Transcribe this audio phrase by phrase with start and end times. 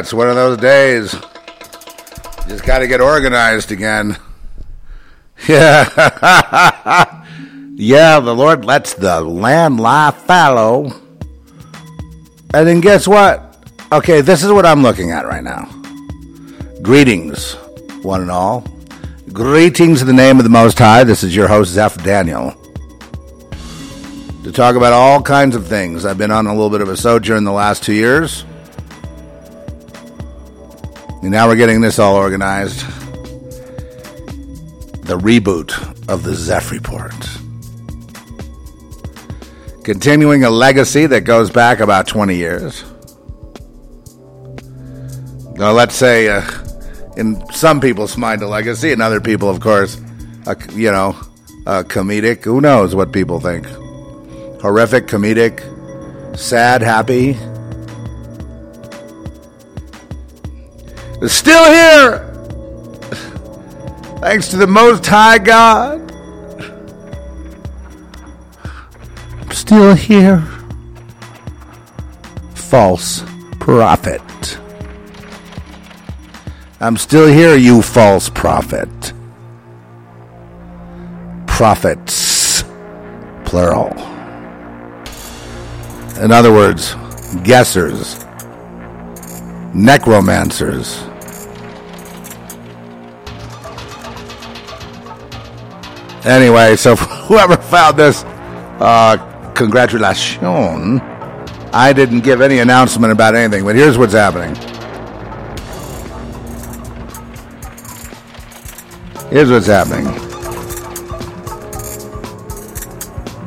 [0.00, 1.12] It's one of those days.
[2.48, 4.16] Just got to get organized again.
[5.46, 5.84] Yeah.
[7.74, 10.90] yeah, the Lord lets the land lie fallow.
[12.54, 13.54] And then guess what?
[13.92, 15.66] Okay, this is what I'm looking at right now.
[16.80, 17.52] Greetings,
[18.00, 18.64] one and all.
[19.30, 21.04] Greetings in the name of the Most High.
[21.04, 22.52] This is your host, Zeph Daniel.
[24.44, 26.06] To talk about all kinds of things.
[26.06, 28.45] I've been on a little bit of a sojourn the last two years.
[31.26, 32.86] And now we're getting this all organized.
[35.06, 35.72] The reboot
[36.08, 37.12] of the Zeph Report.
[39.82, 42.84] Continuing a legacy that goes back about 20 years.
[45.56, 46.48] Now, let's say, uh,
[47.16, 50.00] in some people's mind, a legacy, and other people, of course,
[50.46, 51.16] a, you know,
[51.66, 52.44] a comedic.
[52.44, 53.66] Who knows what people think?
[54.62, 55.58] Horrific, comedic,
[56.38, 57.36] sad, happy.
[61.28, 62.18] Still here.
[64.20, 66.10] Thanks to the Most High God.
[69.40, 70.40] I'm still here.
[72.54, 73.22] False
[73.60, 74.20] prophet.
[76.78, 78.88] I'm still here, you false prophet.
[81.46, 82.64] Prophets,
[83.44, 83.92] plural.
[86.22, 86.94] In other words,
[87.44, 88.24] guessers,
[89.74, 91.05] necromancers.
[96.26, 96.96] Anyway, so
[97.28, 98.24] whoever found this,
[98.80, 99.16] uh,
[99.54, 100.42] congratulations.
[101.72, 104.56] I didn't give any announcement about anything, but here's what's happening.
[109.30, 110.06] Here's what's happening.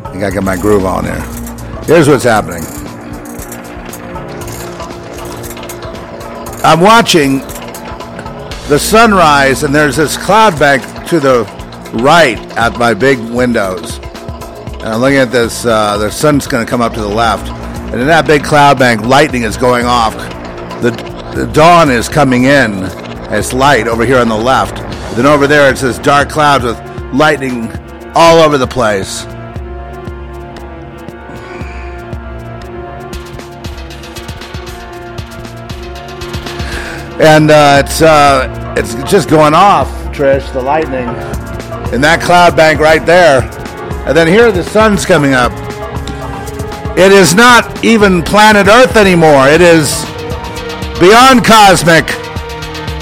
[0.05, 1.21] I think I got my groove on there.
[1.83, 2.63] Here's what's happening.
[6.63, 7.39] I'm watching
[8.69, 11.58] the sunrise, and there's this cloud bank to the
[11.93, 13.97] right at my big windows.
[14.79, 17.49] And I'm looking at this, uh, the sun's going to come up to the left.
[17.91, 20.13] And in that big cloud bank, lightning is going off.
[20.81, 20.91] The,
[21.35, 22.83] the dawn is coming in.
[23.31, 24.77] It's light over here on the left.
[25.15, 26.79] Then over there, it's this dark cloud with
[27.13, 27.69] lightning
[28.15, 29.25] all over the place.
[37.21, 41.38] And uh, it's uh, it's just going off, Trish, the lightning.
[41.93, 43.41] In that cloud bank right there.
[44.07, 45.51] And then here the sun's coming up.
[46.97, 49.47] It is not even planet Earth anymore.
[49.47, 50.03] It is
[50.99, 52.07] beyond cosmic.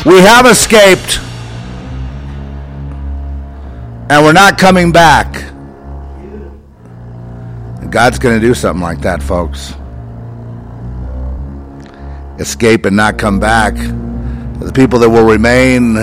[0.06, 1.20] We have escaped.
[4.10, 5.34] And we're not coming back.
[7.90, 9.74] God's going to do something like that, folks.
[12.40, 13.76] Escape and not come back.
[13.76, 15.94] The people that will remain,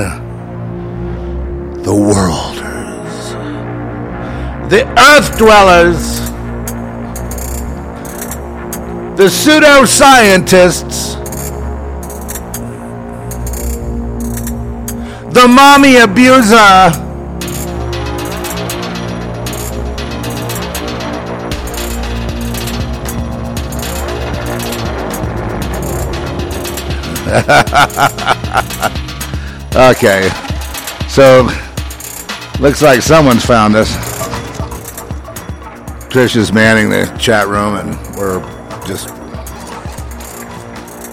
[1.82, 2.63] the worlders,
[4.68, 6.20] the earth dwellers,
[9.16, 11.16] the pseudoscientists,
[15.32, 17.00] the mommy abuser.
[29.74, 30.30] okay.
[31.08, 31.48] So,
[32.60, 34.13] looks like someone's found us.
[36.16, 38.40] Is manning the chat room, and we're
[38.86, 39.08] just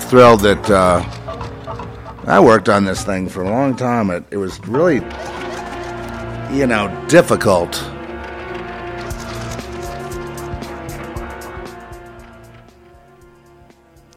[0.10, 1.04] thrilled that uh,
[2.28, 4.12] I worked on this thing for a long time.
[4.12, 4.98] It, it was really,
[6.56, 7.84] you know, difficult.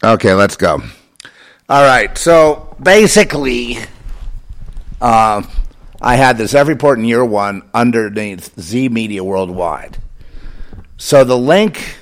[0.04, 0.82] Okay, let's go.
[1.66, 2.16] All right.
[2.19, 3.78] So basically,
[5.00, 5.42] uh,
[6.02, 10.03] I had this every port in year one underneath Z Media Worldwide.
[10.96, 11.96] So the link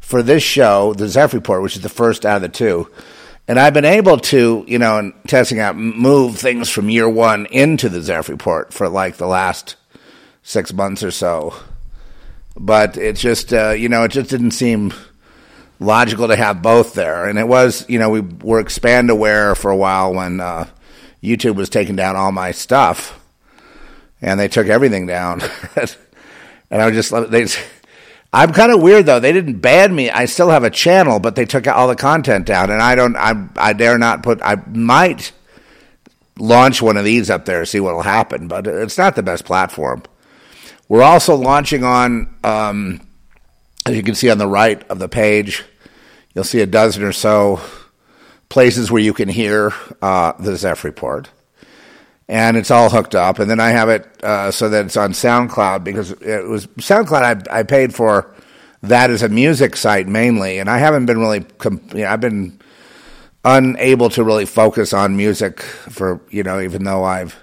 [0.00, 2.90] for this show, the Zeph Report, which is the first out of the two,
[3.48, 7.46] and I've been able to, you know, in testing out, move things from year one
[7.46, 9.76] into the Zeph Report for like the last
[10.42, 11.54] six months or so.
[12.56, 14.94] But it just, uh, you know, it just didn't seem
[15.80, 17.26] logical to have both there.
[17.28, 20.68] And it was, you know, we were expand aware for a while when uh,
[21.22, 23.20] YouTube was taking down all my stuff,
[24.22, 25.42] and they took everything down.
[25.76, 27.46] and I was just they.
[28.34, 29.20] I'm kind of weird though.
[29.20, 30.10] They didn't ban me.
[30.10, 33.16] I still have a channel, but they took all the content down, and I don't.
[33.16, 34.42] I I dare not put.
[34.42, 35.30] I might
[36.36, 38.48] launch one of these up there, see what will happen.
[38.48, 40.02] But it's not the best platform.
[40.88, 42.34] We're also launching on.
[42.42, 43.06] Um,
[43.86, 45.62] as you can see on the right of the page,
[46.34, 47.60] you'll see a dozen or so
[48.48, 49.72] places where you can hear
[50.02, 51.30] uh, the Zeph Report.
[52.28, 53.38] And it's all hooked up.
[53.38, 57.48] And then I have it uh, so that it's on SoundCloud because it was SoundCloud
[57.48, 58.34] I, I paid for
[58.82, 60.58] that as a music site mainly.
[60.58, 62.58] And I haven't been really, you know, I've been
[63.44, 67.36] unable to really focus on music for, you know, even though I've,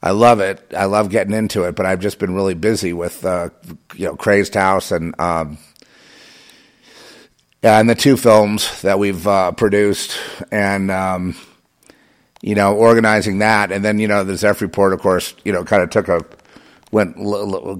[0.00, 0.72] I love it.
[0.76, 3.50] I love getting into it, but I've just been really busy with, uh,
[3.94, 5.58] you know, Crazed House and, um,
[7.62, 10.18] yeah, and the two films that we've uh, produced,
[10.50, 11.36] and um,
[12.42, 15.64] you know, organizing that, and then you know, the Zeph report, of course, you know,
[15.64, 16.24] kind of took a
[16.90, 17.16] went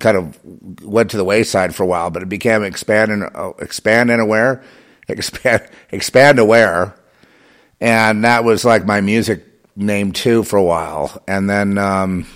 [0.00, 0.38] kind of
[0.82, 4.23] went to the wayside for a while, but it became expand and uh, expand and
[4.23, 4.62] aware,
[5.09, 6.94] expand expand aware,
[7.81, 9.44] and that was like my music
[9.76, 11.76] name too for a while, and then.
[11.76, 12.26] Um,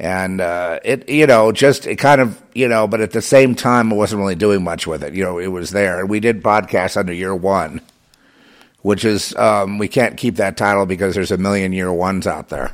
[0.00, 3.56] and uh, it you know just it kind of you know but at the same
[3.56, 5.12] time I wasn't really doing much with it.
[5.12, 5.98] You know it was there.
[5.98, 7.80] And we did podcasts under year one
[8.82, 12.48] which is um, we can't keep that title because there's a million year ones out
[12.48, 12.72] there.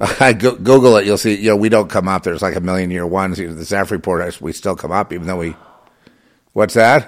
[0.38, 3.06] Google it you'll see you know we don't come up there's like a million year
[3.06, 5.54] ones you know, the Zeph report we still come up even though we
[6.52, 7.06] what's that?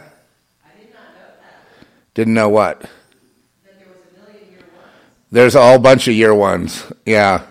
[0.65, 1.87] I did not know that.
[2.15, 2.81] Didn't know what?
[2.81, 2.91] That
[3.79, 4.93] there was a million year ones.
[5.33, 6.85] There's a whole bunch of year ones.
[7.05, 7.45] Yeah.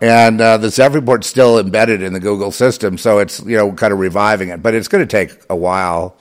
[0.00, 3.72] And uh, the Zeph report's still embedded in the Google system, so it's you know
[3.72, 6.16] kind of reviving it, but it's going to take a while.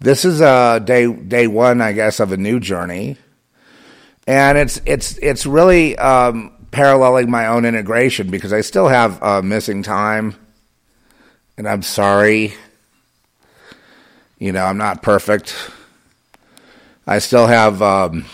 [0.00, 3.16] This is uh, day day one, I guess, of a new journey,
[4.28, 9.42] and it's it's it's really um, paralleling my own integration because I still have uh,
[9.42, 10.36] missing time,
[11.56, 12.54] and I'm sorry.
[14.38, 15.56] You know, I'm not perfect.
[17.04, 17.82] I still have.
[17.82, 18.24] Um,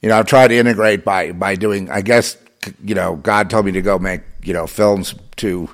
[0.00, 1.90] you know, I've tried to integrate by by doing.
[1.90, 2.38] I guess
[2.82, 5.68] you know, God told me to go make you know films to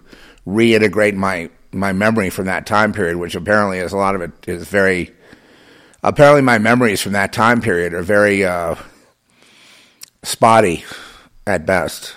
[0.44, 4.32] reintegrate my my memory from that time period, which apparently is a lot of it
[4.46, 5.12] is very.
[6.04, 8.74] Apparently, my memories from that time period are very uh,
[10.24, 10.84] spotty
[11.46, 12.14] at best,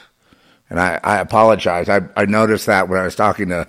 [0.69, 1.87] and I, I apologize.
[1.87, 3.67] I, I noticed that when I was talking to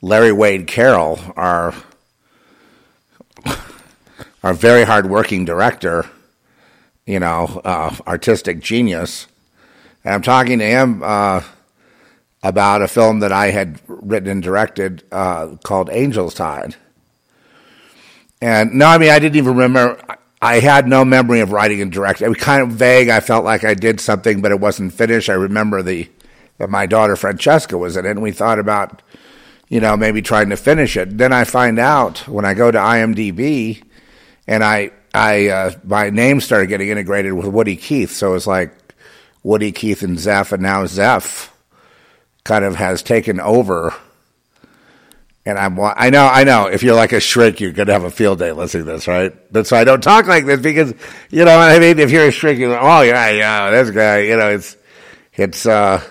[0.00, 1.72] Larry Wade Carroll, our
[4.42, 6.10] our very hardworking director
[7.06, 9.26] you know, uh, artistic genius.
[10.04, 11.42] And I'm talking to him uh,
[12.42, 16.76] about a film that I had written and directed uh, called Angel's Tide.
[18.40, 20.02] And no, I mean, I didn't even remember.
[20.40, 22.26] I had no memory of writing and directing.
[22.26, 23.08] It was kind of vague.
[23.08, 25.30] I felt like I did something, but it wasn't finished.
[25.30, 26.10] I remember the
[26.58, 29.02] that my daughter Francesca was in it, and we thought about,
[29.68, 31.16] you know, maybe trying to finish it.
[31.16, 33.84] Then I find out when I go to IMDb,
[34.48, 38.46] and I I uh, my name started getting integrated with Woody Keith, so it was
[38.48, 38.74] like
[39.44, 41.51] Woody Keith and Zeph, and now Zeph
[42.44, 43.94] kind of has taken over.
[45.44, 46.66] And I'm, I know, I know.
[46.66, 49.32] If you're like a shrink, you're gonna have a field day listening to this, right?
[49.52, 50.94] That's why I don't talk like this because,
[51.30, 54.20] you know, I mean, if you're a shrink, you're like, oh yeah, yeah, this guy,
[54.20, 54.76] you know, it's,
[55.34, 56.02] it's, uh,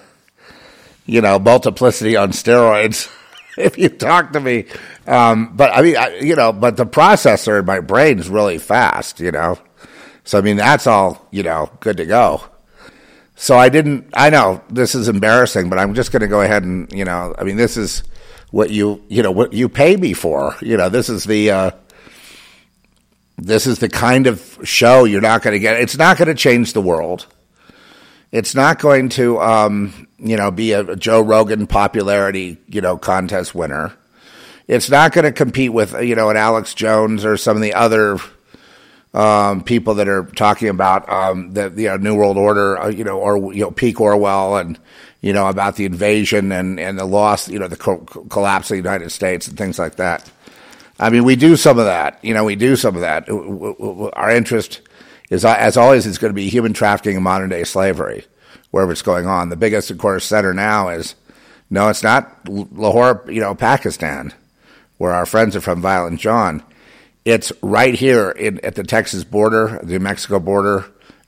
[1.06, 3.10] you know, multiplicity on steroids.
[3.58, 4.66] if you talk to me,
[5.08, 8.58] um, but I mean, I, you know, but the processor in my brain is really
[8.58, 9.58] fast, you know.
[10.24, 12.44] So I mean, that's all you know, good to go.
[13.42, 14.08] So I didn't.
[14.14, 17.34] I know this is embarrassing, but I'm just going to go ahead and you know.
[17.40, 18.04] I mean, this is
[18.52, 20.56] what you you know what you pay me for.
[20.62, 21.50] You know, this is the.
[21.50, 21.72] Uh,
[23.40, 25.82] this is the kind of show you're not going to get.
[25.82, 27.26] It's not going to change the world.
[28.32, 32.96] It's not going to, um, you know, be a, a Joe Rogan popularity, you know,
[32.96, 33.92] contest winner.
[34.68, 37.74] It's not going to compete with you know an Alex Jones or some of the
[37.74, 38.20] other
[39.14, 43.04] um, people that are talking about um, the you know, New World Order, uh, you
[43.04, 44.80] know, or you know peak Orwell and
[45.22, 48.76] you know about the invasion and and the loss, you know, the co- collapse of
[48.76, 50.30] the United States and things like that.
[51.00, 52.24] I mean, we do some of that.
[52.24, 53.30] You know, we do some of that.
[53.30, 54.82] Our interest
[55.30, 58.26] is, as always, is going to be human trafficking and modern day slavery,
[58.70, 59.50] wherever it's going on.
[59.50, 61.16] The biggest, of course, center now is
[61.70, 64.34] no, it's not Lahore, you know, Pakistan
[65.02, 66.62] where our friends are from, Violent John.
[67.24, 70.86] It's right here in, at the Texas border, the Mexico border,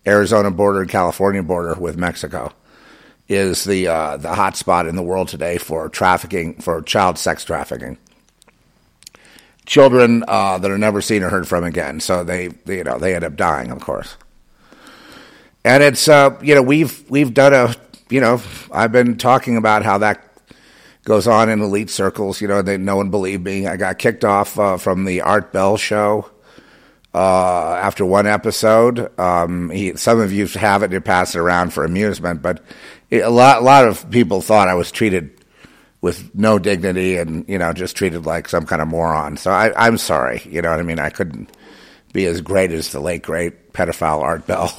[0.08, 2.52] Arizona border, and California border with Mexico.
[3.30, 7.46] Is the uh, the hot spot in the world today for trafficking, for child sex
[7.46, 7.98] trafficking,
[9.66, 12.02] children uh, that are never seen or heard from again.
[12.02, 14.18] So they, they, you know, they end up dying, of course.
[15.64, 17.74] And it's, uh, you know, we've we've done a,
[18.10, 18.42] you know,
[18.74, 20.33] I've been talking about how that
[21.04, 22.42] goes on in elite circles.
[22.42, 23.68] You know, they, no one believed me.
[23.68, 26.30] I got kicked off uh, from the Art Bell show
[27.14, 29.18] uh, after one episode.
[29.20, 32.64] Um, he, some of you have it to pass it around for amusement, but
[33.10, 35.32] it, a lot, a lot of people thought I was treated
[36.04, 39.38] with no dignity and you know just treated like some kind of moron.
[39.38, 40.42] So I, I'm sorry.
[40.46, 41.00] You know what I mean?
[41.00, 41.50] I couldn't
[42.12, 44.72] be as great as the late great pedophile Art Bell.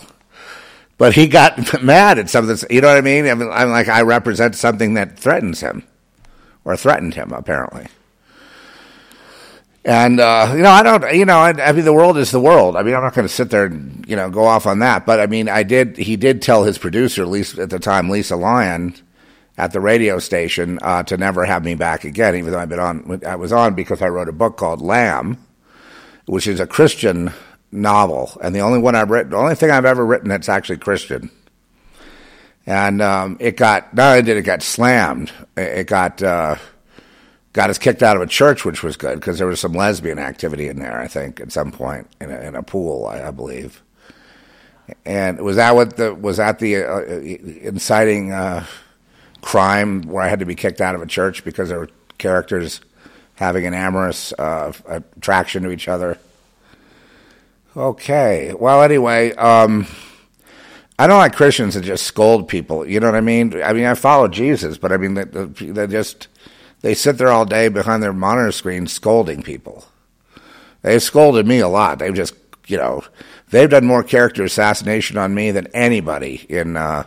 [0.97, 2.65] But he got mad at some of this.
[2.71, 3.27] You know what I mean?
[3.27, 5.83] I mean, I'm like I represent something that threatens him,
[6.65, 7.87] or threatened him apparently.
[9.85, 11.15] And uh, you know, I don't.
[11.15, 12.75] You know, I, I, mean, the world is the world.
[12.75, 15.05] I mean, I'm not going to sit there and you know go off on that.
[15.05, 15.99] But I mean, I did.
[15.99, 18.95] He did tell his producer, at least at the time, Lisa Lyon,
[19.59, 22.35] at the radio station, uh, to never have me back again.
[22.35, 25.37] Even though I've been on, I was on because I wrote a book called Lamb,
[26.25, 27.31] which is a Christian
[27.71, 30.79] novel, and the only one I've written, the only thing I've ever written that's actually
[30.79, 31.31] Christian.
[32.67, 36.57] And um, it got not only did it get slammed, it got uh,
[37.53, 40.19] got us kicked out of a church, which was good because there was some lesbian
[40.19, 40.99] activity in there.
[40.99, 43.83] I think at some point in a, in a pool, I, I, believe.
[45.05, 48.65] And was that what the was that the uh, inciting uh,
[49.43, 52.81] crime where I had to be kicked out of a church because there were characters
[53.37, 56.19] having an amorous uh, attraction to each other?
[57.77, 58.55] Okay.
[58.59, 59.87] Well, anyway, um,
[60.99, 62.87] I don't like Christians that just scold people.
[62.87, 63.61] You know what I mean?
[63.63, 66.29] I mean, I follow Jesus, but I mean, they, they just
[66.83, 69.87] they sit there all day behind their monitor screen scolding people.
[70.83, 71.99] They've scolded me a lot.
[71.99, 72.35] They've just,
[72.67, 73.03] you know,
[73.51, 77.05] they've done more character assassination on me than anybody in uh,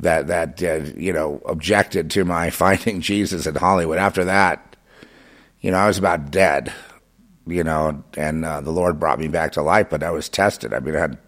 [0.00, 3.98] that that uh, you know objected to my finding Jesus in Hollywood.
[3.98, 4.76] After that,
[5.60, 6.72] you know, I was about dead
[7.48, 10.74] you know, and uh, the Lord brought me back to life, but I was tested.
[10.74, 11.18] I mean, I had,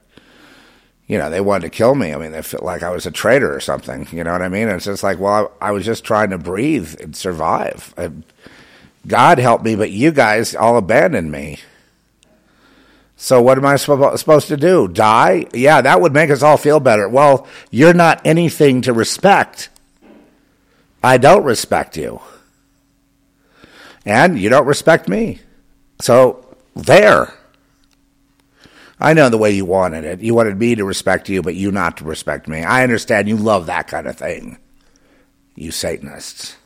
[1.11, 2.15] you know, they wanted to kill me.
[2.15, 4.07] I mean, they felt like I was a traitor or something.
[4.13, 4.69] You know what I mean?
[4.69, 7.93] And it's just like, well, I, I was just trying to breathe and survive.
[7.99, 8.13] I,
[9.09, 11.59] God helped me, but you guys all abandoned me.
[13.17, 14.87] So what am I supposed to do?
[14.87, 15.47] Die?
[15.53, 17.09] Yeah, that would make us all feel better.
[17.09, 19.69] Well, you're not anything to respect.
[21.03, 22.21] I don't respect you.
[24.07, 25.41] And you don't respect me.
[26.01, 27.35] So there.
[29.01, 30.21] I know the way you wanted it.
[30.21, 32.63] You wanted me to respect you, but you not to respect me.
[32.63, 34.59] I understand you love that kind of thing,
[35.55, 36.57] you Satanists.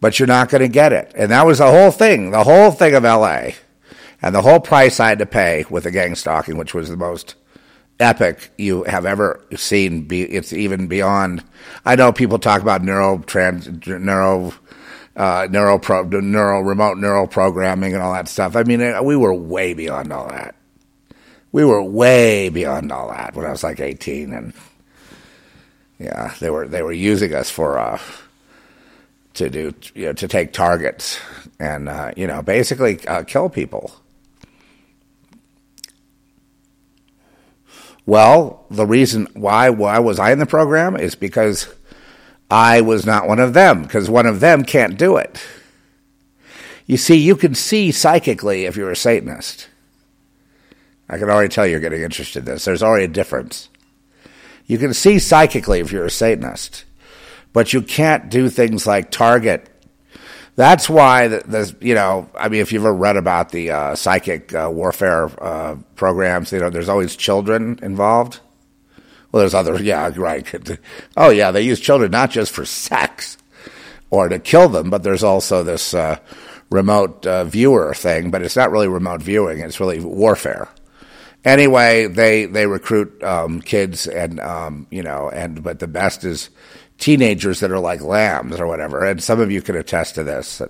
[0.00, 1.12] But you're not going to get it.
[1.14, 3.50] And that was the whole thing, the whole thing of LA.
[4.20, 6.96] And the whole price I had to pay with the gang stalking, which was the
[6.96, 7.36] most
[8.00, 10.08] epic you have ever seen.
[10.10, 11.44] It's even beyond.
[11.84, 14.54] I know people talk about neuro trans, neuro
[15.16, 18.56] uh, neural pro, neural remote neural programming and all that stuff.
[18.56, 20.54] I mean, we were way beyond all that.
[21.52, 24.54] We were way beyond all that when I was like 18, and
[25.98, 28.00] yeah, they were they were using us for uh,
[29.34, 31.20] to do you know to take targets
[31.60, 33.94] and uh, you know basically uh, kill people.
[38.04, 41.72] Well, the reason why why was I in the program is because
[42.50, 45.40] I was not one of them because one of them can't do it.
[46.86, 49.68] You see, you can see psychically if you're a Satanist.
[51.08, 52.64] I can already tell you're getting interested in this.
[52.64, 53.68] There's already a difference.
[54.66, 56.84] You can see psychically if you're a Satanist,
[57.52, 59.68] but you can't do things like target.
[60.54, 63.94] That's why the, the you know I mean if you've ever read about the uh,
[63.94, 68.40] psychic uh, warfare uh, programs, you know there's always children involved.
[69.32, 70.46] Well, there's other, yeah, right.
[71.16, 73.38] Oh, yeah, they use children not just for sex
[74.10, 76.18] or to kill them, but there's also this uh,
[76.70, 80.68] remote uh, viewer thing, but it's not really remote viewing, it's really warfare.
[81.44, 86.50] Anyway, they, they recruit um, kids and, um, you know, and, but the best is
[86.98, 89.04] teenagers that are like lambs or whatever.
[89.04, 90.62] And some of you can attest to this.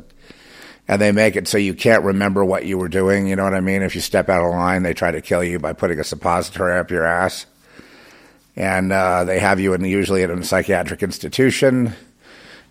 [0.88, 3.26] And they make it so you can't remember what you were doing.
[3.26, 3.82] You know what I mean?
[3.82, 6.78] If you step out of line, they try to kill you by putting a suppository
[6.78, 7.46] up your ass
[8.56, 11.94] and uh, they have you in usually in a psychiatric institution,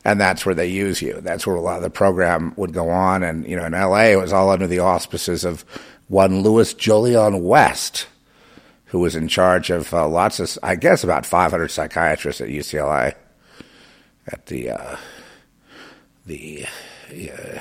[0.05, 1.19] and that's where they use you.
[1.21, 3.23] That's where a lot of the program would go on.
[3.23, 5.65] And you know, in L.A., it was all under the auspices of
[6.11, 8.07] one Louis Jolyon West,
[8.85, 13.15] who was in charge of uh, lots of, I guess, about 500 psychiatrists at UCLA,
[14.27, 14.97] at the uh,
[16.25, 16.65] the
[17.09, 17.59] uh,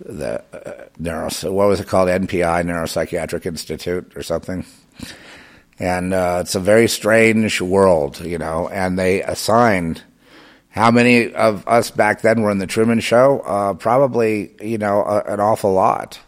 [0.00, 4.64] the uh, neuro what was it called NPI Neuropsychiatric Institute or something
[5.78, 8.68] and uh, it's a very strange world, you know.
[8.68, 10.02] And they assigned
[10.68, 13.40] how many of us back then were in the Truman Show?
[13.40, 16.20] Uh, probably, you know, a, an awful lot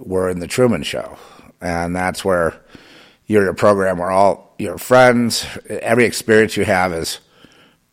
[0.00, 1.16] were in the Truman Show,
[1.60, 2.60] and that's where
[3.26, 7.20] you're a program where all your friends, every experience you have is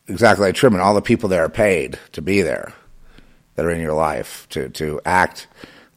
[0.08, 0.82] exactly like Truman.
[0.82, 2.74] All the people there are paid to be there,
[3.56, 5.48] that are in your life, to to act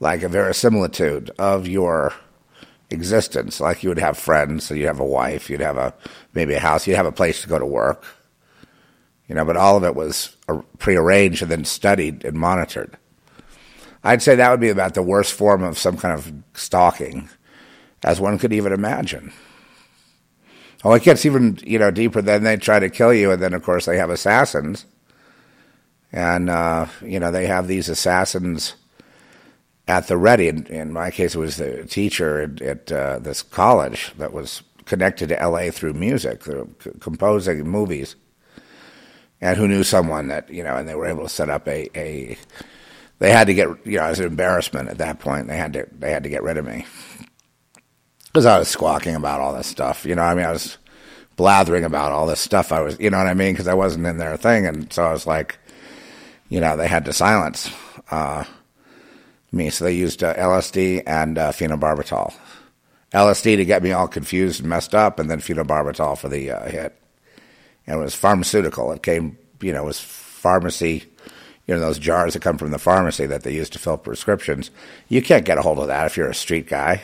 [0.01, 2.13] like a verisimilitude of your
[2.91, 3.61] existence.
[3.61, 5.95] Like you would have friends, so you'd have a wife, you'd have a
[6.35, 8.05] maybe a house, you'd have a place to go to work.
[9.29, 10.37] You know, but all of it was
[10.79, 12.99] prearranged and then studied and monitored.
[14.03, 17.29] I'd say that would be about the worst form of some kind of stalking,
[18.03, 19.33] as one could even imagine.
[20.83, 22.23] Oh, it gets even you know deeper.
[22.23, 24.87] Then they try to kill you, and then of course they have assassins,
[26.13, 28.75] and uh, you know they have these assassins
[29.87, 30.49] at the ready.
[30.49, 34.63] In, in my case, it was the teacher at, at uh, this college that was
[34.87, 35.71] connected to L.A.
[35.71, 38.17] through music, through composing movies,
[39.43, 41.91] and who knew someone that you know, and they were able to set up a,
[41.95, 42.39] a
[43.21, 45.47] they had to get you know it was an embarrassment at that point.
[45.47, 46.87] They had to they had to get rid of me
[48.27, 50.05] because I was squawking about all this stuff.
[50.05, 50.79] You know, I mean, I was
[51.37, 52.73] blathering about all this stuff.
[52.73, 55.05] I was, you know what I mean, because I wasn't in their thing, and so
[55.05, 55.59] I was like,
[56.49, 57.71] you know, they had to silence
[58.11, 58.45] uh,
[59.53, 59.71] me.
[59.71, 62.35] So they used uh, LSD and uh, phenobarbital.
[63.13, 66.69] LSD to get me all confused and messed up, and then phenobarbital for the uh,
[66.69, 66.97] hit.
[67.87, 68.93] And it was pharmaceutical.
[68.93, 71.01] It came, you know, it was pharmacy
[71.71, 74.73] you know, those jars that come from the pharmacy that they use to fill prescriptions.
[75.09, 77.03] You can't get a hold of that if you're a street guy.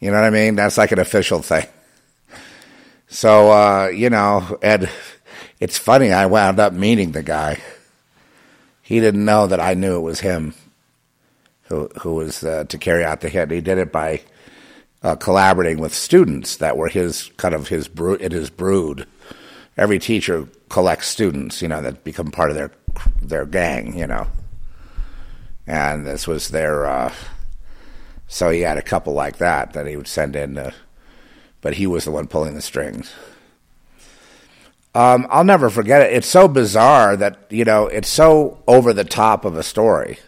[0.00, 0.54] You know what I mean?
[0.54, 1.66] That's like an official thing.
[3.08, 4.88] So, uh, you know, Ed,
[5.60, 7.60] it's funny, I wound up meeting the guy.
[8.80, 10.54] He didn't know that I knew it was him
[11.64, 13.50] who, who was uh, to carry out the hit.
[13.50, 14.22] He did it by
[15.02, 19.06] uh, collaborating with students that were his kind of his brood, in his brood.
[19.76, 22.70] Every teacher collects students, you know, that become part of their
[23.20, 24.26] their gang, you know.
[25.66, 26.86] And this was their.
[26.86, 27.14] Uh,
[28.26, 30.74] so he had a couple like that that he would send in, to,
[31.60, 33.12] but he was the one pulling the strings.
[34.94, 36.14] Um, I'll never forget it.
[36.14, 40.18] It's so bizarre that you know it's so over the top of a story.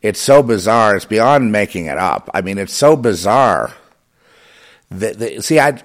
[0.00, 0.94] It's so bizarre.
[0.94, 2.30] It's beyond making it up.
[2.32, 3.74] I mean, it's so bizarre.
[4.90, 5.82] That, that see, I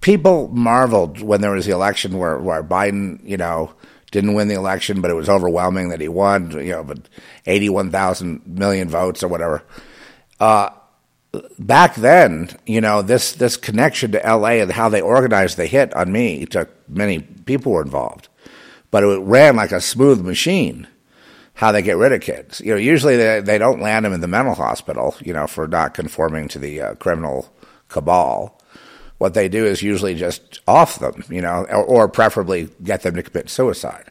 [0.00, 3.72] people marveled when there was the election where where Biden, you know,
[4.10, 6.50] didn't win the election, but it was overwhelming that he won.
[6.52, 7.08] You know, but
[7.46, 9.62] eighty-one thousand million votes or whatever.
[10.40, 10.70] Uh,
[11.58, 14.60] back then, you know, this this connection to L.A.
[14.60, 18.28] and how they organized the hit on me took many people were involved,
[18.90, 20.86] but it ran like a smooth machine.
[21.54, 22.60] How they get rid of kids?
[22.60, 25.66] You know, usually they they don't land them in the mental hospital, you know, for
[25.66, 27.52] not conforming to the uh, criminal
[27.88, 28.57] cabal
[29.18, 33.16] what they do is usually just off them, you know, or, or preferably get them
[33.16, 34.10] to commit suicide.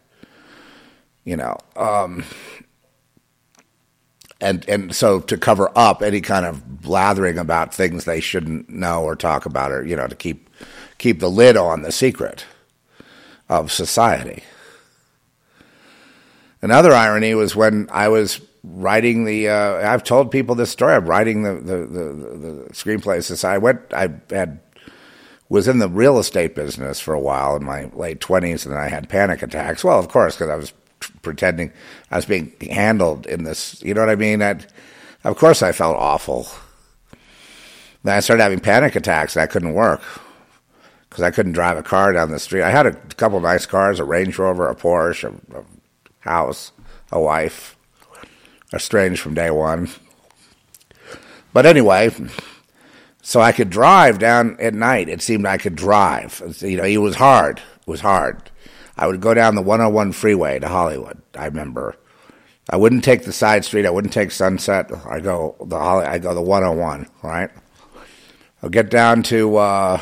[1.23, 2.23] You know, um,
[4.39, 9.03] and and so to cover up any kind of blathering about things they shouldn't know
[9.03, 10.49] or talk about, or you know, to keep
[10.97, 12.45] keep the lid on the secret
[13.49, 14.43] of society.
[16.61, 19.49] Another irony was when I was writing the.
[19.49, 20.93] Uh, I've told people this story.
[20.93, 23.43] I'm writing the the, the, the screenplays.
[23.43, 23.81] I went.
[23.93, 24.66] I had
[25.49, 28.81] was in the real estate business for a while in my late 20s, and then
[28.81, 29.83] I had panic attacks.
[29.83, 30.73] Well, of course, because I was
[31.21, 31.71] pretending
[32.11, 33.81] I was being handled in this.
[33.81, 34.41] You know what I mean?
[34.41, 34.65] I'd,
[35.23, 36.47] of course, I felt awful.
[38.03, 40.01] Then I started having panic attacks, and I couldn't work
[41.09, 42.63] because I couldn't drive a car down the street.
[42.63, 45.63] I had a couple of nice cars a Range Rover, a Porsche, a, a
[46.19, 46.71] house,
[47.11, 47.77] a wife,
[48.73, 49.89] estranged from day one.
[51.53, 52.11] But anyway,
[53.27, 55.09] so I could drive down at night.
[55.09, 56.41] It seemed I could drive.
[56.61, 57.57] You know, it was hard.
[57.57, 58.49] It was hard.
[58.95, 61.21] I would go down the 101 freeway to Hollywood.
[61.37, 61.97] I remember.
[62.69, 63.85] I wouldn't take the side street.
[63.85, 64.89] I wouldn't take Sunset.
[65.05, 66.05] I go the Holly.
[66.05, 67.09] I go the 101.
[67.21, 67.49] Right.
[68.63, 69.57] I'll get down to.
[69.57, 70.01] Uh,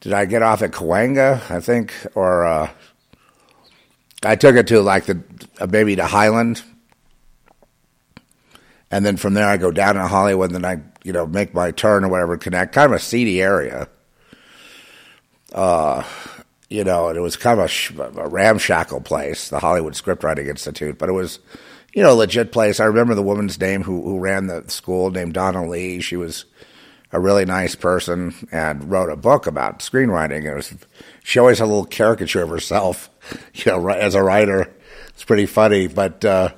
[0.00, 1.48] did I get off at Cahuenga?
[1.48, 2.70] I think, or uh,
[4.24, 5.22] I took it to like the
[5.60, 6.64] uh, maybe to Highland,
[8.90, 10.52] and then from there I go down to Hollywood.
[10.52, 12.74] And then I you know, make my turn or whatever, connect.
[12.74, 13.88] Kind of a seedy area.
[15.52, 16.04] Uh,
[16.68, 20.98] you know, and it was kind of a, a ramshackle place, the Hollywood Scriptwriting Institute,
[20.98, 21.40] but it was,
[21.92, 22.78] you know, a legit place.
[22.78, 26.00] I remember the woman's name who who ran the school, named Donna Lee.
[26.00, 26.44] She was
[27.12, 30.44] a really nice person and wrote a book about screenwriting.
[30.44, 30.72] It was
[31.24, 33.10] she always had a little caricature of herself,
[33.54, 34.72] you know, as a writer.
[35.08, 36.52] It's pretty funny, but uh,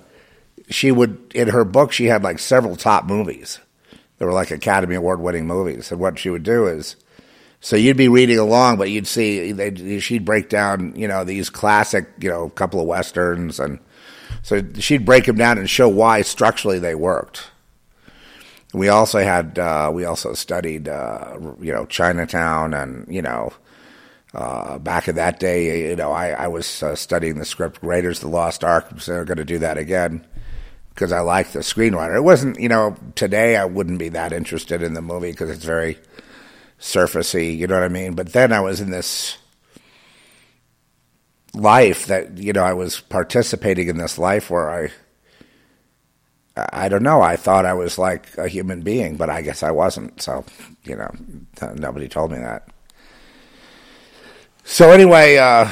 [0.68, 3.61] she would in her book she had like several top movies
[4.22, 5.90] they were like Academy Award winning movies.
[5.90, 6.94] And what she would do is,
[7.61, 12.06] so you'd be reading along, but you'd see she'd break down, you know, these classic,
[12.20, 13.80] you know, couple of westerns, and
[14.42, 17.50] so she'd break them down and show why structurally they worked.
[18.72, 23.52] We also had uh, we also studied, uh, you know, Chinatown, and you know,
[24.35, 28.18] uh, back in that day, you know, I, I was uh, studying the script Raiders
[28.18, 29.00] of the Lost Ark.
[29.00, 30.24] So they're going to do that again
[30.94, 32.16] because I liked the screenwriter.
[32.16, 35.64] It wasn't, you know, today I wouldn't be that interested in the movie because it's
[35.64, 35.98] very
[36.78, 38.14] surfacey, you know what I mean?
[38.14, 39.38] But then I was in this
[41.55, 44.90] life that, you know, I was participating in this life where I
[46.55, 47.22] I don't know.
[47.22, 50.20] I thought I was like a human being, but I guess I wasn't.
[50.20, 50.44] So,
[50.85, 51.11] you know,
[51.76, 52.68] nobody told me that.
[54.64, 55.70] So anyway, uh,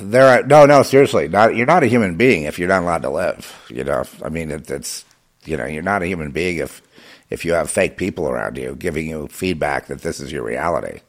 [0.00, 0.26] there.
[0.26, 3.10] Are, no, no, seriously, not you're not a human being if you're not allowed to
[3.10, 3.66] live.
[3.68, 5.04] You know, I mean, it, it's
[5.44, 6.82] you know, you're not a human being if
[7.30, 11.00] if you have fake people around you giving you feedback that this is your reality.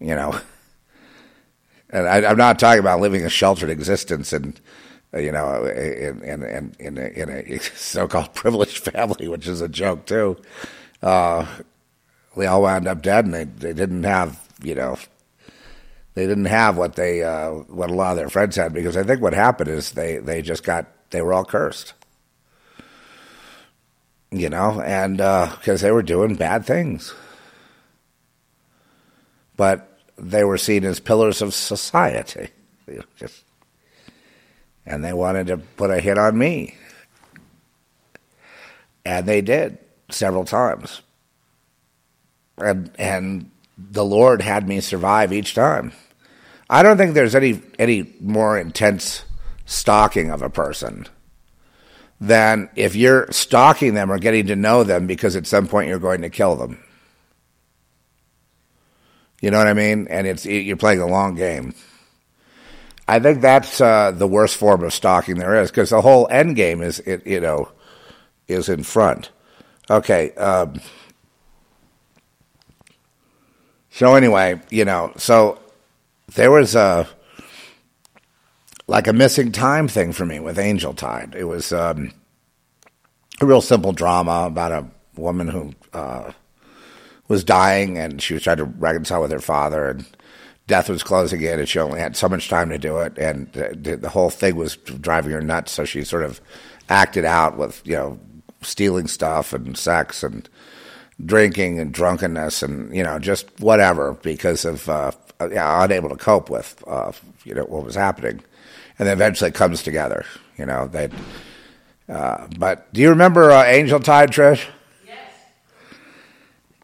[0.00, 0.40] You know,
[1.90, 4.58] and I, am not talking about living a sheltered existence and
[5.14, 9.68] you know, in in in, in, a, in a so-called privileged family, which is a
[9.68, 10.38] joke too.
[11.02, 11.46] Uh,
[12.36, 14.96] all wound up dead, and they they didn't have you know
[16.14, 19.02] they didn't have what they uh, what a lot of their friends had because I
[19.02, 21.94] think what happened is they they just got they were all cursed,
[24.30, 27.14] you know, and because uh, they were doing bad things,
[29.56, 32.48] but they were seen as pillars of society.
[33.16, 33.44] Just
[34.84, 36.76] and they wanted to put a hit on me.
[39.04, 39.78] And they did
[40.10, 41.02] several times.
[42.58, 45.92] And and the Lord had me survive each time.
[46.72, 49.26] I don't think there's any any more intense
[49.66, 51.06] stalking of a person
[52.18, 55.98] than if you're stalking them or getting to know them because at some point you're
[55.98, 56.82] going to kill them.
[59.42, 60.06] You know what I mean?
[60.08, 61.74] And it's you're playing a long game.
[63.06, 66.56] I think that's uh, the worst form of stalking there is because the whole end
[66.56, 67.70] game is it, you know
[68.48, 69.28] is in front.
[69.90, 70.32] Okay.
[70.36, 70.80] Um,
[73.90, 75.58] so anyway, you know, so
[76.34, 77.08] there was a
[78.86, 81.34] like a missing time thing for me with Angel Tide.
[81.36, 82.12] It was um,
[83.40, 86.32] a real simple drama about a woman who uh,
[87.28, 90.06] was dying and she was trying to reconcile with her father and
[90.66, 93.50] death was closing in, and she only had so much time to do it, and
[93.52, 95.72] the, the whole thing was driving her nuts.
[95.72, 96.40] So she sort of
[96.88, 98.18] acted out with you know
[98.60, 100.48] stealing stuff and sex and
[101.24, 105.10] drinking and drunkenness and you know just whatever because of uh,
[105.50, 107.12] yeah, unable to cope with uh,
[107.44, 108.42] you know what was happening,
[108.98, 110.24] and then eventually it comes together.
[110.58, 111.08] You know they.
[112.08, 114.66] Uh, but do you remember uh, Angel Tide, Trish?
[115.06, 115.32] Yes.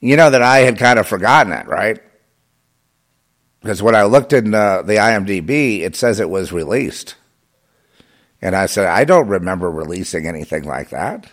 [0.00, 2.00] You know that I had kind of forgotten it, right?
[3.60, 7.16] because when I looked in uh, the IMDb, it says it was released,
[8.40, 11.26] and I said I don't remember releasing anything like that.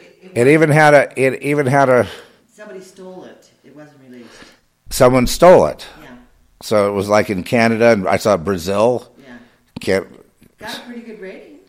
[0.00, 1.20] It, it, it even had a.
[1.20, 2.08] It even had a.
[2.52, 3.50] Somebody stole it.
[3.64, 4.30] It wasn't released.
[4.90, 5.86] Someone stole it.
[6.62, 9.12] So it was like in Canada, and I saw Brazil.
[9.18, 9.38] Yeah.
[9.80, 10.06] Can't,
[10.58, 11.60] Got a pretty good rating.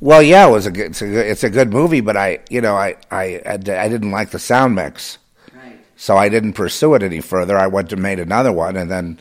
[0.00, 2.38] Well, yeah, it was a good, it's a good, it's a good movie, but I,
[2.48, 5.18] you know, I, I, I didn't like the sound mix.
[5.54, 5.78] Right.
[5.96, 7.58] so I didn't pursue it any further.
[7.58, 9.20] I went and made another one, and then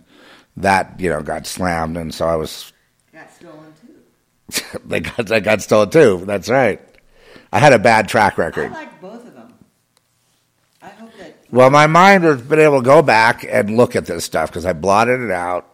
[0.60, 2.72] that you know got slammed, and so I was
[3.13, 4.80] got stolen too.
[4.86, 6.24] they got they got stolen too.
[6.26, 6.82] That's right.
[7.52, 8.72] I had a bad track record.
[8.72, 9.54] I like both of them.
[10.82, 11.38] I hope that.
[11.51, 14.65] Well, my mind has been able to go back and look at this stuff because
[14.65, 15.67] I blotted it out,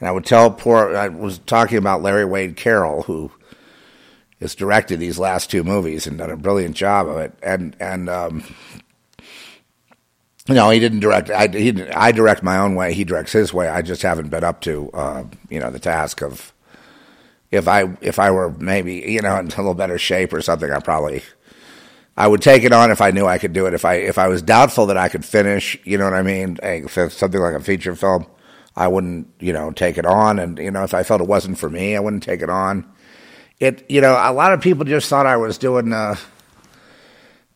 [0.00, 0.96] and I would tell poor.
[0.96, 3.30] I was talking about Larry Wade Carroll, who
[4.40, 8.10] has directed these last two movies and done a brilliant job of it, and and
[8.10, 8.42] um,
[10.48, 11.30] no, he didn't direct.
[11.30, 12.92] I, he, I direct my own way.
[12.92, 13.68] He directs his way.
[13.68, 16.52] I just haven't been up to, uh, you know, the task of.
[17.52, 20.72] If I if I were maybe you know in a little better shape or something,
[20.72, 21.22] I probably
[22.16, 23.74] I would take it on if I knew I could do it.
[23.74, 26.58] If I if I was doubtful that I could finish, you know what I mean,
[26.86, 28.26] something like a feature film,
[28.76, 30.38] I wouldn't you know take it on.
[30.38, 32.90] And you know if I felt it wasn't for me, I wouldn't take it on.
[33.60, 35.92] It you know a lot of people just thought I was doing.
[35.92, 36.16] Uh,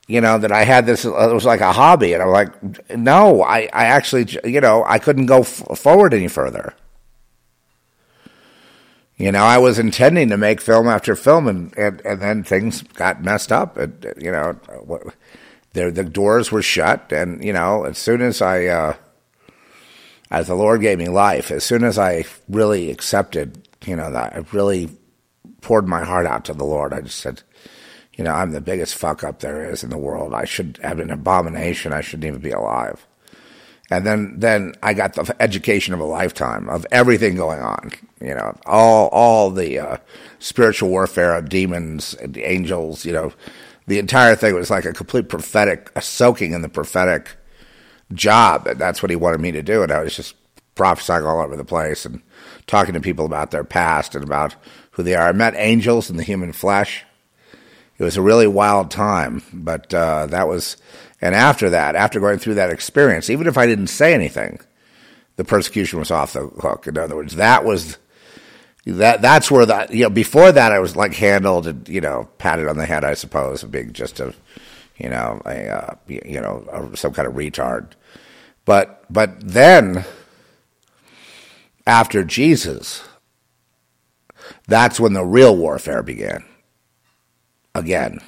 [0.08, 2.12] you know, that I had this, it was like a hobby.
[2.12, 6.28] And I'm like, no, I, I actually, you know, I couldn't go f- forward any
[6.28, 6.74] further.
[9.16, 12.82] You know, I was intending to make film after film, and, and, and then things
[12.82, 13.78] got messed up.
[13.78, 14.58] And, you know,
[15.72, 17.12] the, the doors were shut.
[17.12, 18.94] And, you know, as soon as I, uh,
[20.30, 24.34] as the Lord gave me life, as soon as I really accepted, you know, that
[24.34, 24.90] I really
[25.62, 27.42] poured my heart out to the Lord, I just said,
[28.16, 30.34] you know, I'm the biggest fuck up there is in the world.
[30.34, 31.92] I should have an abomination.
[31.92, 33.06] I shouldn't even be alive.
[33.90, 37.92] And then, then I got the education of a lifetime of everything going on.
[38.20, 39.96] You know, all all the uh,
[40.38, 43.04] spiritual warfare of demons and angels.
[43.04, 43.32] You know,
[43.86, 47.36] the entire thing was like a complete prophetic, a soaking in the prophetic
[48.12, 48.66] job.
[48.66, 49.82] And that's what he wanted me to do.
[49.82, 50.34] And I was just
[50.74, 52.22] prophesying all over the place and
[52.66, 54.56] talking to people about their past and about
[54.92, 55.28] who they are.
[55.28, 57.04] I met angels in the human flesh
[57.98, 59.42] it was a really wild time.
[59.52, 60.76] But uh, that was,
[61.20, 64.60] and after that, after going through that experience, even if I didn't say anything,
[65.36, 66.86] the persecution was off the hook.
[66.86, 67.98] In other words, that was,
[68.86, 72.28] that that's where that you know before that I was like handled and you know
[72.38, 74.32] patted on the head I suppose being just a
[74.96, 77.88] you know a uh, you know a, some kind of retard,
[78.64, 80.04] but but then
[81.86, 83.02] after Jesus,
[84.66, 86.44] that's when the real warfare began.
[87.74, 88.20] Again,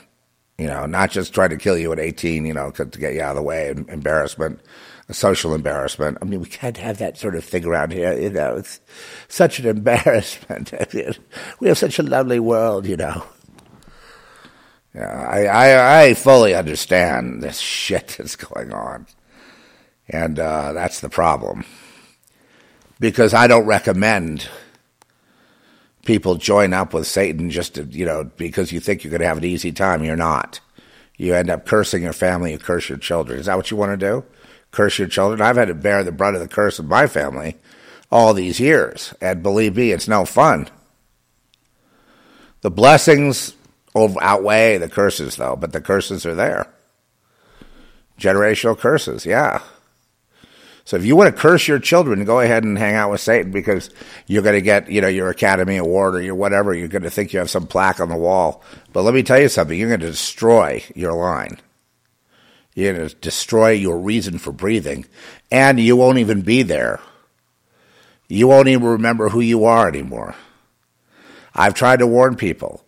[0.58, 3.22] you know, not just trying to kill you at 18, you know, to get you
[3.22, 4.60] out of the way, embarrassment,
[5.08, 6.18] a social embarrassment.
[6.20, 8.56] I mean, we can't have that sort of thing around here, you know.
[8.56, 8.80] It's
[9.28, 10.72] such an embarrassment.
[11.60, 13.24] we have such a lovely world, you know.
[14.94, 19.06] Yeah, I, I, I fully understand this shit that's going on.
[20.08, 21.64] And uh, that's the problem.
[22.98, 24.48] Because I don't recommend
[26.04, 29.26] people join up with Satan just to, you know, because you think you're going to
[29.26, 30.02] have an easy time.
[30.02, 30.60] You're not.
[31.16, 33.38] You end up cursing your family, you curse your children.
[33.38, 34.24] Is that what you want to do?
[34.70, 35.40] Curse your children?
[35.40, 37.56] I've had to bear the brunt of the curse of my family
[38.10, 39.14] all these years.
[39.20, 40.68] And believe me, it's no fun.
[42.60, 43.54] The blessings
[43.96, 46.72] outweigh the curses, though, but the curses are there.
[48.18, 49.62] Generational curses, yeah.
[50.84, 53.52] So if you want to curse your children, go ahead and hang out with Satan
[53.52, 53.90] because
[54.26, 56.72] you're going to get, you know, your Academy Award or your whatever.
[56.72, 58.62] You're going to think you have some plaque on the wall.
[58.94, 59.78] But let me tell you something.
[59.78, 61.60] You're going to destroy your line.
[62.78, 65.04] You're going to destroy your reason for breathing.
[65.50, 67.00] And you won't even be there.
[68.28, 70.36] You won't even remember who you are anymore.
[71.56, 72.84] I've tried to warn people.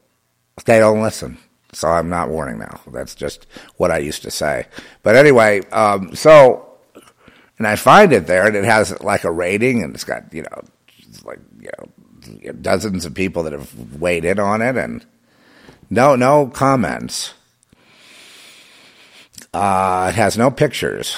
[0.65, 1.39] They don't listen.
[1.73, 2.83] So I'm not warning now.
[2.93, 3.49] That's just
[3.79, 4.69] what I used to say.
[5.03, 6.71] But anyway, um, so
[7.59, 10.43] and I find it there, and it has like a rating, and it's got you
[10.43, 10.63] know,
[11.25, 11.71] like you
[12.45, 15.05] know, dozens of people that have weighed in on it, and
[15.91, 17.35] no, no comments.
[19.53, 21.17] Uh, it has no pictures.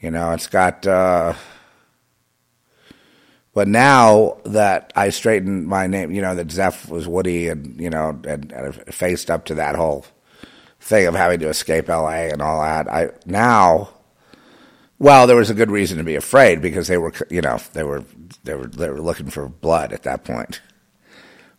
[0.00, 0.86] You know, it's got.
[0.86, 1.34] Uh,
[3.54, 7.90] but now that I straightened my name, you know, that Zeph was Woody, and you
[7.90, 10.06] know, and, and faced up to that whole
[10.80, 12.30] thing of having to escape L.A.
[12.30, 12.88] and all that.
[12.90, 13.90] I now
[14.98, 17.82] well, there was a good reason to be afraid because they were, you know, they
[17.82, 18.04] were
[18.44, 20.60] they were they were looking for blood at that point.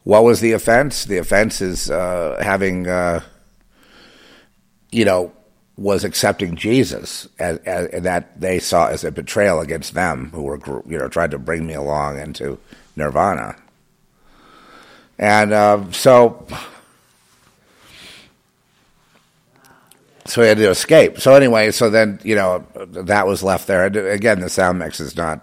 [0.03, 1.05] What was the offense?
[1.05, 3.21] The offense is uh, having, uh,
[4.91, 5.31] you know,
[5.77, 10.43] was accepting Jesus, as, as, and that they saw as a betrayal against them, who
[10.43, 12.57] were, you know, tried to bring me along into
[12.95, 13.55] nirvana.
[15.19, 16.47] And uh, so
[20.27, 21.19] so he had to escape.
[21.19, 23.85] So anyway, so then you know that was left there.
[23.85, 25.41] Again, the sound mix is not.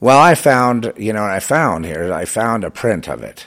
[0.00, 3.46] Well, I found you know I found here I found a print of it,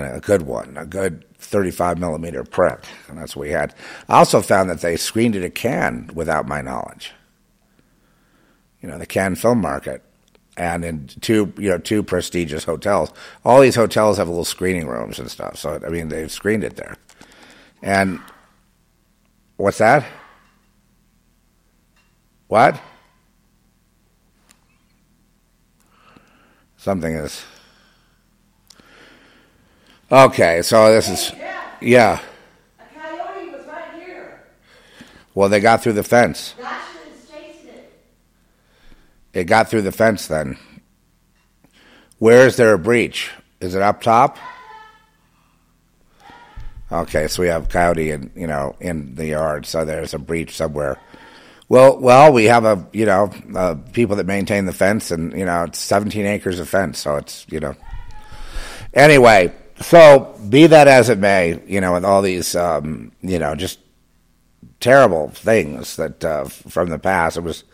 [0.00, 3.74] a good one, a good thirty-five millimeter print, and that's what we had.
[4.08, 7.12] I also found that they screened it at Cannes without my knowledge.
[8.80, 10.02] You know, the Cannes Film Market,
[10.56, 13.12] and in two you know two prestigious hotels.
[13.44, 15.56] All these hotels have little screening rooms and stuff.
[15.56, 16.96] So I mean, they've screened it there.
[17.82, 18.20] And
[19.56, 20.06] what's that?
[22.48, 22.80] What?
[26.76, 27.44] Something is.
[30.12, 31.32] Okay, so this is.
[31.80, 32.20] Yeah.
[32.78, 34.44] A coyote was right here.
[35.34, 36.54] Well, they got through the fence.
[39.32, 40.58] It got through the fence then.
[42.18, 43.30] Where is there a breach?
[43.60, 44.36] Is it up top?
[46.90, 50.54] Okay, so we have coyote in you know in the yard, so there's a breach
[50.54, 50.98] somewhere.
[51.70, 55.46] Well, well, we have a you know uh, people that maintain the fence, and you
[55.46, 57.74] know it's 17 acres of fence, so it's you know.
[58.92, 63.54] Anyway, so be that as it may, you know, with all these um, you know
[63.54, 63.78] just
[64.80, 67.64] terrible things that uh, from the past, it was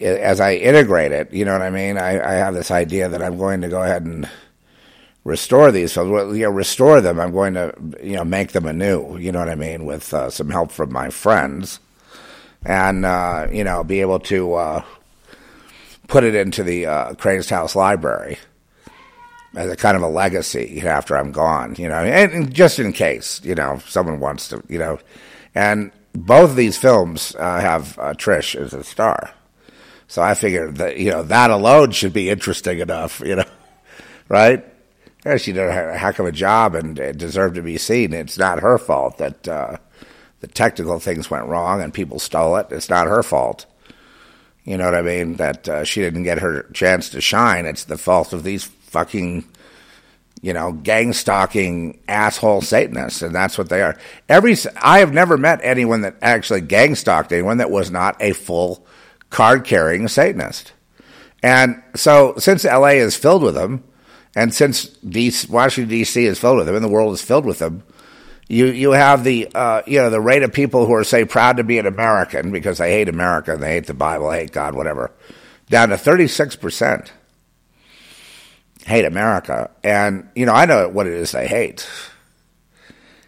[0.00, 1.98] as I integrate it, you know what I mean.
[1.98, 4.28] I, I have this idea that I'm going to go ahead and
[5.24, 6.36] restore these films.
[6.36, 7.20] You know, restore them.
[7.20, 9.16] I'm going to you know make them anew.
[9.18, 11.80] You know what I mean, with uh, some help from my friends,
[12.64, 14.84] and uh, you know be able to uh,
[16.08, 18.38] put it into the uh, Crazed House Library
[19.54, 21.74] as a kind of a legacy after I'm gone.
[21.78, 24.98] You know, and just in case you know someone wants to you know,
[25.54, 29.30] and both of these films uh, have uh, Trish as a star.
[30.08, 33.44] So I figured that you know that alone should be interesting enough, you know,
[34.28, 34.64] right?
[35.24, 38.12] yeah, she did a heck of a job and deserved to be seen.
[38.12, 39.76] It's not her fault that uh,
[40.40, 42.68] the technical things went wrong and people stole it.
[42.70, 43.66] It's not her fault.
[44.64, 45.34] You know what I mean?
[45.34, 47.66] That uh, she didn't get her chance to shine.
[47.66, 49.44] It's the fault of these fucking,
[50.42, 53.96] you know, gang stalking asshole Satanists, and that's what they are.
[54.28, 58.32] Every I have never met anyone that actually gang stalked anyone that was not a
[58.32, 58.84] full
[59.30, 60.72] card carrying Satanist.
[61.42, 63.84] And so, since LA is filled with them,
[64.34, 64.90] and since
[65.48, 66.24] Washington D.C.
[66.24, 67.82] is filled with them, and the world is filled with them,
[68.48, 71.56] you you have the uh, you know the rate of people who are say proud
[71.58, 74.74] to be an American because they hate America, they hate the Bible, they hate God,
[74.74, 75.12] whatever,
[75.68, 77.12] down to thirty six percent
[78.90, 81.88] hate America, and you know I know what it is they hate.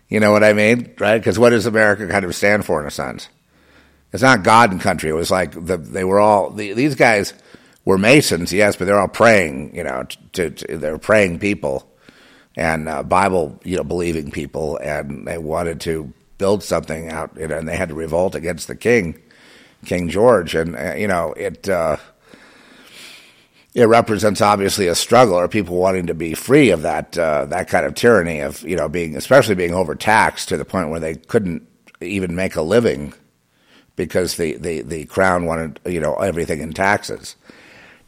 [0.09, 1.18] You know what I mean, right?
[1.18, 3.29] Because what does America kind of stand for in a sense?
[4.12, 5.09] It's not God and country.
[5.09, 7.33] It was like the, they were all the, these guys
[7.87, 9.75] were Masons, yes, but they're all praying.
[9.75, 11.88] You know, to, to they're praying people
[12.57, 17.48] and uh, Bible, you know, believing people, and they wanted to build something out, you
[17.48, 19.20] know, and they had to revolt against the king,
[19.87, 21.68] King George, and uh, you know it.
[21.68, 21.96] Uh,
[23.74, 27.68] it represents obviously a struggle or people wanting to be free of that uh, that
[27.68, 31.14] kind of tyranny of you know being especially being overtaxed to the point where they
[31.14, 31.66] couldn't
[32.00, 33.14] even make a living
[33.96, 37.37] because the, the, the crown wanted you know everything in taxes.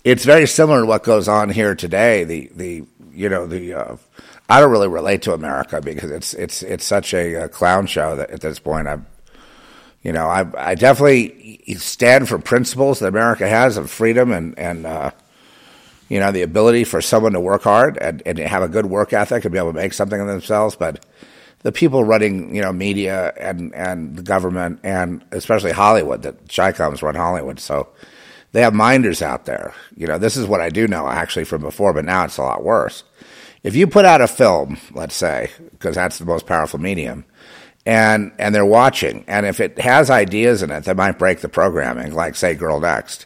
[0.03, 2.24] It's very similar to what goes on here today.
[2.24, 3.96] The the you know the uh,
[4.48, 8.16] I don't really relate to America because it's it's it's such a, a clown show
[8.16, 9.07] that at this point I'm
[10.03, 14.85] you know I I definitely stand for principles that America has of freedom and and
[14.85, 15.11] uh,
[16.09, 19.12] you know the ability for someone to work hard and, and have a good work
[19.12, 21.05] ethic and be able to make something of themselves, but
[21.64, 27.03] the people running, you know, media and, and the government and especially Hollywood, that Chicoms
[27.03, 27.59] run Hollywood.
[27.59, 27.88] So
[28.53, 29.75] they have minders out there.
[29.97, 32.43] You know, this is what I do know actually from before, but now it's a
[32.43, 33.03] lot worse.
[33.62, 37.25] If you put out a film, let's say, because that's the most powerful medium,
[37.87, 41.49] and and they're watching, and if it has ideas in it that might break the
[41.49, 43.25] programming, like say Girl Next,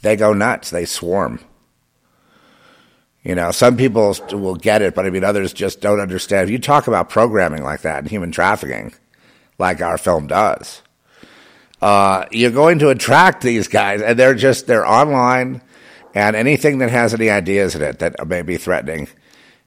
[0.00, 0.70] they go nuts.
[0.70, 1.40] They swarm.
[3.26, 6.44] You know, some people will get it, but I mean, others just don't understand.
[6.44, 8.94] If you talk about programming like that and human trafficking,
[9.58, 10.80] like our film does,
[11.82, 15.60] uh, you're going to attract these guys, and they're just they're online,
[16.14, 19.08] and anything that has any ideas in it that may be threatening.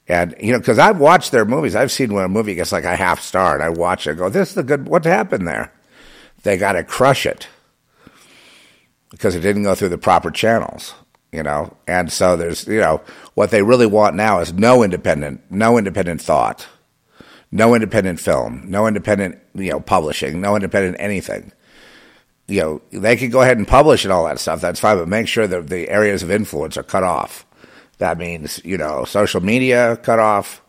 [0.08, 2.84] And you know, because I've watched their movies, I've seen when a movie gets like
[2.84, 4.88] a half star, and I watch it, go, "This is the good.
[4.88, 5.70] What happened there?
[6.44, 7.46] They got to crush it
[9.10, 10.94] because it didn't go through the proper channels."
[11.32, 11.76] You know?
[11.86, 13.02] And so there's you know
[13.34, 16.66] what they really want now is no independent no independent thought
[17.52, 21.52] no independent film no independent you know publishing no independent anything.
[22.46, 25.08] You know they can go ahead and publish and all that stuff that's fine but
[25.08, 27.46] make sure that the areas of influence are cut off.
[27.98, 30.62] That means you know social media cut off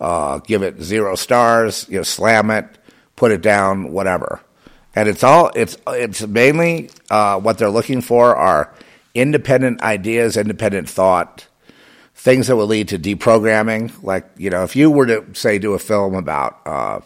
[0.00, 2.78] uh, give it zero stars you know slam it
[3.16, 4.40] put it down whatever.
[4.94, 8.72] And it's all it's it's mainly uh, what they're looking for are
[9.14, 11.46] independent ideas, independent thought,
[12.14, 14.02] things that will lead to deprogramming.
[14.02, 17.00] Like, you know, if you were to, say, do a film about, uh,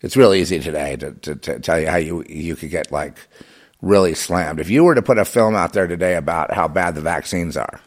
[0.00, 3.18] it's real easy today to, to, to, tell you how you, you could get, like,
[3.82, 4.60] really slammed.
[4.60, 7.56] If you were to put a film out there today about how bad the vaccines
[7.56, 7.80] are,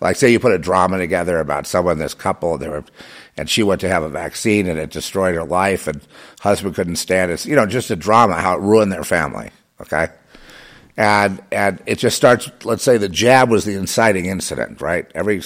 [0.00, 2.84] like, say you put a drama together about someone, this couple, they were,
[3.36, 6.02] and she went to have a vaccine and it destroyed her life and
[6.40, 7.46] husband couldn't stand it.
[7.46, 9.50] You know, just a drama, how it ruined their family.
[9.80, 10.08] Okay
[10.96, 12.50] and and it just starts.
[12.64, 15.10] Let's say the jab was the inciting incident, right?
[15.14, 15.42] Every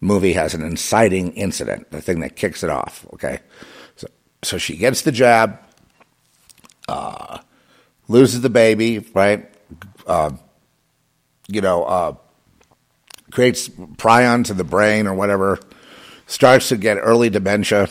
[0.00, 3.06] movie has an inciting incident, the thing that kicks it off.
[3.14, 3.40] Okay,
[3.96, 4.08] so
[4.42, 5.58] so she gets the jab,
[6.88, 7.38] uh,
[8.08, 9.48] loses the baby, right?
[10.06, 10.32] Uh,
[11.48, 12.14] you know, uh,
[13.30, 15.60] creates prions in the brain or whatever,
[16.26, 17.88] starts to get early dementia,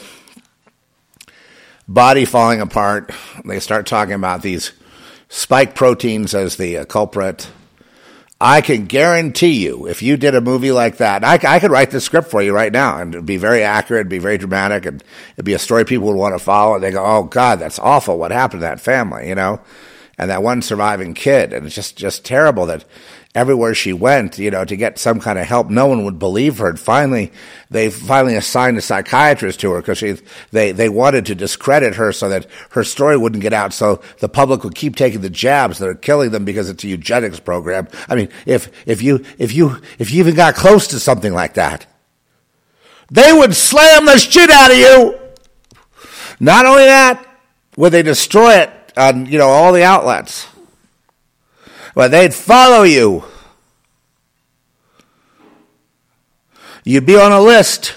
[1.88, 3.12] body falling apart.
[3.46, 4.74] They start talking about these
[5.30, 7.50] spike proteins as the uh, culprit.
[8.40, 11.92] I can guarantee you, if you did a movie like that, I, I could write
[11.92, 15.02] the script for you right now, and it'd be very accurate, be very dramatic, and
[15.36, 16.76] it'd be a story people would want to follow.
[16.76, 18.18] And they go, "Oh God, that's awful!
[18.18, 19.62] What happened to that family?" You know,
[20.18, 22.84] and that one surviving kid, and it's just just terrible that
[23.36, 25.70] everywhere she went, you know, to get some kind of help.
[25.70, 26.70] No one would believe her.
[26.70, 27.32] And finally,
[27.70, 30.16] they finally assigned a psychiatrist to her because she,
[30.52, 33.74] they, they wanted to discredit her so that her story wouldn't get out.
[33.74, 36.88] So the public would keep taking the jabs that are killing them because it's a
[36.88, 37.90] eugenics program.
[38.08, 41.56] I mean, if, if you, if you, if you even got close to something like
[41.56, 41.86] that,
[43.12, 45.20] they would slam the shit out of you.
[46.40, 47.24] Not only that,
[47.78, 50.48] would they destroy it on, you know, all the outlets.
[51.96, 53.24] Well, they'd follow you.
[56.84, 57.96] You'd be on a list.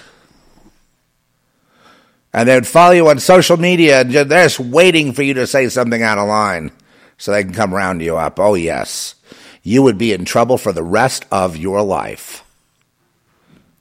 [2.33, 5.67] And they'd follow you on social media and they're just waiting for you to say
[5.67, 6.71] something out of line
[7.17, 8.39] so they can come round you up.
[8.39, 9.15] Oh, yes.
[9.63, 12.43] You would be in trouble for the rest of your life.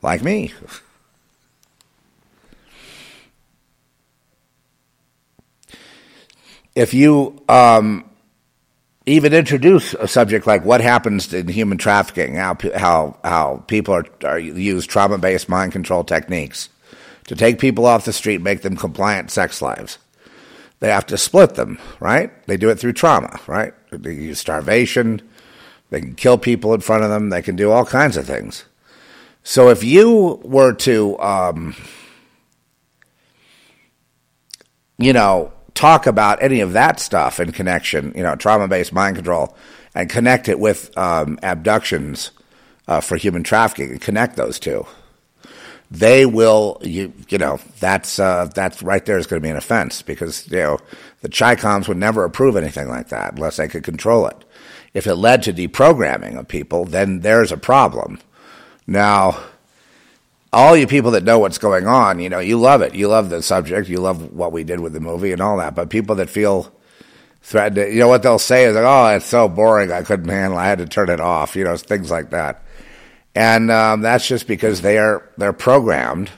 [0.03, 0.53] Like me.
[6.75, 8.08] If you um,
[9.09, 14.07] even introduce a subject like what happens in human trafficking, how how how people are,
[14.25, 16.69] are use trauma based mind control techniques
[17.27, 19.99] to take people off the street, make them compliant sex lives.
[20.81, 22.31] They have to split them, right?
[22.47, 23.75] They do it through trauma, right?
[23.91, 25.23] They use starvation.
[25.91, 27.31] They can kill people in front of them.
[27.31, 28.65] They can do all kinds of things.
[29.43, 31.75] So if you were to, um,
[34.99, 39.14] you know, talk about any of that stuff in connection, you know, trauma based mind
[39.14, 39.57] control,
[39.95, 42.33] and connect it with um, abductions
[42.89, 44.85] uh, for human trafficking, and connect those two,
[45.89, 49.57] they will, you, you know, that's uh, that's right there is going to be an
[49.57, 50.79] offense because you know
[51.20, 54.45] the Chicoms would never approve anything like that unless they could control it.
[54.95, 58.18] If it led to deprogramming of people, then there's a problem.
[58.87, 59.39] Now,
[60.53, 62.95] all you people that know what's going on, you know, you love it.
[62.95, 63.89] You love the subject.
[63.89, 65.75] You love what we did with the movie and all that.
[65.75, 66.73] But people that feel
[67.43, 69.93] threatened, you know, what they'll say is like, "Oh, it's so boring.
[69.93, 70.59] I couldn't handle.
[70.59, 70.63] It.
[70.63, 72.63] I had to turn it off." You know, things like that.
[73.35, 76.31] And um, that's just because they are they're programmed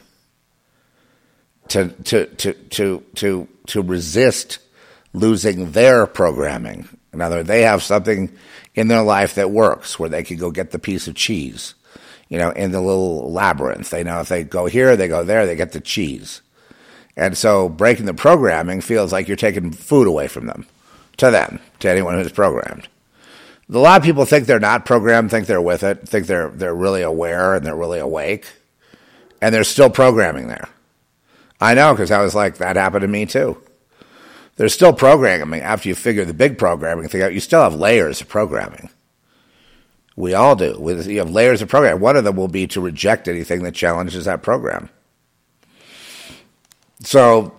[1.69, 4.59] to to to to to to resist
[5.13, 6.89] losing their programming.
[7.13, 8.33] In other words, they have something
[8.75, 11.75] in their life that works where they can go get the piece of cheese
[12.31, 13.91] you know, in the little labyrinth.
[13.91, 16.41] They know if they go here, they go there, they get the cheese.
[17.16, 20.66] And so breaking the programming feels like you're taking food away from them,
[21.18, 22.89] to them, to anyone who's programmed.
[23.68, 26.74] A lot of people think they're not programmed, think they're with it, think they're they're
[26.74, 28.47] really aware and they're really awake,
[29.41, 30.68] and they're still programming there.
[31.61, 33.61] I know because I was like that happened to me too.
[34.57, 37.35] There's still programming after you figure the big programming thing out.
[37.35, 38.91] You still have layers of programming.
[40.21, 40.79] We all do.
[40.79, 42.01] With you have layers of program.
[42.01, 44.91] One of them will be to reject anything that challenges that program.
[47.03, 47.55] So,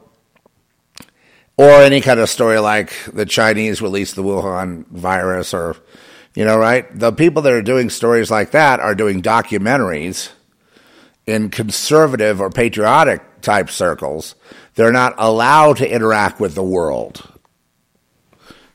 [1.58, 5.76] or any kind of story like the Chinese released the Wuhan virus, or
[6.36, 6.88] you know, right?
[6.98, 10.30] The people that are doing stories like that are doing documentaries
[11.26, 14.36] in conservative or patriotic type circles.
[14.76, 17.31] They're not allowed to interact with the world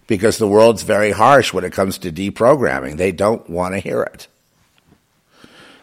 [0.07, 2.97] because the world's very harsh when it comes to deprogramming.
[2.97, 4.29] They don't want to hear it.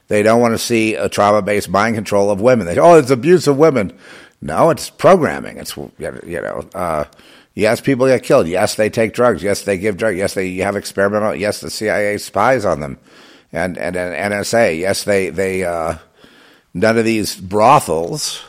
[0.07, 2.67] They don't want to see a trauma based mind control of women.
[2.67, 3.97] They say, oh, it's abuse of women.
[4.41, 5.57] No, it's programming.
[5.57, 7.05] It's, you know, uh,
[7.53, 8.47] yes, people get killed.
[8.47, 9.41] Yes, they take drugs.
[9.41, 10.17] Yes, they give drugs.
[10.17, 11.35] Yes, they have experimental.
[11.35, 12.99] Yes, the CIA spies on them
[13.53, 14.79] and, and, and NSA.
[14.79, 15.97] Yes, they, they, uh,
[16.73, 18.43] none of these brothels.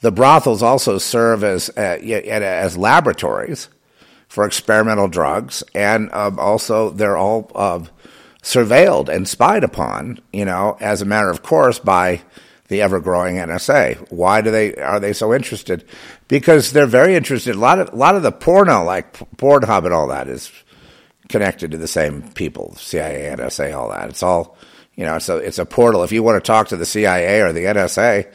[0.00, 3.68] The brothels also serve as, uh, as laboratories
[4.36, 7.82] for experimental drugs, and um, also they're all uh,
[8.42, 12.20] surveilled and spied upon, you know, as a matter of course by
[12.68, 14.12] the ever-growing NSA.
[14.12, 15.86] Why do they are they so interested?
[16.28, 17.54] Because they're very interested.
[17.54, 20.52] A lot of a lot of the porno, like Pornhub and all that, is
[21.30, 24.10] connected to the same people, CIA, NSA, all that.
[24.10, 24.58] It's all
[24.96, 25.16] you know.
[25.16, 26.04] It's a it's a portal.
[26.04, 28.30] If you want to talk to the CIA or the NSA,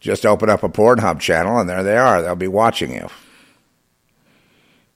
[0.00, 2.22] just open up a Pornhub channel, and there they are.
[2.22, 3.08] They'll be watching you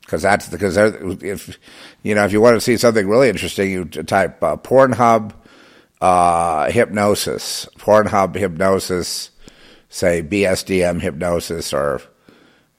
[0.08, 1.58] because that's because if
[2.02, 5.34] you know if you want to see something really interesting, you type uh, Pornhub
[6.00, 9.30] uh, hypnosis, Pornhub hypnosis,
[9.90, 12.00] say BSDM hypnosis, or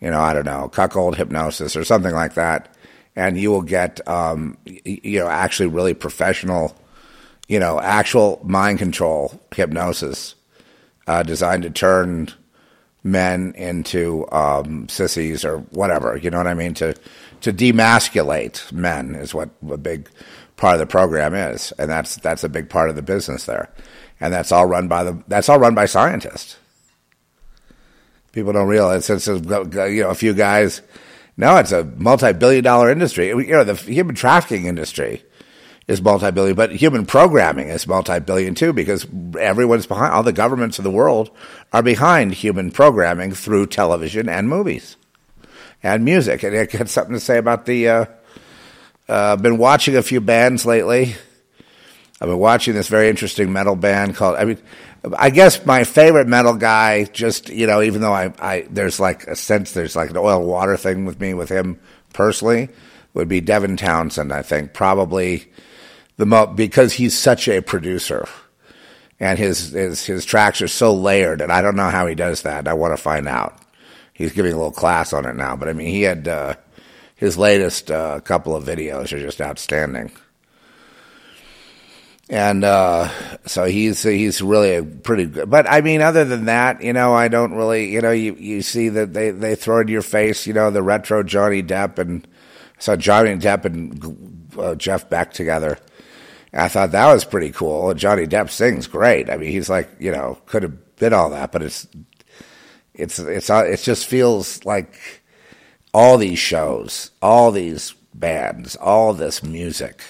[0.02, 2.76] you know I don't know cuckold hypnosis or something like that,
[3.16, 6.76] and you will get um, you know actually really professional,
[7.48, 10.34] you know actual mind control hypnosis
[11.06, 12.30] uh, designed to turn
[13.04, 16.18] men into um, sissies or whatever.
[16.18, 16.74] You know what I mean?
[16.76, 16.96] To
[17.42, 20.10] to demasculate men is what a big
[20.58, 23.72] part of the program is, and that's that's a big part of the business there,
[24.20, 26.58] and that's all run by the that's all run by scientists.
[28.32, 30.82] People don't realize it's you know a few guys.
[31.38, 33.28] No, it's a multi-billion-dollar industry.
[33.30, 35.24] You know, the human trafficking industry
[35.88, 39.08] is multi-billion, but human programming is multi-billion too, because
[39.40, 40.14] everyone's behind.
[40.14, 41.32] All the governments of the world
[41.72, 44.98] are behind human programming through television and movies
[45.84, 46.44] and music.
[46.44, 47.90] And I got something to say about the.
[47.90, 48.06] Uh,
[49.08, 51.16] uh, I've been watching a few bands lately.
[52.22, 54.36] I've been watching this very interesting metal band called.
[54.36, 54.58] I mean,
[55.18, 57.06] I guess my favorite metal guy.
[57.06, 60.46] Just you know, even though I, I there's like a sense there's like an oil
[60.46, 61.80] water thing with me with him
[62.14, 62.70] personally,
[63.14, 64.32] would be Devin Townsend.
[64.32, 65.46] I think probably
[66.18, 68.28] the mo- because he's such a producer
[69.20, 72.44] and his, his his tracks are so layered, and I don't know how he does
[72.44, 72.68] that.
[72.68, 73.58] I want to find out
[74.20, 75.56] he's giving a little class on it now.
[75.56, 76.54] But I mean, he had uh,
[77.16, 80.12] his latest uh, couple of videos are just outstanding,
[82.30, 83.10] and uh,
[83.48, 85.50] so he's he's really a pretty good.
[85.50, 88.62] But I mean, other than that, you know, I don't really, you know, you you
[88.62, 92.28] see that they they throw in your face, you know, the retro Johnny Depp and
[92.78, 95.80] saw Johnny Depp and uh, Jeff Beck together.
[96.52, 97.94] I thought that was pretty cool.
[97.94, 99.30] Johnny Depp sings great.
[99.30, 101.88] I mean, he's like you know could have been all that, but it's
[103.00, 105.22] it's it's uh, it just feels like
[105.94, 110.02] all these shows, all these bands, all this music.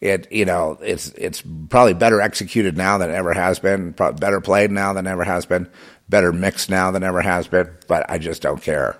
[0.00, 3.92] It you know it's it's probably better executed now than it ever has been.
[3.92, 5.68] Probably better played now than ever has been.
[6.08, 7.68] Better mixed now than ever has been.
[7.88, 8.96] But I just don't care.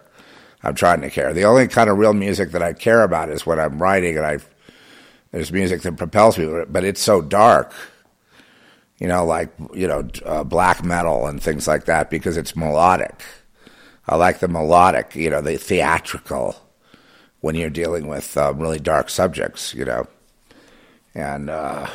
[0.63, 1.33] I'm trying to care.
[1.33, 4.27] The only kind of real music that I care about is when I'm writing and
[4.27, 4.39] I
[5.31, 7.73] there's music that propels me, but it's so dark.
[8.99, 13.23] You know, like you know, uh, black metal and things like that because it's melodic.
[14.09, 16.57] I like the melodic, you know, the theatrical
[17.41, 20.07] when you're dealing with um, really dark subjects, you know.
[21.15, 21.89] And uh,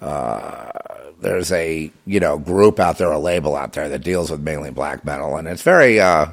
[0.00, 0.72] uh,
[1.20, 4.70] there's a you know group out there, a label out there that deals with mainly
[4.70, 6.26] black metal, and it's very uh,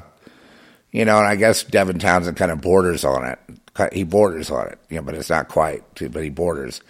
[0.92, 3.38] you know, and I guess Devin Townsend kind of borders on it.
[3.92, 6.82] He borders on it, you know, but it's not quite, but he borders.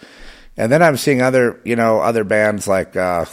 [0.56, 3.24] And then I'm seeing other, you know, other bands like, uh,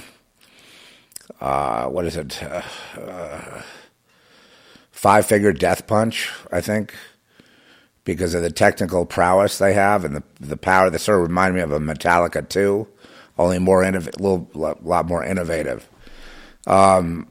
[1.41, 2.41] uh, what is it?
[2.41, 2.61] Uh,
[2.99, 3.61] uh
[4.91, 6.93] Five Finger Death Punch, I think,
[8.03, 10.89] because of the technical prowess they have and the the power.
[10.89, 12.85] They sort of remind me of a Metallica too,
[13.37, 15.87] only more innovative, a little lot more innovative.
[16.67, 17.27] Um,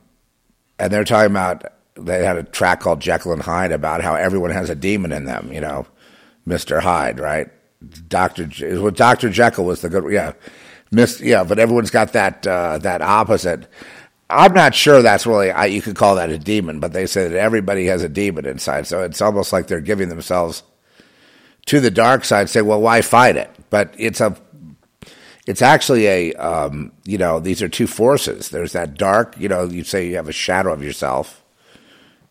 [0.78, 1.64] and they're talking about
[1.94, 5.26] they had a track called Jekyll and Hyde about how everyone has a demon in
[5.26, 5.52] them.
[5.52, 5.86] You know,
[6.46, 7.50] Mister Hyde, right?
[8.08, 8.48] Doctor
[8.80, 10.32] well, Doctor Jekyll was the good, yeah,
[10.90, 13.68] Miss, yeah, but everyone's got that uh, that opposite.
[14.30, 17.28] I'm not sure that's really I, you could call that a demon, but they say
[17.28, 20.62] that everybody has a demon inside, so it's almost like they're giving themselves
[21.66, 22.50] to the dark side.
[22.50, 23.50] Say, well, why fight it?
[23.70, 24.36] But it's a
[25.46, 28.48] it's actually a um, you know these are two forces.
[28.48, 31.44] There's that dark, you know, you say you have a shadow of yourself,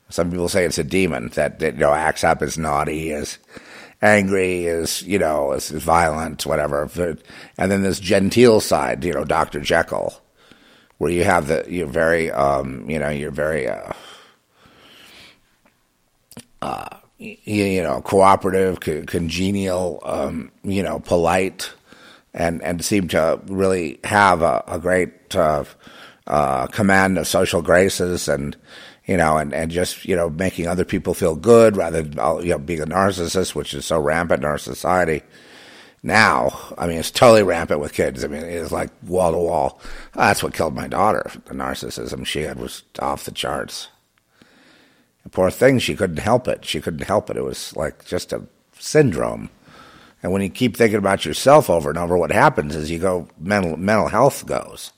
[0.09, 3.37] some people say it's a demon that, that you know acts up as naughty, as
[4.01, 6.89] angry, is you know, as, as violent, whatever.
[7.57, 10.13] And then this genteel side, you know, Doctor Jekyll,
[10.97, 13.93] where you have the you're very, um, you know, you're very, uh,
[16.61, 21.71] uh, you, you, know, cooperative, co- congenial, um, you know, polite,
[22.33, 25.63] and and seem to really have a, a great uh,
[26.27, 28.55] uh command of social graces and
[29.07, 32.51] you know, and, and just, you know, making other people feel good rather than, you
[32.51, 35.23] know, being a narcissist, which is so rampant in our society
[36.03, 36.73] now.
[36.77, 38.23] I mean, it's totally rampant with kids.
[38.23, 39.79] I mean, it's like wall to wall.
[40.13, 41.31] That's what killed my daughter.
[41.45, 43.87] The narcissism she had was off the charts.
[45.23, 46.65] The poor thing, she couldn't help it.
[46.65, 47.37] She couldn't help it.
[47.37, 48.45] It was like just a
[48.77, 49.49] syndrome.
[50.21, 53.29] And when you keep thinking about yourself over and over, what happens is you go,
[53.39, 54.91] mental, mental health goes.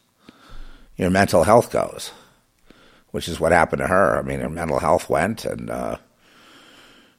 [0.98, 2.12] Your mental health goes
[3.12, 4.18] which is what happened to her.
[4.18, 5.98] I mean, her mental health went, and uh,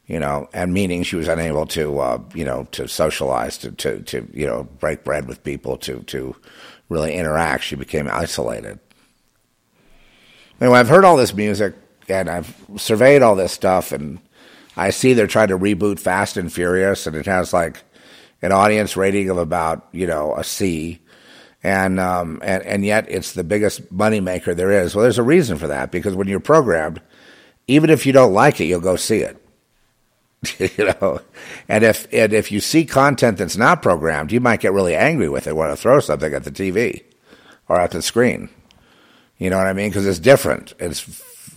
[0.07, 4.01] you know, and meaning she was unable to, uh, you know, to socialize, to, to,
[4.01, 6.35] to, you know, break bread with people, to, to
[6.89, 7.63] really interact.
[7.63, 8.81] She became isolated.
[10.61, 11.75] Anyway, I've heard all this music
[12.09, 14.19] and I've surveyed all this stuff, and
[14.77, 17.85] I see they're trying to reboot Fast and Furious, and it has like
[18.43, 20.99] an audience rating of about, you know, a C
[21.63, 24.95] and um, and and yet it's the biggest money maker there is.
[24.95, 27.01] Well, there's a reason for that because when you're programmed,
[27.67, 29.37] even if you don't like it, you'll go see it.
[30.59, 31.21] you know,
[31.69, 35.29] and if and if you see content that's not programmed, you might get really angry
[35.29, 37.03] with it, want to throw something at the TV
[37.69, 38.49] or at the screen.
[39.37, 39.91] You know what I mean?
[39.91, 40.73] Because it's different.
[40.79, 41.07] It's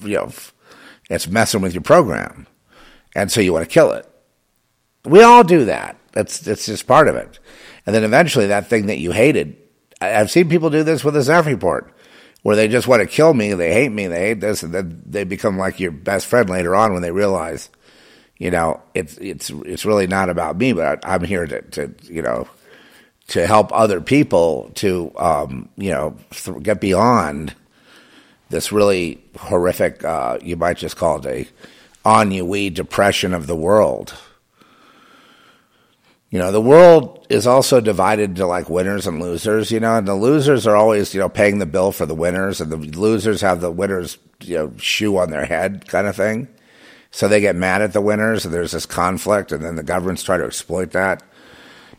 [0.02, 0.32] you know,
[1.10, 2.46] it's messing with your program,
[3.16, 4.06] and so you want to kill it.
[5.06, 5.96] We all do that.
[6.12, 7.40] That's that's just part of it.
[7.86, 9.63] And then eventually, that thing that you hated
[10.04, 11.94] I've seen people do this with a Zeph report,
[12.42, 15.02] where they just want to kill me, they hate me, they hate this, and then
[15.06, 17.70] they become like your best friend later on when they realize,
[18.38, 22.22] you know, it's it's it's really not about me, but I'm here to, to you
[22.22, 22.48] know
[23.30, 27.56] to help other people to um, you know th- get beyond
[28.50, 31.48] this really horrific, uh, you might just call it a
[32.06, 34.14] ennui depression of the world
[36.34, 40.08] you know, the world is also divided into like winners and losers, you know, and
[40.08, 43.42] the losers are always, you know, paying the bill for the winners and the losers
[43.42, 46.48] have the winners, you know, shoe on their head kind of thing.
[47.12, 50.24] So they get mad at the winners and there's this conflict and then the governments
[50.24, 51.22] try to exploit that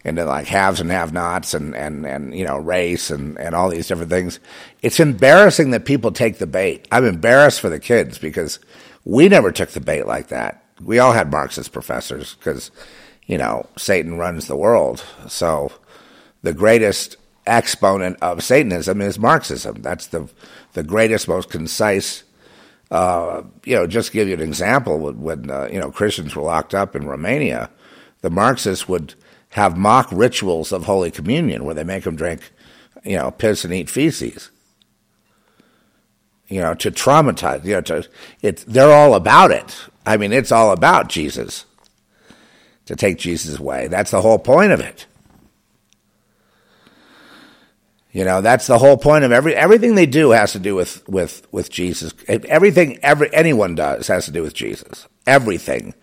[0.04, 3.68] into like haves and have nots and, and, and, you know, race and, and all
[3.68, 4.40] these different things.
[4.82, 6.88] It's embarrassing that people take the bait.
[6.90, 8.58] I'm embarrassed for the kids because
[9.04, 10.64] we never took the bait like that.
[10.82, 12.72] We all had Marxist professors because
[13.26, 15.04] you know, Satan runs the world.
[15.28, 15.72] So
[16.42, 17.16] the greatest
[17.46, 19.82] exponent of Satanism is Marxism.
[19.82, 20.28] That's the
[20.72, 22.24] the greatest, most concise
[22.90, 26.74] uh, you know, just give you an example, when, uh, you know Christians were locked
[26.74, 27.70] up in Romania,
[28.20, 29.14] the Marxists would
[29.50, 32.52] have mock rituals of Holy Communion where they make them drink,
[33.02, 34.50] you know, piss and eat feces.
[36.48, 37.64] You know, to traumatize.
[37.64, 38.06] You know, to
[38.42, 38.64] it.
[38.68, 39.76] They're all about it.
[40.06, 41.64] I mean, it's all about Jesus.
[42.86, 43.88] To take Jesus away.
[43.88, 45.06] That's the whole point of it.
[48.12, 51.06] You know, that's the whole point of every everything they do has to do with
[51.08, 52.14] with with Jesus.
[52.28, 55.08] Everything every anyone does has to do with Jesus.
[55.26, 55.94] Everything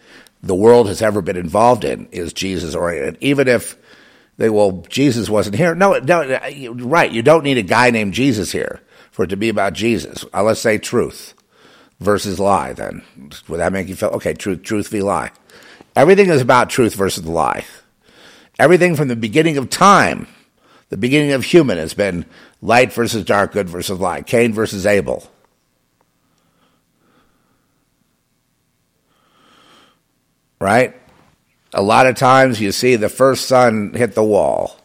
[0.44, 3.18] the world has ever been involved in is Jesus oriented.
[3.22, 3.78] Even if
[4.38, 5.74] they well, Jesus wasn't here.
[5.74, 6.40] No, no,
[6.74, 7.12] right.
[7.12, 10.26] You don't need a guy named Jesus here for it to be about Jesus.
[10.34, 11.34] Uh, let's say truth
[12.02, 12.74] versus lie.
[12.74, 13.04] Then
[13.48, 14.34] would that make you feel okay?
[14.34, 15.32] Truth, truth v lie.
[15.96, 17.66] Everything is about truth versus the lie.
[18.60, 20.28] Everything from the beginning of time
[20.92, 22.26] the beginning of human has been
[22.62, 25.26] light versus dark, good versus lie, Cain versus Abel.
[30.60, 30.94] Right?
[31.74, 34.78] A lot of times you see the first son hit the wall,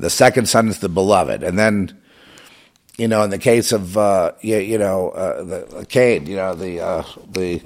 [0.00, 1.96] the second son is the beloved, and then,
[2.98, 6.56] you know, in the case of uh, you, you know uh, the Cain, you know
[6.56, 7.62] the uh, the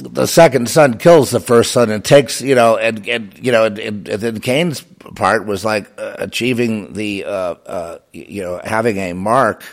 [0.00, 3.64] the second son kills the first son and takes you know and and you know
[3.64, 4.82] and, and, and then Cain's
[5.14, 9.64] part was like uh, achieving the uh, uh, you know having a mark,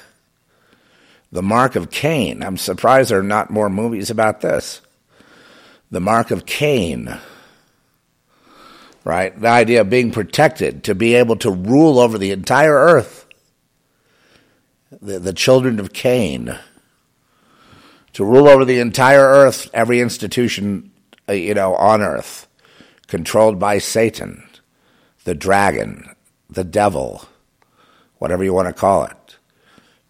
[1.32, 2.44] the mark of Cain.
[2.44, 4.82] I'm surprised there are not more movies about this.
[5.90, 7.18] The mark of Cain,
[9.06, 9.40] right?
[9.40, 13.26] The idea of being protected, to be able to rule over the entire earth.
[15.02, 16.58] The, the children of Cain
[18.18, 20.92] to rule over the entire earth, every institution,
[21.30, 22.48] uh, you know, on earth,
[23.06, 24.44] controlled by Satan,
[25.24, 26.16] the dragon,
[26.50, 27.28] the devil,
[28.18, 29.38] whatever you want to call it.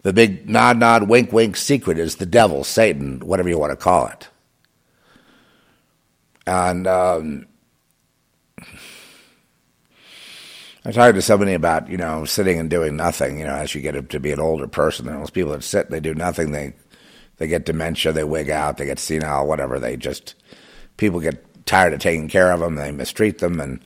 [0.04, 3.76] The big nod, nod, wink, wink secret is the devil, Satan, whatever you want to
[3.76, 4.28] call it.
[6.46, 7.46] And um,
[10.82, 13.82] I talked to somebody about, you know, sitting and doing nothing, you know, as you
[13.82, 15.04] get to be an older person.
[15.04, 16.72] Those people that sit, they do nothing, they
[17.38, 19.78] they get dementia, they wig out, they get senile, whatever.
[19.78, 20.34] They just
[20.96, 23.80] people get tired of taking care of them, they mistreat them, and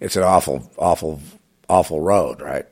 [0.00, 1.20] it's an awful, awful,
[1.68, 2.66] awful road, right?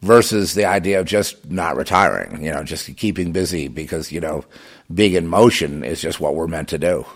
[0.00, 4.44] Versus the idea of just not retiring, you know, just keeping busy because you know
[4.92, 7.06] being in motion is just what we're meant to do,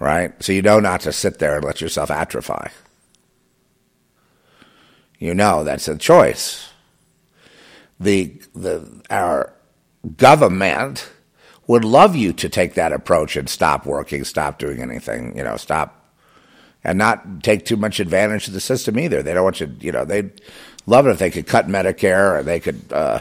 [0.00, 0.32] right?
[0.42, 2.70] So you know not to sit there and let yourself atrophy.
[5.18, 6.70] You know that's a choice.
[7.98, 9.52] The the our
[10.16, 11.10] government
[11.66, 15.56] would love you to take that approach and stop working, stop doing anything, you know,
[15.56, 16.12] stop
[16.84, 19.22] and not take too much advantage of the system either.
[19.22, 20.40] They don't want you, you know, they'd
[20.86, 23.20] love it if they could cut Medicare or they could, uh,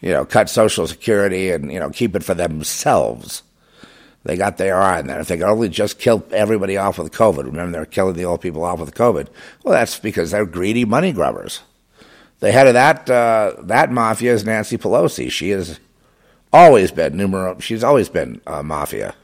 [0.00, 3.42] you know, cut Social Security and, you know, keep it for themselves.
[4.24, 5.20] They got their eye on that.
[5.20, 8.24] If they could only just kill everybody off with COVID, remember they were killing the
[8.24, 9.28] old people off with COVID.
[9.62, 11.60] Well, that's because they're greedy money grubbers.
[12.40, 15.30] The head of that uh, that mafia is Nancy Pelosi.
[15.30, 15.80] She is
[16.52, 17.58] Always been numero.
[17.60, 19.14] She's always been a mafia.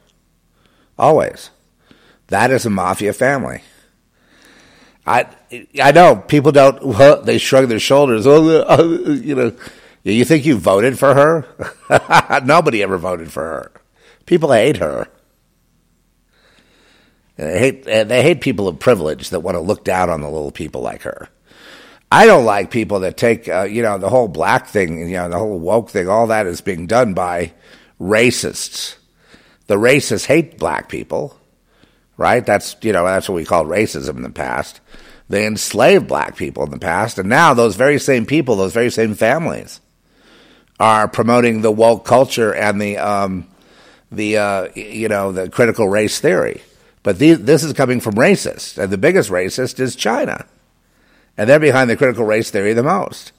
[0.99, 1.51] Always.
[2.29, 3.63] That is a mafia family.
[5.07, 5.27] I
[5.83, 6.83] I know people don't.
[6.83, 8.27] Well, they shrug their shoulders.
[8.27, 9.53] Oh, you know,
[10.03, 12.41] you think you voted for her?
[12.45, 13.73] Nobody ever voted for her.
[14.27, 15.09] People hate her.
[17.37, 20.53] They hate they hate people of privilege that want to look down on the little
[20.53, 21.29] people like her.
[22.15, 25.29] I don't like people that take, uh, you know, the whole black thing, you know,
[25.29, 27.53] the whole woke thing, all that is being done by
[28.01, 28.95] racists.
[29.67, 31.37] The racists hate black people,
[32.17, 32.47] right?
[32.47, 34.81] That's, you know, that's what we called racism in the past.
[35.29, 38.91] They enslaved black people in the past, and now those very same people, those very
[38.91, 39.81] same families,
[40.79, 43.49] are promoting the woke culture and the, um,
[44.13, 46.63] the, uh, you know, the critical race theory.
[47.03, 50.47] But these, this is coming from racists, and the biggest racist is China.
[51.37, 53.33] And they're behind the critical race theory the most.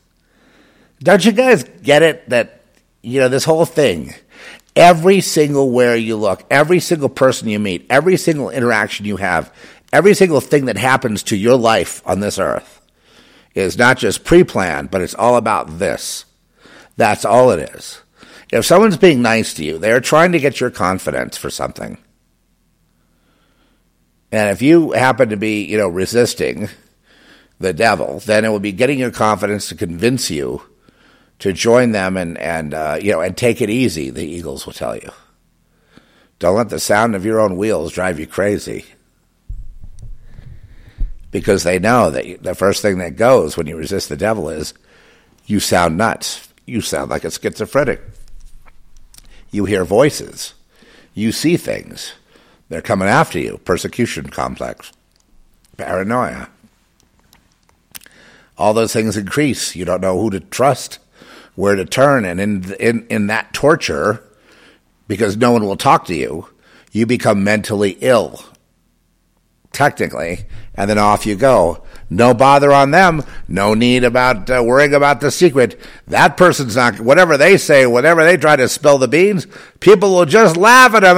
[0.99, 2.61] Don't you guys get it that,
[3.01, 4.13] you know, this whole thing,
[4.75, 9.53] every single where you look, every single person you meet, every single interaction you have,
[9.93, 12.81] every single thing that happens to your life on this earth
[13.53, 16.25] is not just pre planned, but it's all about this.
[16.97, 18.01] That's all it is.
[18.51, 21.97] If someone's being nice to you, they're trying to get your confidence for something.
[24.31, 26.69] And if you happen to be, you know, resisting,
[27.65, 30.61] the devil, then it will be getting your confidence to convince you
[31.39, 34.09] to join them and and uh, you know and take it easy.
[34.11, 35.09] The Eagles will tell you.
[36.37, 38.85] Don't let the sound of your own wheels drive you crazy,
[41.31, 44.73] because they know that the first thing that goes when you resist the devil is
[45.45, 46.47] you sound nuts.
[46.67, 48.01] You sound like a schizophrenic.
[49.51, 50.53] You hear voices.
[51.13, 52.13] You see things.
[52.69, 53.59] They're coming after you.
[53.63, 54.91] Persecution complex,
[55.77, 56.49] paranoia.
[58.57, 59.75] All those things increase.
[59.75, 60.99] You don't know who to trust,
[61.55, 64.23] where to turn, and in in in that torture,
[65.07, 66.47] because no one will talk to you,
[66.91, 68.43] you become mentally ill.
[69.71, 70.45] Technically,
[70.75, 71.83] and then off you go.
[72.09, 73.23] No bother on them.
[73.47, 75.77] No need about uh, worrying about the secret.
[76.07, 79.47] That person's not, whatever they say, whatever they try to spill the beans,
[79.81, 81.17] people will just laugh at them.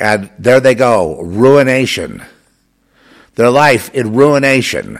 [0.00, 1.20] and there they go.
[1.22, 2.22] Ruination.
[3.34, 4.98] Their life in ruination.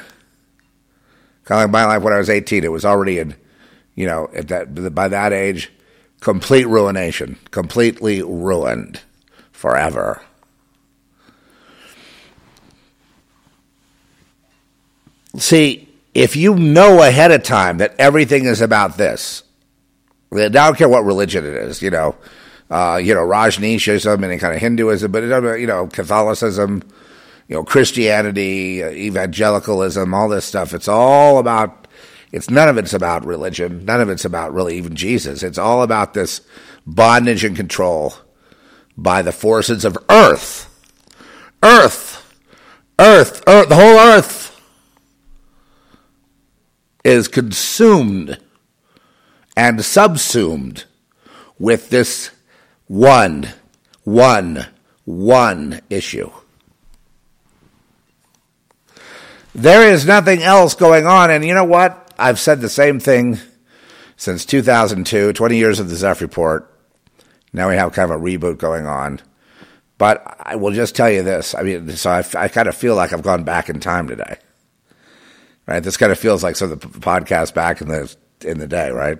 [1.44, 2.64] Kind of like my life when I was 18.
[2.64, 3.34] It was already in,
[3.94, 5.70] you know, at that, by that age,
[6.20, 7.38] complete ruination.
[7.50, 9.00] Completely ruined
[9.52, 10.22] forever.
[15.36, 19.42] See, if you know ahead of time that everything is about this,
[20.32, 22.16] I don't care what religion it is, you know,
[22.70, 25.22] uh, you know, Rajneeshism, any kind of Hinduism, but
[25.58, 26.82] you know, Catholicism,
[27.48, 30.74] you know, Christianity, uh, evangelicalism, all this stuff.
[30.74, 31.88] It's all about.
[32.32, 33.84] It's none of it's about religion.
[33.84, 35.42] None of it's about really even Jesus.
[35.42, 36.40] It's all about this
[36.84, 38.14] bondage and control
[38.96, 40.68] by the forces of Earth,
[41.62, 42.38] Earth,
[42.98, 44.44] Earth, Earth, the whole Earth
[47.04, 48.38] is consumed
[49.56, 50.84] and subsumed
[51.58, 52.30] with this
[52.86, 53.48] one,
[54.04, 54.66] one,
[55.04, 56.30] one issue.
[59.54, 61.30] There is nothing else going on.
[61.30, 62.12] And you know what?
[62.18, 63.38] I've said the same thing
[64.16, 66.70] since 2002, 20 years of the Zeph Report.
[67.52, 69.20] Now we have kind of a reboot going on.
[69.96, 71.54] But I will just tell you this.
[71.54, 74.38] I mean, so I, I kind of feel like I've gone back in time today
[75.66, 75.82] right?
[75.82, 78.90] This kind of feels like some of the podcast back in the in the day,
[78.90, 79.18] right?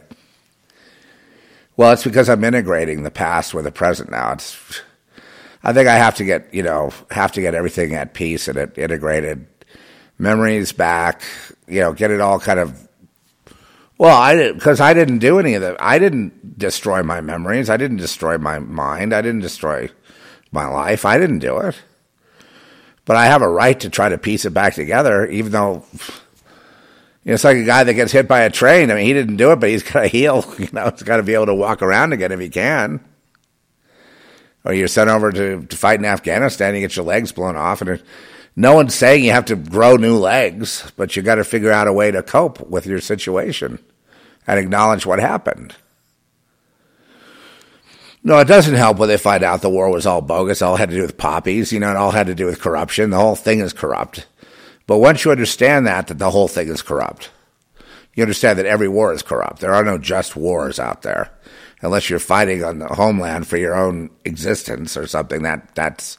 [1.76, 4.32] Well, it's because I'm integrating the past with the present now.
[4.32, 4.82] It's
[5.62, 8.58] I think I have to get you know have to get everything at peace and
[8.58, 9.46] it integrated,
[10.18, 11.22] memories back,
[11.66, 12.88] you know, get it all kind of.
[13.96, 15.76] Well, I didn't because I didn't do any of that.
[15.80, 17.70] I didn't destroy my memories.
[17.70, 19.14] I didn't destroy my mind.
[19.14, 19.88] I didn't destroy
[20.50, 21.04] my life.
[21.04, 21.76] I didn't do it.
[23.04, 25.84] But I have a right to try to piece it back together, even though
[27.24, 28.90] you know, it's like a guy that gets hit by a train.
[28.90, 30.44] I mean, he didn't do it, but he's got to heal.
[30.58, 33.00] You know, he's got to be able to walk around again if he can.
[34.64, 37.80] Or you're sent over to, to fight in Afghanistan, you get your legs blown off,
[37.80, 38.02] and it,
[38.56, 41.88] no one's saying you have to grow new legs, but you got to figure out
[41.88, 43.78] a way to cope with your situation
[44.46, 45.74] and acknowledge what happened.
[48.26, 50.62] No, it doesn't help when they find out the war was all bogus.
[50.62, 53.10] All had to do with poppies, you know, it all had to do with corruption.
[53.10, 54.26] The whole thing is corrupt.
[54.86, 57.30] But once you understand that, that the whole thing is corrupt,
[58.14, 59.60] you understand that every war is corrupt.
[59.60, 61.30] There are no just wars out there,
[61.82, 65.42] unless you're fighting on the homeland for your own existence or something.
[65.42, 66.18] That that's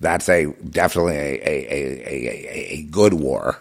[0.00, 3.60] that's a definitely a a, a, a, good war,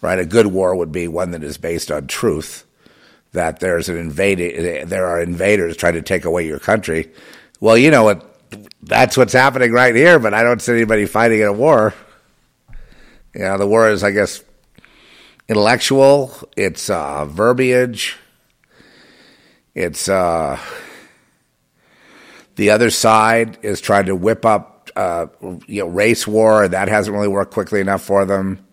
[0.00, 0.18] right?
[0.18, 2.64] A good war would be one that is based on truth.
[3.32, 7.10] That there's an invading, there are invaders trying to take away your country.
[7.60, 8.30] Well, you know what?
[8.82, 10.18] That's what's happening right here.
[10.18, 11.94] But I don't see anybody fighting in a war.
[13.34, 14.42] You know, the war is, I guess,
[15.48, 16.32] intellectual.
[16.56, 18.16] It's uh, verbiage.
[19.74, 20.60] It's uh,
[22.54, 25.26] the other side is trying to whip up, uh,
[25.66, 26.68] you know, race war.
[26.68, 28.64] That hasn't really worked quickly enough for them.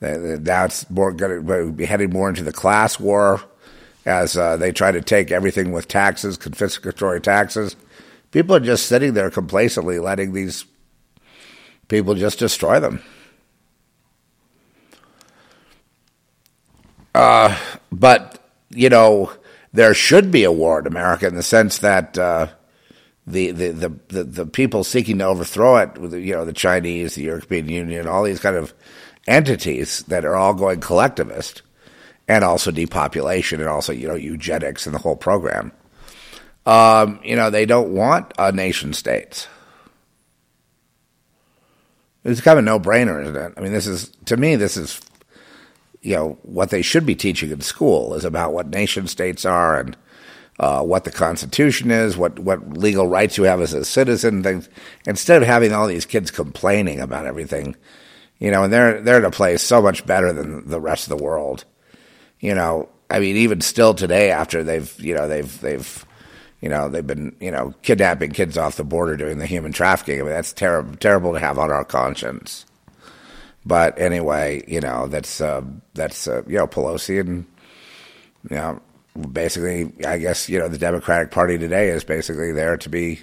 [0.00, 3.40] It's more going to be headed more into the class war
[4.04, 7.76] as uh, they try to take everything with taxes, confiscatory taxes.
[8.32, 10.64] People are just sitting there complacently letting these
[11.88, 13.02] people just destroy them.
[17.14, 17.56] Uh,
[17.90, 19.32] but you know,
[19.72, 22.48] there should be a war in America in the sense that uh,
[23.26, 27.22] the, the, the, the, the people seeking to overthrow it, you know, the Chinese, the
[27.22, 28.74] European Union, all these kind of
[29.26, 31.62] entities that are all going collectivist,
[32.28, 35.72] and also depopulation, and also you know eugenics and the whole program.
[36.64, 39.48] Um, you know, they don't want a nation states.
[42.24, 43.52] It's kind of a no brainer, isn't it?
[43.56, 45.00] I mean, this is to me, this is
[46.00, 49.78] you know what they should be teaching in school is about what nation states are
[49.78, 49.96] and
[50.58, 54.42] uh, what the Constitution is, what what legal rights you have as a citizen.
[54.42, 54.68] Things
[55.06, 57.76] instead of having all these kids complaining about everything,
[58.38, 61.16] you know, and they're they're in a place so much better than the rest of
[61.16, 61.64] the world.
[62.40, 66.06] You know, I mean, even still today, after they've you know they've they've
[66.60, 70.20] you know they've been you know kidnapping kids off the border doing the human trafficking.
[70.20, 72.66] I mean, that's terrible terrible to have on our conscience.
[73.64, 75.62] But anyway, you know that's uh,
[75.94, 77.46] that's uh, you know Pelosi and
[78.50, 78.80] you know
[79.30, 83.20] basically, I guess you know the Democratic Party today is basically there to be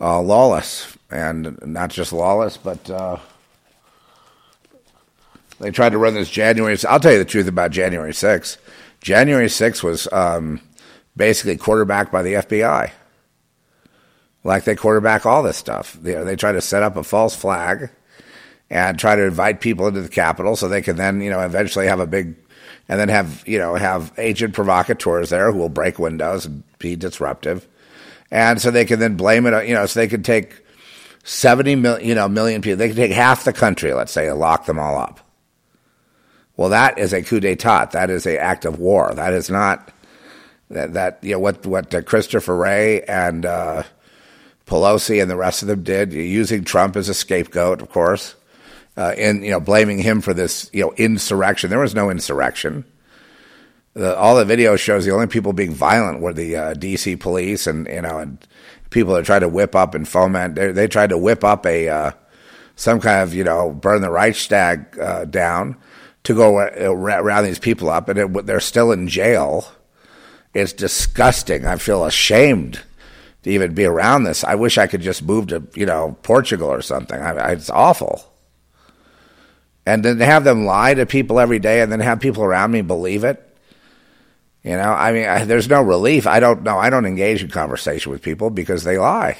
[0.00, 3.18] uh, lawless, and not just lawless, but uh,
[5.58, 6.76] they tried to run this January.
[6.88, 8.58] I'll tell you the truth about January 6th.
[9.00, 10.60] January 6th was um,
[11.16, 12.90] basically quarterbacked by the FBI.
[14.44, 15.94] Like they quarterback all this stuff.
[15.94, 17.90] They, they try to set up a false flag
[18.70, 21.86] and try to invite people into the Capitol so they can then, you know, eventually
[21.86, 22.36] have a big,
[22.88, 26.96] and then have, you know, have agent provocateurs there who will break windows and be
[26.96, 27.66] disruptive.
[28.30, 30.64] And so they can then blame it, you know, so they can take
[31.24, 32.76] 70 million, you know, million people.
[32.76, 35.20] They can take half the country, let's say, and lock them all up.
[36.56, 37.90] Well, that is a coup d'état.
[37.90, 39.12] That is an act of war.
[39.14, 39.92] That is not
[40.70, 43.82] that, that you know what what uh, Christopher Wray and uh,
[44.66, 48.34] Pelosi and the rest of them did, using Trump as a scapegoat, of course,
[48.96, 51.70] uh, and you know blaming him for this you know insurrection.
[51.70, 52.84] There was no insurrection.
[53.94, 57.16] The, all the video shows the only people being violent were the uh, D.C.
[57.16, 58.38] police and you know and
[58.90, 60.54] people that tried to whip up and foment.
[60.54, 62.10] They, they tried to whip up a uh,
[62.76, 65.76] some kind of you know burn the Reichstag uh, down
[66.24, 66.58] to go
[66.92, 69.68] round these people up, and it, they're still in jail.
[70.54, 71.66] It's disgusting.
[71.66, 72.80] I feel ashamed
[73.42, 74.42] to even be around this.
[74.42, 77.20] I wish I could just move to you know Portugal or something.
[77.20, 78.32] I, I, it's awful.
[79.86, 82.82] And then have them lie to people every day, and then have people around me
[82.82, 83.42] believe it.
[84.64, 86.26] You know, I mean, I, there's no relief.
[86.26, 86.76] I don't know.
[86.76, 89.38] I don't engage in conversation with people because they lie.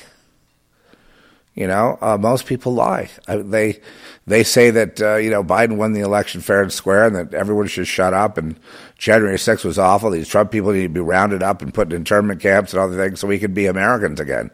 [1.57, 3.11] You know, uh, most people lie.
[3.27, 3.81] Uh, they
[4.27, 7.35] they say that uh, you know Biden won the election fair and square, and that
[7.35, 8.39] everyone should shut up.
[8.39, 8.61] And
[8.99, 10.11] January 6th was awful.
[10.11, 12.97] These Trump people need to be rounded up and put in internment camps and other
[12.97, 14.51] things so we can be Americans again.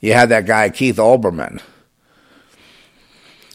[0.00, 1.60] You had that guy Keith Olbermann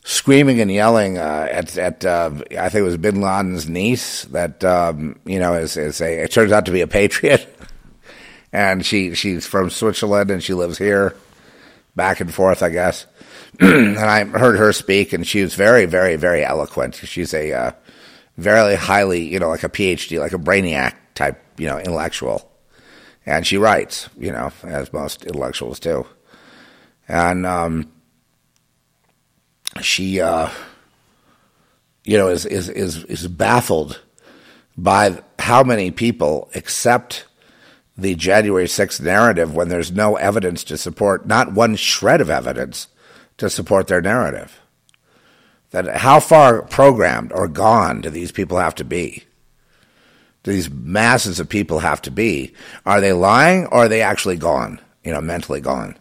[0.04, 4.64] screaming and yelling uh, at at uh, I think it was Bin Laden's niece that
[4.64, 7.48] um, you know is is a it turns out to be a patriot,
[8.54, 11.16] and she she's from Switzerland and she lives here
[11.96, 13.06] back and forth, I guess.
[13.60, 16.96] and I heard her speak, and she was very, very, very eloquent.
[16.96, 17.72] She's a uh,
[18.38, 22.50] very highly, you know, like a PhD, like a brainiac type, you know, intellectual.
[23.26, 26.06] And she writes, you know, as most intellectuals do.
[27.08, 27.93] And um,
[29.82, 30.50] she, uh,
[32.04, 34.02] you know, is, is, is, is baffled
[34.78, 37.26] by how many people accept
[37.98, 42.88] the January 6th narrative when there's no evidence to support, not one shred of evidence
[43.38, 44.60] to support their narrative.
[45.72, 49.24] That how far programmed or gone do these people have to be?
[50.44, 52.54] Do these masses of people have to be?
[52.86, 55.98] Are they lying or are they actually gone, you know, mentally gone?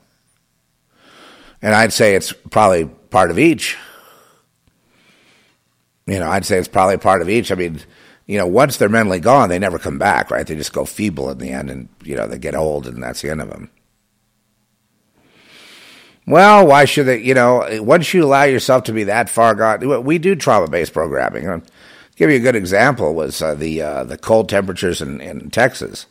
[1.63, 3.77] And I'd say it's probably part of each.
[6.07, 7.53] You know, I'd say it's probably part of each.
[7.53, 7.81] I mean,
[8.27, 10.47] you know, once they're mentally gone, they never come back, right?
[10.47, 13.23] They just go feeble in the end and, you know, they get old and that's
[13.23, 13.71] the end of them.
[16.27, 20.05] Well, why should they, you know, once you allow yourself to be that far gone,
[20.05, 21.49] we do trauma based programming.
[21.49, 21.63] I'll
[22.17, 26.07] give you a good example was uh, the, uh, the cold temperatures in, in Texas.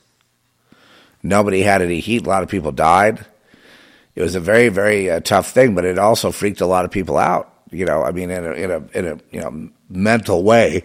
[1.24, 2.26] Nobody had any heat.
[2.26, 3.26] A lot of people died.
[4.16, 6.92] It was a very, very uh, tough thing, but it also freaked a lot of
[6.92, 7.54] people out.
[7.72, 10.84] You know, I mean, in a, in a, in a you know, mental way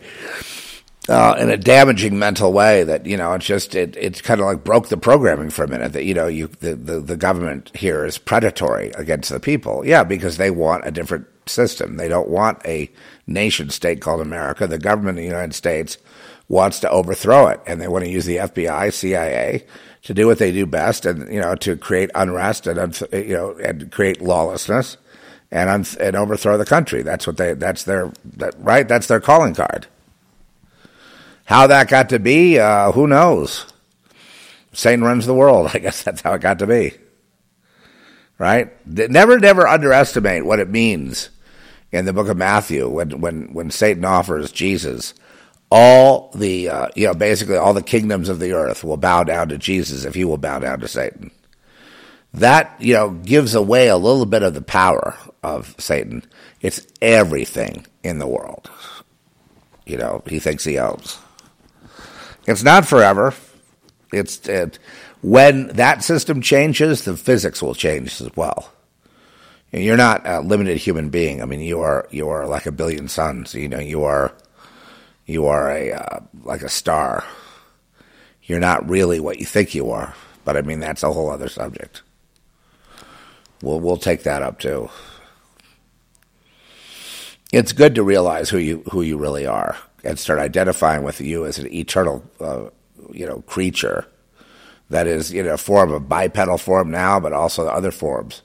[1.09, 4.47] uh, in a damaging mental way that you know it's just it it's kind of
[4.47, 7.71] like broke the programming for a minute that you know you the, the, the government
[7.77, 12.29] here is predatory against the people yeah because they want a different system they don't
[12.29, 12.91] want a
[13.27, 15.97] nation state called America the government of the United States
[16.49, 19.65] wants to overthrow it and they want to use the FBI CIA
[20.07, 23.57] to do what they do best and you know to create unrest and you know
[23.59, 24.97] and create lawlessness
[25.51, 29.55] and and overthrow the country that's what they that's their that, right that's their calling
[29.55, 29.87] card
[31.47, 33.67] how that got to be, uh, who knows?
[34.73, 35.71] Satan runs the world.
[35.75, 36.93] I guess that's how it got to be.
[38.39, 38.87] Right?
[38.87, 41.31] Never, never underestimate what it means
[41.91, 45.15] in the book of Matthew when, when, when Satan offers Jesus
[45.71, 49.49] all the, uh, you know, basically all the kingdoms of the earth will bow down
[49.49, 51.31] to Jesus if he will bow down to Satan.
[52.35, 56.23] That, you know, gives away a little bit of the power of Satan.
[56.61, 58.71] It's everything in the world.
[59.87, 61.19] You know, he thinks he owns.
[62.47, 63.35] It's not forever.
[64.13, 64.79] It's it,
[65.23, 68.73] when that system changes, the physics will change as well.
[69.73, 71.43] You're not a limited human being.
[71.43, 73.55] I mean, you are you are like a billion suns.
[73.55, 74.33] You know, you are
[75.27, 77.25] you are a uh, like a star.
[78.45, 80.15] You're not really what you think you are.
[80.45, 82.03] But I mean, that's a whole other subject.
[83.63, 84.89] We'll we'll take that up too.
[87.53, 91.45] It's good to realize who you who you really are and start identifying with you
[91.45, 92.67] as an eternal uh,
[93.13, 94.07] you know, creature
[94.91, 98.43] that is in a form of bipedal form now, but also the other forms.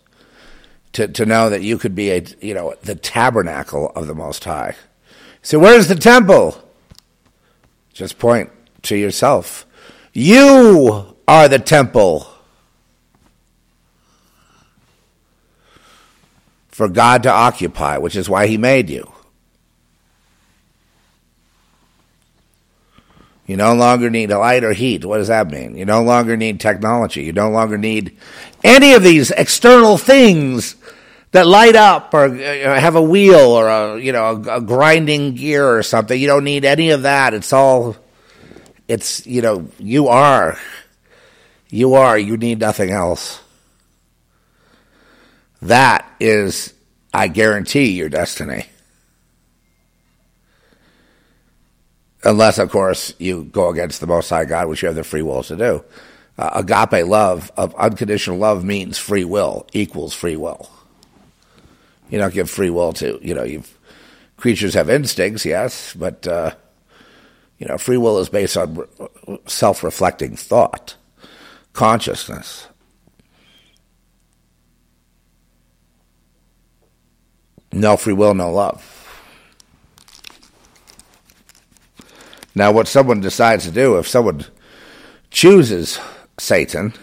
[0.93, 4.43] To, to know that you could be a, you know, the tabernacle of the Most
[4.43, 4.75] High.
[5.41, 6.61] So where's the temple?
[7.93, 8.49] Just point
[8.83, 9.65] to yourself.
[10.13, 12.27] You are the temple.
[16.69, 19.11] For God to occupy, which is why He made you.
[23.45, 25.03] You no longer need light or heat.
[25.03, 25.75] What does that mean?
[25.75, 27.23] You no longer need technology.
[27.23, 28.17] You no longer need
[28.63, 30.75] any of these external things
[31.31, 35.35] that light up or uh, have a wheel or a you know a, a grinding
[35.35, 36.19] gear or something.
[36.19, 37.33] You don't need any of that.
[37.33, 37.95] It's all.
[38.87, 40.57] It's you know you are.
[41.69, 42.17] You are.
[42.17, 43.41] You need nothing else.
[45.61, 46.73] That is,
[47.13, 48.65] I guarantee, your destiny.
[52.23, 55.21] unless, of course, you go against the Most High God, which you have the free
[55.21, 55.83] will to do.
[56.37, 60.69] Uh, agape love, of unconditional love, means free will equals free will.
[62.11, 63.75] You don't give free will to you know you've
[64.35, 66.53] creatures have instincts, yes, but uh,
[67.57, 68.85] you know free will is based on
[69.47, 70.95] self-reflecting thought,
[71.73, 72.67] consciousness.
[77.71, 78.97] No free will, no love.
[82.53, 84.43] Now, what someone decides to do, if someone
[85.29, 85.97] chooses
[86.37, 86.93] Satan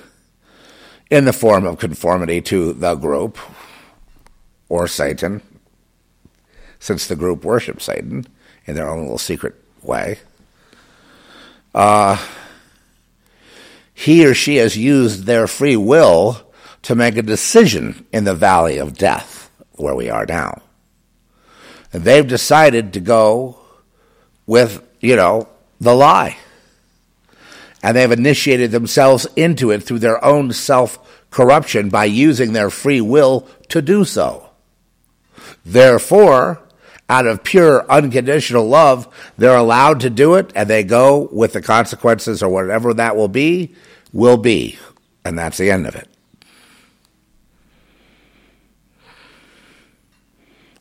[1.11, 3.39] in the form of conformity to the group
[4.69, 5.43] or Satan,
[6.79, 8.27] since the group worships Satan
[8.67, 10.19] in their own little secret way,
[11.75, 12.23] uh,
[13.95, 16.43] he or she has used their free will
[16.83, 20.63] to make a decision in the valley of death, where we are now.
[21.93, 23.59] And they've decided to go
[24.47, 25.49] with you know,
[25.81, 26.37] the lie.
[27.83, 30.99] And they've initiated themselves into it through their own self
[31.31, 34.48] corruption by using their free will to do so.
[35.69, 36.63] Therefore,
[37.11, 39.07] out of pure unconditional love,
[39.37, 43.29] they're allowed to do it and they go with the consequences or whatever that will
[43.29, 43.75] be,
[44.11, 44.79] will be.
[45.27, 46.09] And that's the end of it.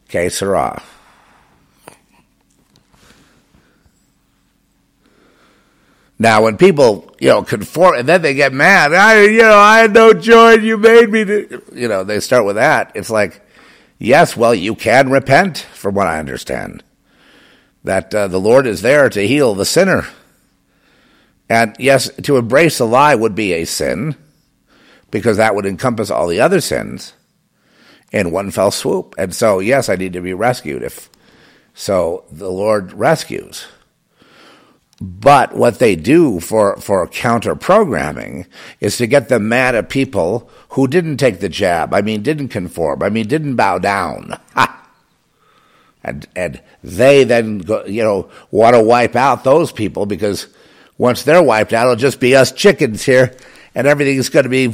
[0.05, 0.81] Okay, Sarah.
[6.17, 9.79] Now, when people, you know, conform, and then they get mad, I, you know, I
[9.79, 12.93] had no joy, you made me to, you know, they start with that.
[12.95, 13.46] It's like,
[13.99, 16.83] yes, well, you can repent, from what I understand.
[17.83, 20.07] That uh, the Lord is there to heal the sinner.
[21.49, 24.15] And yes, to embrace a lie would be a sin,
[25.11, 27.13] because that would encompass all the other sins
[28.11, 29.15] in one fell swoop.
[29.17, 31.09] And so, yes, I need to be rescued if
[31.73, 33.67] so the Lord rescues.
[34.99, 38.47] But what they do for, for counter programming
[38.79, 41.93] is to get them mad at people who didn't take the jab.
[41.93, 43.03] I mean, didn't conform.
[43.03, 44.39] I mean, didn't bow down.
[46.03, 50.47] And, and they then, go, you know, want to wipe out those people because
[50.97, 53.35] once they're wiped out, it'll just be us chickens here
[53.75, 54.73] and everything's going to be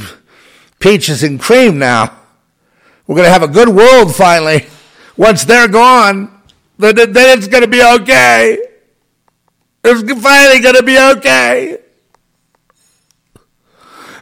[0.80, 2.18] peaches and cream now.
[3.08, 4.68] We're going to have a good world finally.
[5.18, 6.42] Once they're gone,
[6.78, 8.58] then, then it's going to be okay.
[9.84, 11.78] It's finally going to be okay.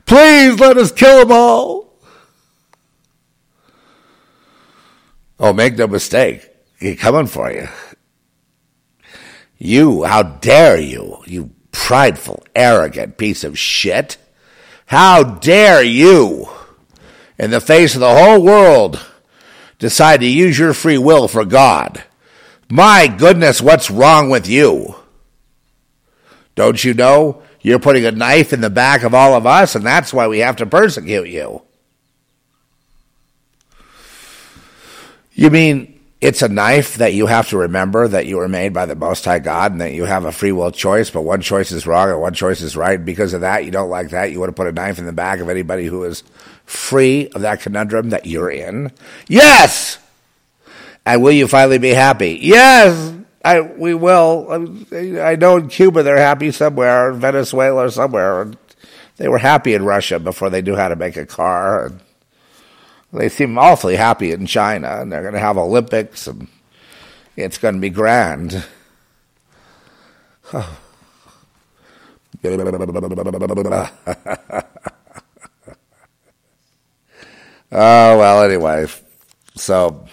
[0.06, 1.94] Please let us kill them all.
[5.40, 6.50] Oh, make no mistake.
[6.80, 7.68] He's coming for you.
[9.58, 14.18] You, how dare you, you prideful, arrogant piece of shit.
[14.88, 16.50] How dare you,
[17.38, 19.00] in the face of the whole world,
[19.80, 22.04] decide to use your free will for God?
[22.70, 24.96] My goodness, what's wrong with you?
[26.56, 29.86] Don't you know you're putting a knife in the back of all of us, and
[29.86, 31.62] that's why we have to persecute you?
[35.34, 38.86] You mean it's a knife that you have to remember that you were made by
[38.86, 41.72] the Most High God and that you have a free will choice, but one choice
[41.72, 43.04] is wrong and one choice is right.
[43.04, 44.32] Because of that, you don't like that.
[44.32, 46.24] You want to put a knife in the back of anybody who is
[46.66, 48.92] free of that conundrum that you're in?
[49.28, 49.98] Yes!
[51.08, 52.38] And will you finally be happy?
[52.40, 53.16] Yes!
[53.44, 54.48] I we will.
[54.50, 58.52] Um, I know in Cuba they're happy somewhere, in Venezuela or somewhere.
[59.18, 61.92] They were happy in Russia before they knew how to make a car.
[63.14, 66.48] They seem awfully happy in China, and they're going to have Olympics, and
[67.36, 68.66] it's going to be grand.
[70.54, 70.78] oh,
[77.72, 78.88] well, anyway.
[79.56, 80.06] So,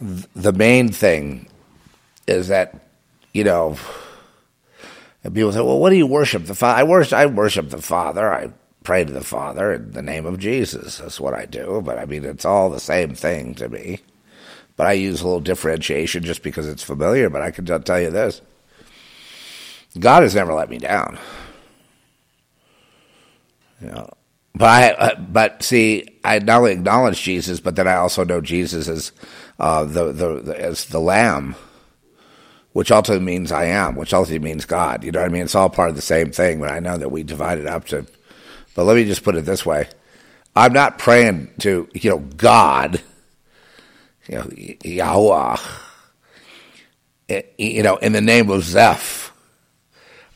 [0.00, 1.47] the main thing
[2.28, 2.74] is that,
[3.32, 3.76] you know,
[5.24, 6.80] And people say, well, what do you worship the Father?
[6.80, 8.32] I worship, I worship the Father.
[8.32, 8.52] I
[8.84, 10.98] pray to the Father in the name of Jesus.
[10.98, 11.82] That's what I do.
[11.84, 14.00] But I mean, it's all the same thing to me.
[14.76, 17.28] But I use a little differentiation just because it's familiar.
[17.30, 18.40] But I can tell you this
[19.98, 21.18] God has never let me down.
[23.80, 24.10] You know,
[24.54, 28.40] but I, uh, but see, I not only acknowledge Jesus, but then I also know
[28.40, 29.12] Jesus as
[29.58, 31.54] uh, the, the, the as the Lamb,
[32.72, 35.04] which ultimately means I am, which ultimately means God.
[35.04, 35.42] You know what I mean?
[35.42, 36.60] It's all part of the same thing.
[36.60, 38.06] But I know that we divide it up to.
[38.74, 39.88] But let me just put it this way:
[40.54, 43.02] I'm not praying to you know God,
[44.28, 44.50] you know
[44.84, 45.56] Yahweh,
[47.28, 49.32] eh, you know, in the name of Zeph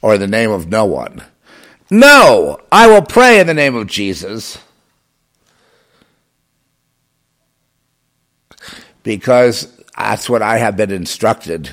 [0.01, 1.22] or in the name of no one.
[1.91, 4.59] No, I will pray in the name of Jesus.
[9.03, 11.70] Because that's what I have been instructed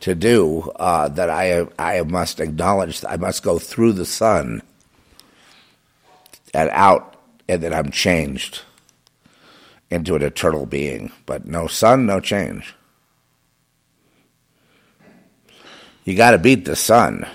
[0.00, 4.62] to do, uh, that I, I must acknowledge, I must go through the sun
[6.54, 7.16] and out,
[7.48, 8.62] and that I'm changed
[9.90, 11.12] into an eternal being.
[11.26, 12.74] But no sun, no change.
[16.04, 17.26] You got to beat the sun.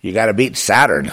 [0.00, 1.12] you got to beat Saturn.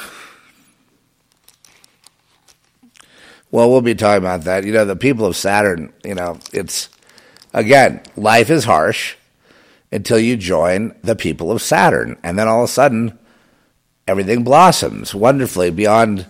[3.52, 4.64] Well, we'll be talking about that.
[4.64, 6.90] You know, the people of Saturn, you know, it's,
[7.54, 9.18] again, life is harsh
[9.92, 12.18] until you join the people of Saturn.
[12.24, 13.18] And then all of a sudden,
[14.08, 16.26] everything blossoms wonderfully beyond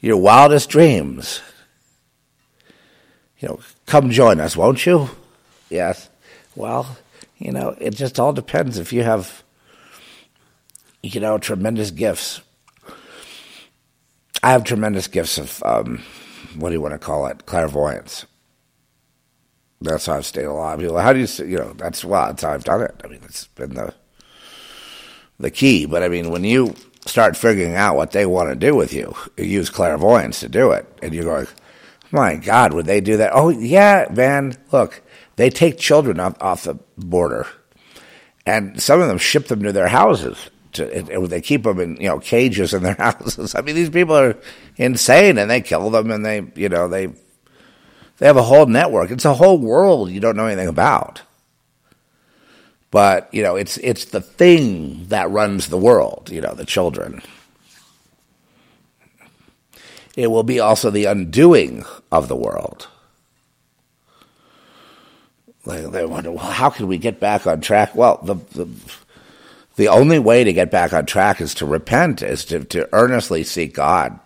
[0.00, 1.40] your wildest dreams.
[3.38, 5.10] You know, come join us, won't you?
[5.70, 6.08] Yes.
[6.56, 6.98] Well,
[7.38, 9.44] you know, it just all depends if you have
[11.02, 12.40] you know, tremendous gifts.
[14.42, 16.02] I have tremendous gifts of, um,
[16.56, 18.26] what do you want to call it, clairvoyance.
[19.80, 20.80] That's how I've stayed alive.
[20.80, 23.00] People, how do you, you know, that's well, that's how I've done it.
[23.04, 23.94] I mean, it's been the
[25.38, 25.86] the key.
[25.86, 26.74] But I mean, when you
[27.06, 30.72] start figuring out what they want to do with you, you use clairvoyance to do
[30.72, 31.46] it, and you're going,
[32.10, 33.30] my God, would they do that?
[33.34, 34.54] Oh yeah, man.
[34.72, 35.02] Look,
[35.36, 37.46] they take children off, off the border,
[38.44, 42.08] and some of them ship them to their houses to, they keep them in you
[42.08, 43.54] know cages in their houses.
[43.54, 44.36] I mean, these people are
[44.76, 47.08] insane, and they kill them, and they you know they
[48.18, 49.10] they have a whole network.
[49.10, 51.22] It's a whole world you don't know anything about.
[52.90, 56.30] But you know, it's it's the thing that runs the world.
[56.32, 57.22] You know, the children.
[60.16, 62.88] It will be also the undoing of the world.
[65.64, 67.94] They wonder, well, how can we get back on track?
[67.94, 68.68] Well, the, the
[69.76, 73.44] the only way to get back on track is to repent, is to, to earnestly
[73.44, 74.18] seek God.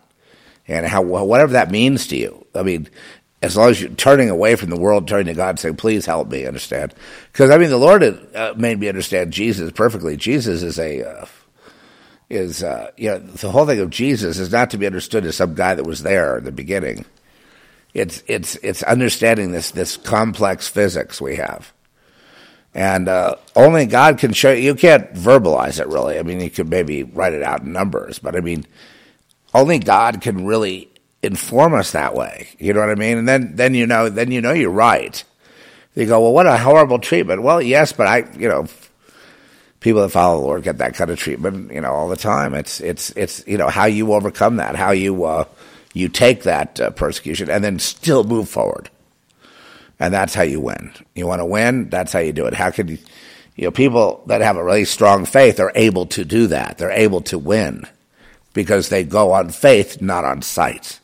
[0.66, 2.47] And how, whatever that means to you.
[2.55, 2.89] I mean,
[3.43, 6.28] as long as you're turning away from the world, turning to God, saying, please help
[6.28, 6.94] me understand.
[7.32, 8.02] Because, I mean, the Lord
[8.35, 10.16] uh, made me understand Jesus perfectly.
[10.16, 11.27] Jesus is a, uh,
[12.31, 15.36] is, uh, you know, the whole thing of Jesus is not to be understood as
[15.36, 17.05] some guy that was there in the beginning.
[17.94, 21.73] It's, it's, it's understanding this, this complex physics we have.
[22.74, 24.52] And uh, only God can show.
[24.52, 26.19] You can't verbalize it really.
[26.19, 28.66] I mean, you could maybe write it out in numbers, but I mean,
[29.52, 30.91] only God can really
[31.22, 32.48] inform us that way.
[32.58, 33.18] You know what I mean?
[33.18, 35.22] And then, then you know, then you know you're right.
[35.94, 37.42] You go, well, what a horrible treatment.
[37.42, 38.66] Well, yes, but I, you know,
[39.80, 42.54] people that follow the Lord get that kind of treatment, you know, all the time.
[42.54, 45.44] It's, it's, it's, you know, how you overcome that, how you, uh,
[45.92, 48.88] you take that uh, persecution and then still move forward
[50.02, 50.92] and that's how you win.
[51.14, 52.54] You want to win, that's how you do it.
[52.54, 52.98] How can you,
[53.54, 56.76] you know, people that have a really strong faith are able to do that.
[56.76, 57.86] They're able to win
[58.52, 60.98] because they go on faith, not on sight,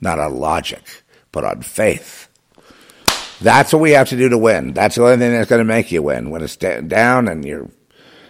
[0.00, 1.02] not on logic,
[1.32, 2.28] but on faith.
[3.40, 4.74] That's what we have to do to win.
[4.74, 6.30] That's the only thing that's going to make you win.
[6.30, 7.70] When it's down and you're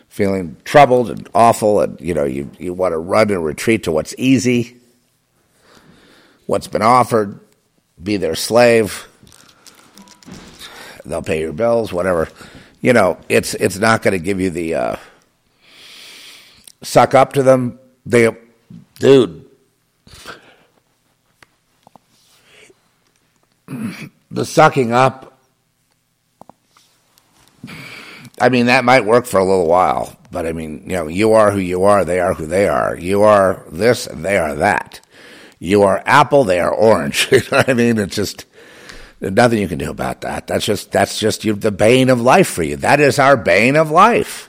[0.08, 3.92] feeling troubled and awful, and you know you you want to run and retreat to
[3.92, 4.76] what's easy,
[6.46, 7.40] what's been offered,
[8.00, 9.08] be their slave
[11.04, 12.28] they'll pay your bills, whatever.
[12.80, 14.96] You know, it's it's not going to give you the uh,
[16.82, 17.78] suck up to them.
[18.06, 18.34] They,
[18.98, 19.39] dude,
[24.30, 25.38] the sucking up.
[28.40, 31.32] I mean, that might work for a little while, but I mean, you know, you
[31.32, 32.04] are who you are.
[32.04, 32.96] They are who they are.
[32.96, 35.00] You are this, and they are that.
[35.58, 36.44] You are apple.
[36.44, 37.28] They are orange.
[37.32, 37.98] you know what I mean?
[37.98, 38.46] It's just
[39.20, 40.46] nothing you can do about that.
[40.46, 42.76] That's just that's just you, the bane of life for you.
[42.76, 44.48] That is our bane of life.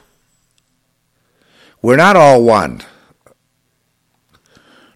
[1.82, 2.82] We're not all one.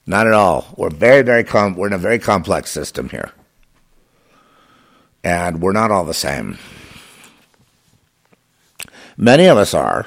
[0.08, 0.68] Not at all.
[0.78, 3.32] We're very, very com- we're in a very complex system here.
[5.26, 6.60] And we're not all the same.
[9.18, 10.06] Many of us are,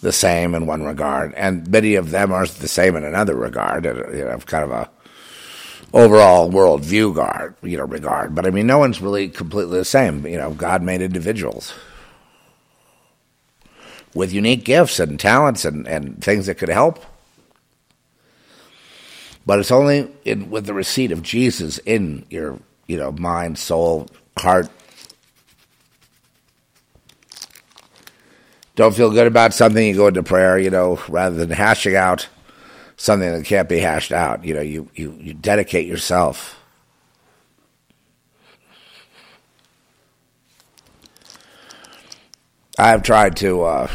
[0.00, 3.84] the same in one regard, and many of them are the same in another regard.
[3.84, 4.90] You know, kind of a
[5.92, 8.34] overall worldview guard, you know, regard.
[8.34, 10.26] But I mean, no one's really completely the same.
[10.26, 11.74] You know, God made individuals
[14.14, 17.04] with unique gifts and talents and, and things that could help.
[19.44, 24.08] But it's only in, with the receipt of Jesus in your, you know, mind, soul,
[24.36, 24.68] heart.
[28.74, 32.28] Don't feel good about something, you go into prayer, you know, rather than hashing out
[32.96, 34.44] something that can't be hashed out.
[34.44, 36.56] You know, you, you, you dedicate yourself.
[42.78, 43.90] I've tried to uh,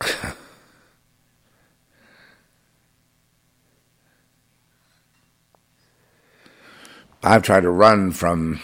[7.26, 8.60] I've tried to run from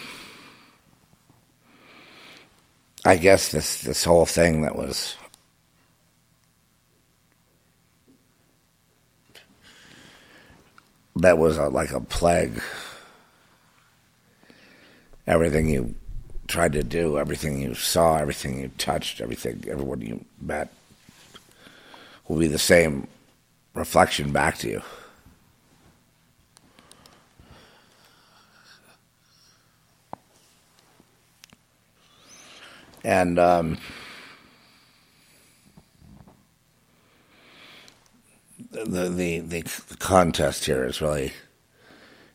[3.06, 5.16] I guess this this whole thing that was
[11.16, 12.60] that was a, like a plague.
[15.26, 15.94] Everything you
[16.46, 20.70] tried to do, everything you saw, everything you touched, everything, everyone you met
[22.28, 23.06] will be the same
[23.72, 24.82] reflection back to you.
[33.04, 33.78] And um,
[38.70, 41.32] the, the the contest here is really,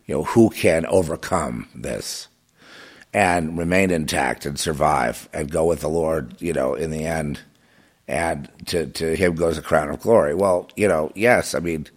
[0.05, 2.27] you know, who can overcome this
[3.13, 7.39] and remain intact and survive and go with the Lord, you know, in the end,
[8.07, 10.35] and to to Him goes the crown of glory.
[10.35, 11.87] Well, you know, yes, I mean,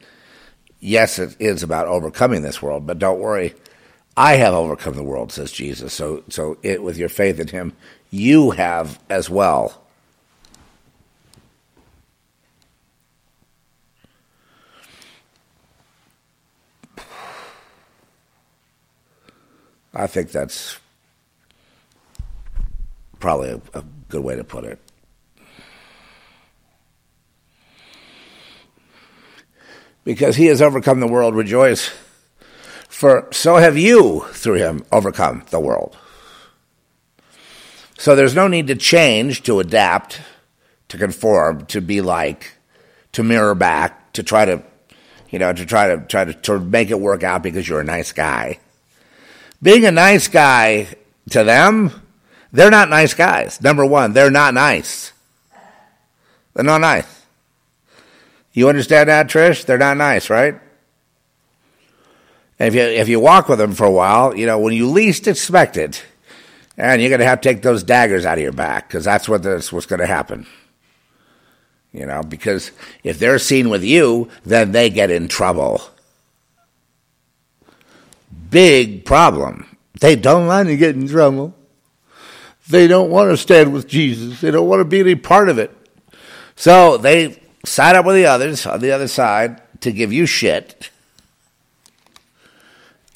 [0.78, 3.54] yes, it is about overcoming this world, but don't worry.
[4.16, 5.92] I have overcome the world, says Jesus.
[5.92, 7.72] So, so it, with your faith in Him,
[8.10, 9.82] you have as well.
[19.94, 20.78] I think that's
[23.18, 24.78] probably a, a good way to put it.
[30.04, 31.90] Because he has overcome the world, rejoice.
[32.88, 35.96] For so have you, through him, overcome the world.
[37.98, 40.20] So there's no need to change, to adapt,
[40.86, 42.52] to conform, to be like,
[43.10, 44.62] to mirror back, to try to,
[45.30, 47.84] you know, to try to try to, to make it work out because you're a
[47.84, 48.60] nice guy.
[49.60, 50.86] Being a nice guy
[51.30, 51.90] to them,
[52.52, 53.60] they're not nice guys.
[53.60, 55.12] Number one, they're not nice.
[56.54, 57.26] They're not nice.
[58.52, 59.66] You understand that, Trish?
[59.66, 60.54] They're not nice, right?
[62.60, 64.88] And if you if you walk with them for a while, you know when you
[64.88, 66.04] least expect it,
[66.78, 69.28] and you're going to have to take those daggers out of your back because that's
[69.28, 70.46] what that's what's going to happen.
[71.92, 72.70] You know, because
[73.02, 75.82] if they're seen with you, then they get in trouble.
[78.50, 79.76] Big problem.
[80.00, 81.54] They don't want to get in trouble.
[82.68, 84.40] They don't want to stand with Jesus.
[84.40, 85.74] They don't want to be any part of it.
[86.54, 90.90] So they side up with the others on the other side to give you shit,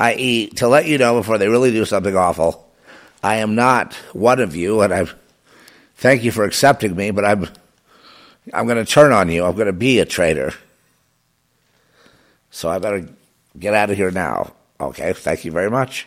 [0.00, 2.71] i.e., to let you know before they really do something awful
[3.22, 5.06] I am not one of you, and I
[5.96, 7.48] thank you for accepting me, but I'm
[8.52, 9.44] I'm going to turn on you.
[9.44, 10.52] I'm going to be a traitor.
[12.50, 13.08] So I better
[13.58, 14.52] get out of here now.
[14.80, 16.06] Okay, thank you very much.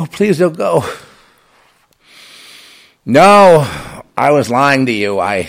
[0.00, 0.84] Oh, please don't go.
[3.04, 3.68] No,
[4.16, 5.18] I was lying to you.
[5.18, 5.48] I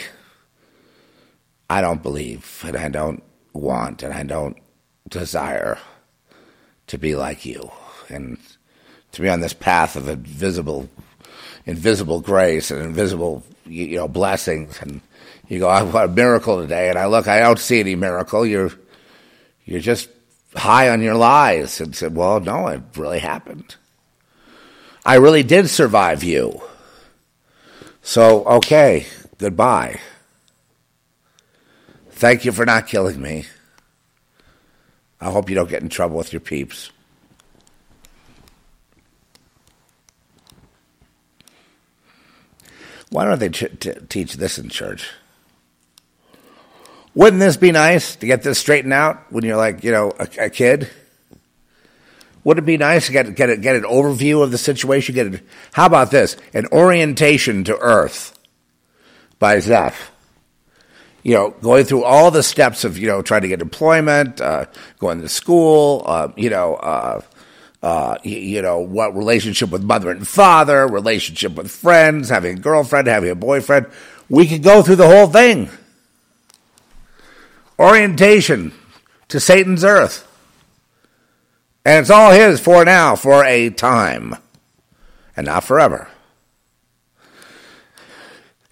[1.70, 3.22] I don't believe and I don't
[3.60, 4.58] want and I don't
[5.10, 5.78] desire
[6.88, 7.72] to be like you.
[8.10, 8.38] And
[9.12, 10.90] to be on this path of invisible
[11.66, 15.02] invisible grace and invisible you know blessings and
[15.48, 18.46] you go I want a miracle today and I look I don't see any miracle.
[18.46, 18.72] You're
[19.66, 20.10] you're just
[20.56, 21.80] high on your lies.
[21.80, 23.76] And said well no it really happened.
[25.06, 26.62] I really did survive you.
[28.02, 29.06] So okay
[29.38, 30.00] goodbye
[32.20, 33.46] Thank you for not killing me.
[35.22, 36.92] I hope you don't get in trouble with your peeps.
[43.10, 45.10] Why don't they ch- t- teach this in church?
[47.16, 50.28] Wouldn't this be nice to get this straightened out when you're like, you know, a,
[50.40, 50.90] a kid?
[52.44, 55.16] Would it be nice to get get a, get an overview of the situation?
[55.16, 55.42] Get a,
[55.72, 56.36] how about this?
[56.54, 58.38] An orientation to Earth
[59.40, 60.12] by Zeph
[61.24, 64.66] you know, going through all the steps of, you know, trying to get employment, uh,
[65.00, 67.22] going to school, uh, you know, uh,
[67.82, 72.62] uh, you, you, know, what relationship with mother and father, relationship with friends, having a
[72.62, 73.88] girlfriend, having a boyfriend.
[74.30, 75.70] We could go through the whole thing.
[77.78, 78.74] Orientation
[79.30, 80.26] to Satan's earth.
[81.86, 84.36] And it's all his for now, for a time,
[85.36, 86.10] and not forever.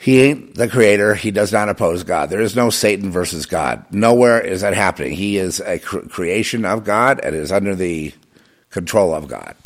[0.08, 1.16] He ain't the creator.
[1.16, 2.30] He does not oppose God.
[2.30, 3.84] There is no Satan versus God.
[3.92, 5.12] Nowhere is that happening.
[5.12, 8.14] He is a cr- creation of God and is under the
[8.70, 9.58] control of God.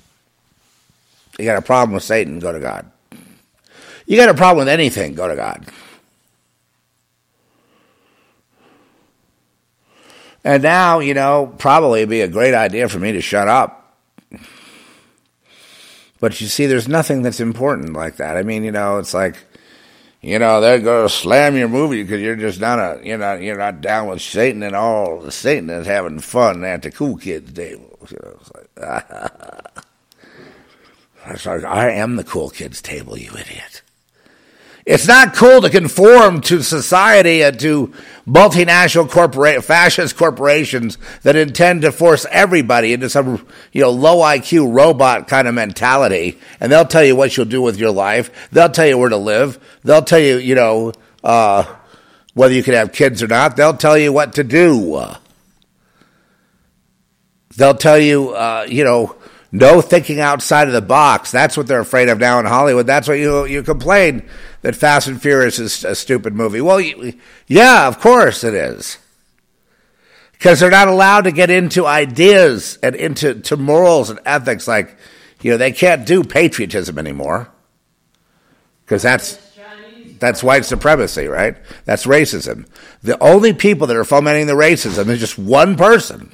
[1.38, 2.90] You got a problem with Satan, go to God.
[4.08, 5.64] You got a problem with anything, go to God.
[10.44, 13.96] And now, you know, probably be a great idea for me to shut up.
[16.20, 18.38] But you see, there's nothing that's important like that.
[18.38, 19.38] I mean, you know, it's like,
[20.22, 23.34] you know, they're going to slam your movie because you're just not a, you know,
[23.34, 25.30] you're not down with Satan and all.
[25.32, 27.98] Satan is having fun at the cool kids table.
[28.10, 28.70] You know, it's like,
[31.46, 33.82] like, I am the cool kids table, you idiot.
[34.86, 37.94] It's not cool to conform to society and to
[38.28, 44.74] multinational corporate fascist corporations that intend to force everybody into some you know low IQ
[44.74, 48.50] robot kind of mentality, and they'll tell you what you'll do with your life.
[48.52, 49.60] They'll tell you where to live.
[49.84, 50.94] They'll tell you you know
[51.24, 51.64] uh,
[52.34, 53.56] whether you can have kids or not.
[53.56, 55.06] They'll tell you what to do.
[57.56, 59.16] They'll tell you uh, you know
[59.52, 61.30] no thinking outside of the box.
[61.30, 62.88] That's what they're afraid of now in Hollywood.
[62.88, 64.28] That's what you you complain
[64.62, 66.62] that Fast and Furious is a stupid movie.
[66.62, 66.82] Well,
[67.48, 68.98] yeah, of course it is.
[70.34, 74.98] Because they're not allowed to get into ideas and into to morals and ethics like,
[75.42, 77.50] you know, they can't do patriotism anymore.
[78.86, 79.40] Because that's
[80.20, 81.58] that's white supremacy, right?
[81.86, 82.68] That's racism.
[83.02, 86.32] The only people that are fomenting the racism is just one person.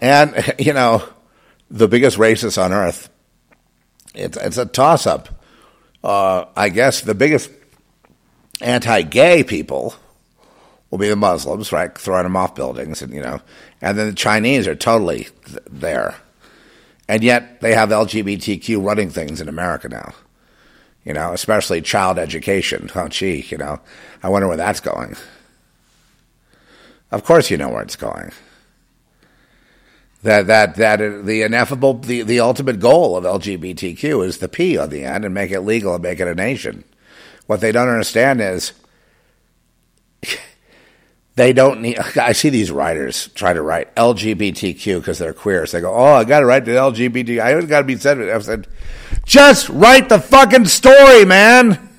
[0.00, 1.02] And, you know,
[1.74, 3.10] the biggest racists on earth,
[4.14, 5.28] it's, it's a toss up.
[6.04, 7.50] Uh, I guess the biggest
[8.60, 9.94] anti gay people
[10.90, 11.96] will be the Muslims, right?
[11.98, 13.40] Throwing them off buildings, and, you know,
[13.82, 16.14] and then the Chinese are totally th- there.
[17.08, 20.14] And yet they have LGBTQ running things in America now.
[21.04, 22.88] You know, especially child education.
[22.94, 23.80] Oh, gee, you know,
[24.22, 25.16] I wonder where that's going.
[27.10, 28.32] Of course, you know where it's going
[30.24, 34.88] that that that the ineffable the, the ultimate goal of LGBTQ is the P on
[34.88, 36.82] the end and make it legal and make it a nation.
[37.46, 38.72] What they don't understand is
[41.36, 41.98] they don't need.
[41.98, 45.66] I see these writers try to write LGBTQ because they're queer.
[45.66, 47.40] So they go, "Oh, I got to write the LGBT.
[47.40, 48.66] I got to be said." I said,
[49.26, 51.90] "Just write the fucking story, man."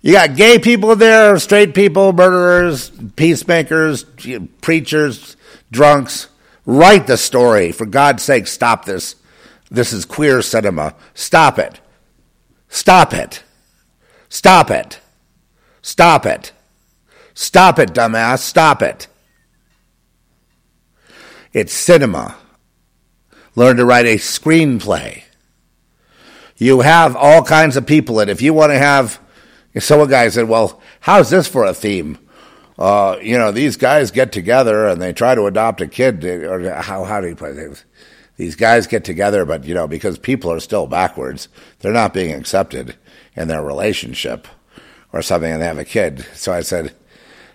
[0.00, 4.04] You got gay people there, straight people, murderers, peacemakers,
[4.60, 5.36] preachers,
[5.72, 6.28] drunks
[6.66, 7.72] Write the story.
[7.72, 9.16] For God's sake, stop this.
[9.70, 10.94] This is queer cinema.
[11.14, 11.80] Stop it.
[12.68, 13.42] Stop it.
[14.28, 15.00] Stop it.
[15.82, 16.52] Stop it.
[17.34, 18.38] Stop it, dumbass.
[18.38, 19.06] Stop it.
[21.52, 22.36] It's cinema.
[23.54, 25.24] Learn to write a screenplay.
[26.56, 29.20] You have all kinds of people, and if you want to have,
[29.78, 32.18] so a guy said, "Well, how's this for a theme?"
[32.78, 36.74] Uh, you know, these guys get together and they try to adopt a kid, or
[36.80, 37.84] how, how do you put it?
[38.36, 41.48] These guys get together, but, you know, because people are still backwards,
[41.78, 42.96] they're not being accepted
[43.36, 44.48] in their relationship
[45.12, 46.26] or something, and they have a kid.
[46.34, 46.92] So I said,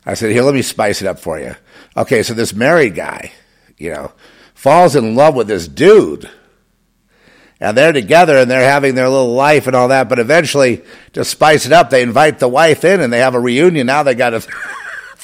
[0.05, 1.55] I said, here, let me spice it up for you.
[1.97, 3.33] Okay, so this married guy,
[3.77, 4.13] you know,
[4.53, 6.29] falls in love with this dude.
[7.59, 10.81] And they're together and they're having their little life and all that, but eventually,
[11.11, 13.87] to spice it up, they invite the wife in and they have a reunion.
[13.87, 14.41] Now they got a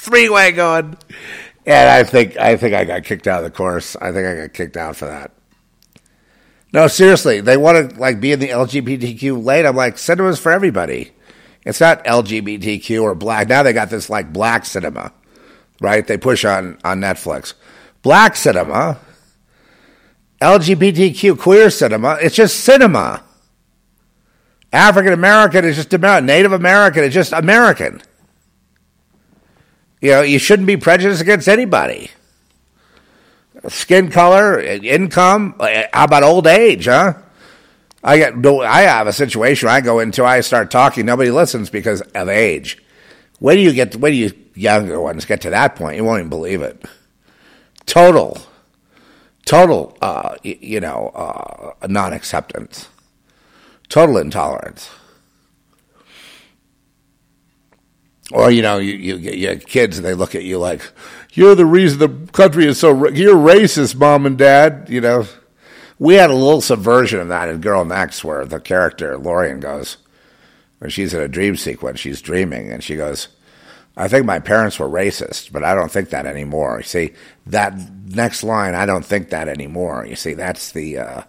[0.06, 0.98] three way going.
[1.66, 3.96] And I think I think I got kicked out of the course.
[3.96, 5.32] I think I got kicked out for that.
[6.72, 9.66] No, seriously, they want to like be in the LGBTQ lane.
[9.66, 11.12] I'm like, cinema's for everybody.
[11.66, 13.48] It's not LGBTQ or black.
[13.50, 15.12] Now they got this like black cinema,
[15.82, 16.06] right?
[16.06, 17.54] They push on on Netflix.
[18.04, 19.00] Black cinema,
[20.42, 22.20] LGBTQ queer cinema.
[22.22, 23.24] It's just cinema.
[24.72, 26.28] African American is just American.
[26.28, 28.02] Native American is just American.
[30.02, 32.12] You know, you shouldn't be prejudiced against anybody.
[33.68, 37.14] Skin color, income, how about old age, huh?
[38.04, 42.02] I get I have a situation I go into I start talking, nobody listens because
[42.02, 42.78] of age.
[43.40, 45.98] When do you get when do you younger ones get to that point?
[45.98, 46.86] You won't even believe it.
[47.88, 48.38] Total,
[49.46, 52.90] total, uh, you know, uh, non acceptance.
[53.90, 54.90] Total intolerance.
[58.32, 60.82] Or you know, you you get your kids and they look at you like
[61.34, 64.88] you're the reason the country is so ra- you're racist, mom and dad.
[64.90, 65.28] You know,
[66.00, 69.98] we had a little subversion of that in Girl Next, where the character Lorian goes
[70.80, 73.28] when she's in a dream sequence, she's dreaming, and she goes,
[73.96, 77.14] "I think my parents were racist, but I don't think that anymore." You see
[77.46, 77.78] that
[78.08, 81.22] next line, "I don't think that anymore." You see, that's the uh,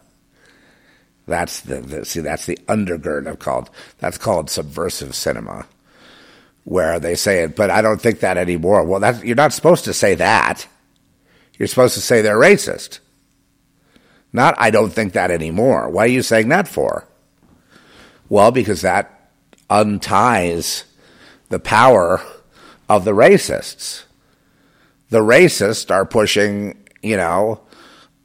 [1.27, 3.69] that's the, the see that's the undergird of called
[3.99, 5.67] that's called subversive cinema
[6.67, 8.83] where they say it, but I don't think that anymore.
[8.83, 10.67] Well, that, you're not supposed to say that.
[11.57, 12.99] You're supposed to say they're racist.
[14.33, 15.89] Not, I don't think that anymore.
[15.89, 17.07] Why are you saying that for?
[18.29, 19.31] Well, because that
[19.71, 20.83] unties
[21.51, 22.21] the power
[22.89, 24.03] of the racists.
[25.11, 27.61] The racists are pushing, you know,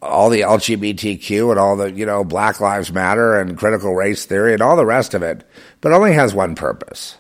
[0.02, 4.54] all the LGBTQ and all the, you know, Black Lives Matter and critical race theory
[4.54, 5.48] and all the rest of it,
[5.80, 7.18] but only has one purpose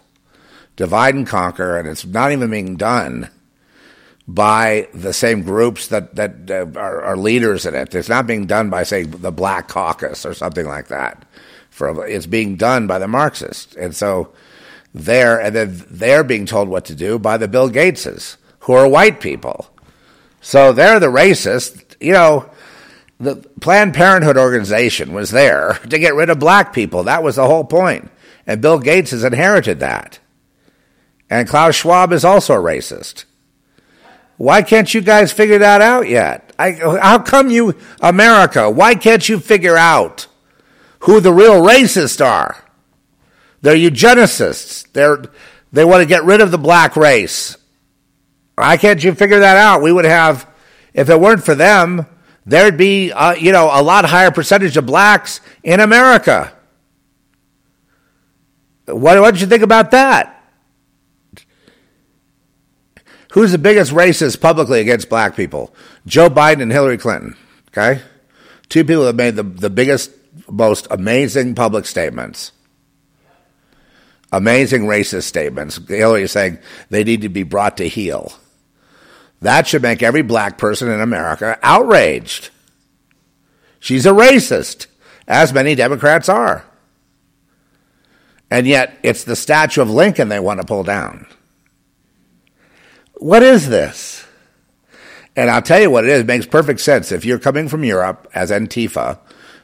[0.81, 3.29] divide and conquer, and it's not even being done
[4.27, 7.93] by the same groups that that are, are, leaders in it.
[7.93, 11.23] It's not being done by, say, the Black Caucus or something like that.
[11.69, 14.33] For it's being done by the Marxists, and so
[14.91, 18.87] they're and then they're being told what to do by the Bill Gateses, who are
[18.87, 19.69] white people.
[20.41, 21.95] So they're the racists.
[21.99, 22.49] You know,
[23.19, 27.03] the Planned Parenthood organization was there to get rid of black people.
[27.03, 28.09] That was the whole point,
[28.47, 30.17] and Bill Gates has inherited that.
[31.31, 33.23] And Klaus Schwab is also a racist.
[34.35, 36.51] Why can't you guys figure that out yet?
[36.59, 40.27] I, how come you, America, why can't you figure out
[40.99, 42.61] who the real racists are?
[43.61, 44.91] They're eugenicists.
[44.91, 45.23] They're,
[45.71, 47.55] they want to get rid of the black race.
[48.55, 49.81] Why can't you figure that out?
[49.81, 50.45] We would have,
[50.93, 52.07] if it weren't for them,
[52.45, 56.51] there'd be, uh, you know, a lot higher percentage of blacks in America.
[58.85, 60.40] What, what did you think about that?
[63.31, 65.73] Who's the biggest racist publicly against black people?
[66.05, 67.37] Joe Biden and Hillary Clinton.
[67.69, 68.01] Okay?
[68.67, 70.11] Two people that made the, the biggest,
[70.49, 72.51] most amazing public statements.
[74.33, 75.79] Amazing racist statements.
[75.87, 76.59] Hillary is saying
[76.89, 78.33] they need to be brought to heel.
[79.41, 82.49] That should make every black person in America outraged.
[83.79, 84.87] She's a racist,
[85.27, 86.65] as many Democrats are.
[88.49, 91.27] And yet, it's the statue of Lincoln they want to pull down.
[93.21, 94.25] What is this?
[95.35, 96.21] And I'll tell you what it is.
[96.21, 97.11] It makes perfect sense.
[97.11, 99.19] If you're coming from Europe as Antifa,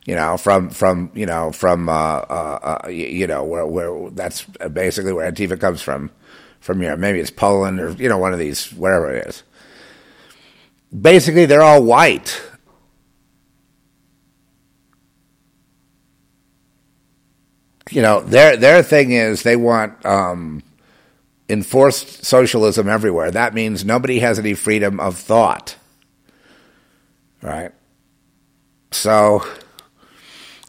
[0.06, 4.44] you know, from from you know from uh, uh, uh, you know where where that's
[4.44, 6.12] basically where Antifa comes from,
[6.60, 7.00] from Europe.
[7.00, 9.42] Maybe it's Poland or you know one of these wherever it is.
[11.02, 12.40] Basically, they're all white.
[17.90, 20.62] You know, their their thing is they want um,
[21.50, 23.32] enforced socialism everywhere.
[23.32, 25.76] That means nobody has any freedom of thought.
[27.42, 27.72] Right?
[28.92, 29.46] So,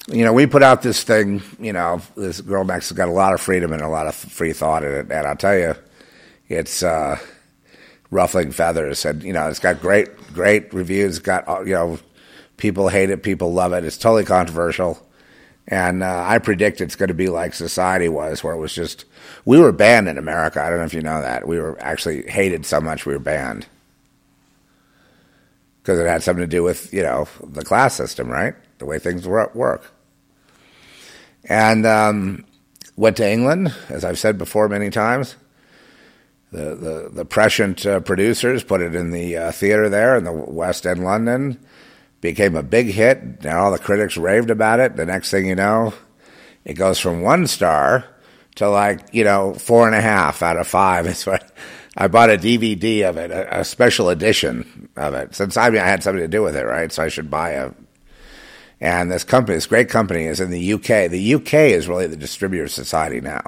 [0.09, 3.12] you know, we put out this thing, you know, this Girl Next has got a
[3.12, 5.10] lot of freedom and a lot of free thought in it.
[5.10, 5.74] And I'll tell you,
[6.48, 7.18] it's uh,
[8.10, 9.05] ruffling feathers.
[9.05, 11.18] And, you know, it's got great, great reviews.
[11.18, 11.98] It's got, you know,
[12.56, 13.84] people hate it, people love it.
[13.84, 15.05] It's totally controversial.
[15.66, 19.05] And uh, I predict it's going to be like society was, where it was just
[19.48, 20.62] we were banned in America.
[20.62, 21.48] I don't know if you know that.
[21.48, 23.66] We were actually hated so much we were banned
[25.80, 28.54] because it had something to do with you know the class system, right?
[28.76, 29.90] The way things work.
[31.44, 32.44] And um,
[32.94, 35.34] went to England, as I've said before many times.
[36.52, 40.32] The the, the prescient uh, producers put it in the uh, theater there in the
[40.32, 41.58] West End, London
[42.20, 44.96] became a big hit, Now all the critics raved about it.
[44.96, 45.94] The next thing you know,
[46.66, 48.04] it goes from one star
[48.59, 51.06] to like you know four and a half out of five.
[51.06, 51.51] It's what
[51.97, 55.35] I bought a DVD of it, a, a, special edition of it.
[55.35, 56.93] Since I mean I had something to do with it, right?
[56.93, 57.72] So I should buy a.
[58.80, 61.10] And this company, this great company, is in the UK.
[61.10, 63.43] The UK is really the distributor society now.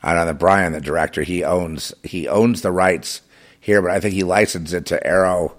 [0.00, 3.22] I don't know that Brian, the director, he owns he owns the rights
[3.58, 5.56] here, but I think he licensed it to Arrow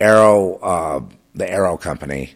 [0.00, 1.00] Arrow uh,
[1.34, 2.34] the Arrow Company,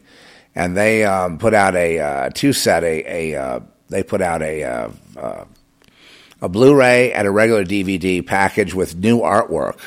[0.55, 4.43] and they um, put out a uh, two set a, a uh, they put out
[4.43, 5.45] a uh,
[6.41, 9.79] a Blu-ray and a regular DVD package with new artwork.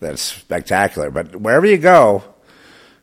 [0.00, 1.10] That's spectacular.
[1.10, 2.24] But wherever you go,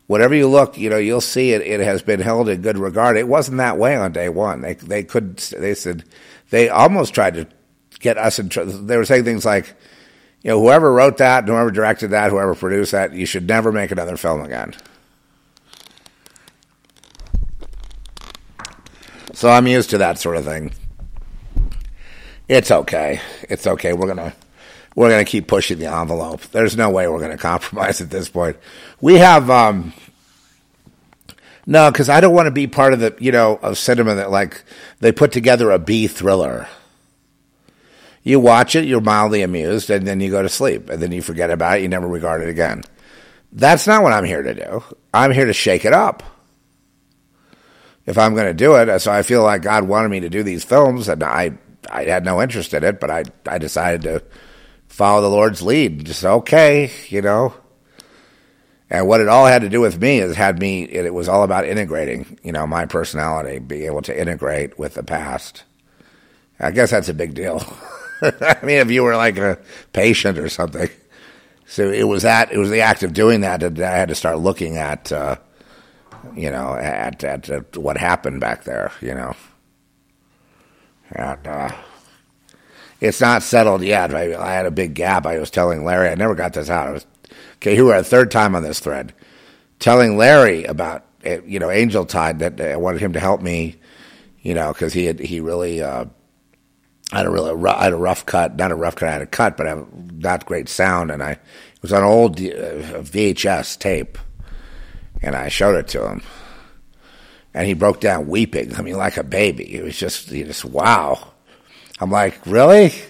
[0.08, 1.62] whatever you look, you know, you'll see it.
[1.62, 3.18] It has been held in good regard.
[3.18, 4.62] It wasn't that way on day one.
[4.62, 6.03] They they could they said
[6.49, 7.48] they almost tried to
[7.99, 8.49] get us in.
[8.49, 8.74] trouble.
[8.74, 9.74] They were saying things like,
[10.44, 13.91] you know, whoever wrote that, whoever directed that, whoever produced that, you should never make
[13.91, 14.76] another film again.
[19.34, 20.74] So I'm used to that sort of thing.
[22.52, 23.22] It's okay.
[23.44, 23.94] It's okay.
[23.94, 24.34] We're gonna
[24.94, 26.41] we're gonna keep pushing the envelope.
[26.48, 28.57] There's no way we're gonna compromise at this point.
[28.99, 29.94] We have um,
[31.65, 34.32] no, because I don't want to be part of the you know of cinema that
[34.32, 34.65] like
[34.99, 36.68] they put together a B thriller.
[38.22, 41.22] You watch it, you're mildly amused, and then you go to sleep, and then you
[41.22, 41.84] forget about it.
[41.84, 42.84] You never regard it again.
[43.53, 44.84] That's not what I'm here to do.
[45.14, 46.22] I'm here to shake it up.
[48.06, 50.44] If I'm going to do it, so I feel like God wanted me to do
[50.44, 51.57] these films, and I
[51.90, 54.24] I had no interest in it, but I I decided to
[54.88, 56.06] follow the Lord's lead.
[56.06, 57.53] Just okay, you know.
[58.90, 60.84] And what it all had to do with me is had me.
[60.84, 65.03] It was all about integrating, you know, my personality, being able to integrate with the
[65.03, 65.64] past.
[66.60, 67.64] I guess that's a big deal.
[68.22, 69.58] I mean, if you were like a
[69.94, 70.90] patient or something.
[71.66, 72.52] So it was that.
[72.52, 75.38] It was the act of doing that that I had to start looking at, uh,
[76.36, 78.91] you know, at, at, at what happened back there.
[78.99, 79.36] You know,
[81.11, 81.71] and uh,
[82.99, 84.13] it's not settled yet.
[84.13, 85.25] I, I had a big gap.
[85.25, 86.09] I was telling Larry.
[86.09, 86.88] I never got this out.
[86.88, 87.05] I was
[87.55, 87.75] okay.
[87.75, 89.13] Who are a third time on this thread,
[89.79, 93.77] telling Larry about you know Angel Tide that I wanted him to help me.
[94.41, 95.81] You know, because he had he really.
[95.81, 96.05] Uh,
[97.13, 99.09] I had a really I had a rough cut, not a rough cut.
[99.09, 102.03] I had a cut, but I had not great sound, and I it was on
[102.03, 104.17] old uh, VHS tape,
[105.21, 106.21] and I showed it to him,
[107.53, 108.76] and he broke down weeping.
[108.76, 109.76] I mean, like a baby.
[109.76, 111.32] It was just he just wow.
[111.99, 112.94] I'm like, really?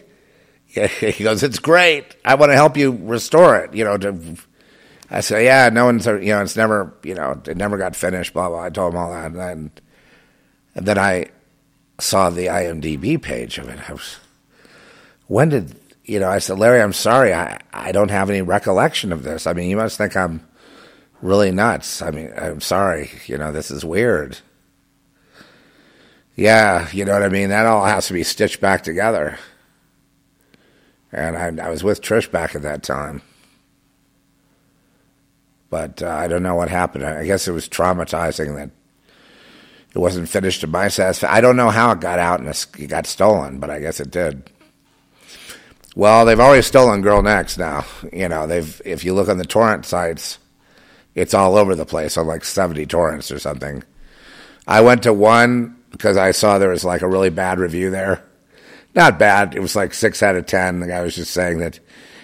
[0.73, 2.15] He goes, it's great.
[2.23, 3.73] I want to help you restore it.
[3.73, 4.37] You know, to,
[5.09, 8.31] I said, yeah, no one's, you know, it's never, you know, it never got finished.
[8.31, 8.63] Blah blah.
[8.63, 9.71] I told him all that, and then,
[10.73, 11.25] and then I
[11.99, 13.89] saw the IMDb page of it.
[13.89, 14.15] I was,
[15.27, 16.29] when did you know?
[16.29, 19.45] I said, Larry, I'm sorry, I I don't have any recollection of this.
[19.47, 20.47] I mean, you must think I'm
[21.21, 22.01] really nuts.
[22.01, 23.11] I mean, I'm sorry.
[23.27, 24.37] You know, this is weird.
[26.35, 27.49] Yeah, you know what I mean.
[27.49, 29.37] That all has to be stitched back together.
[31.11, 33.21] And I, I was with Trish back at that time.
[35.69, 37.05] But uh, I don't know what happened.
[37.05, 38.71] I guess it was traumatizing that
[39.93, 41.35] it wasn't finished to my satisfaction.
[41.35, 44.11] I don't know how it got out and it got stolen, but I guess it
[44.11, 44.49] did.
[45.95, 47.85] Well, they've already stolen Girl Next now.
[48.13, 50.39] You know, they've if you look on the torrent sites,
[51.15, 53.83] it's all over the place on like 70 torrents or something.
[54.67, 58.23] I went to one because I saw there was like a really bad review there.
[58.95, 59.55] Not bad.
[59.55, 60.79] It was like six out of 10.
[60.79, 61.79] The guy was just saying that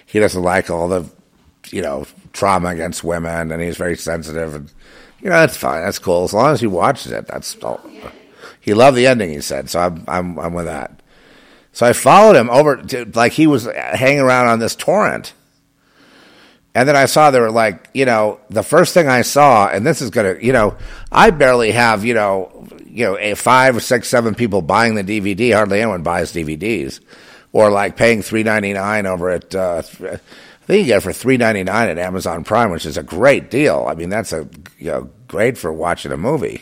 [0.05, 1.09] he doesn't like all the,
[1.69, 4.71] you know, trauma against women and he's very sensitive and
[5.19, 5.83] you know, that's fine.
[5.83, 6.23] That's cool.
[6.23, 7.81] As long as he watches it, that's all.
[8.61, 9.69] He loved the ending, he said.
[9.69, 11.01] So I'm, I'm, I'm with that.
[11.71, 15.33] So I followed him over to, like he was hanging around on this torrent.
[16.77, 19.83] And then I saw there were like, you know, the first thing I saw, and
[19.83, 20.77] this is to, you know,
[21.11, 25.55] I barely have, you know, you know, a five, six, seven people buying the DVD.
[25.55, 26.99] Hardly anyone buys DVDs,
[27.51, 30.17] or like paying three ninety nine over at uh, I
[30.67, 33.49] think you get it for three ninety nine at Amazon Prime, which is a great
[33.49, 33.87] deal.
[33.89, 34.47] I mean, that's a
[34.77, 36.61] you know great for watching a movie.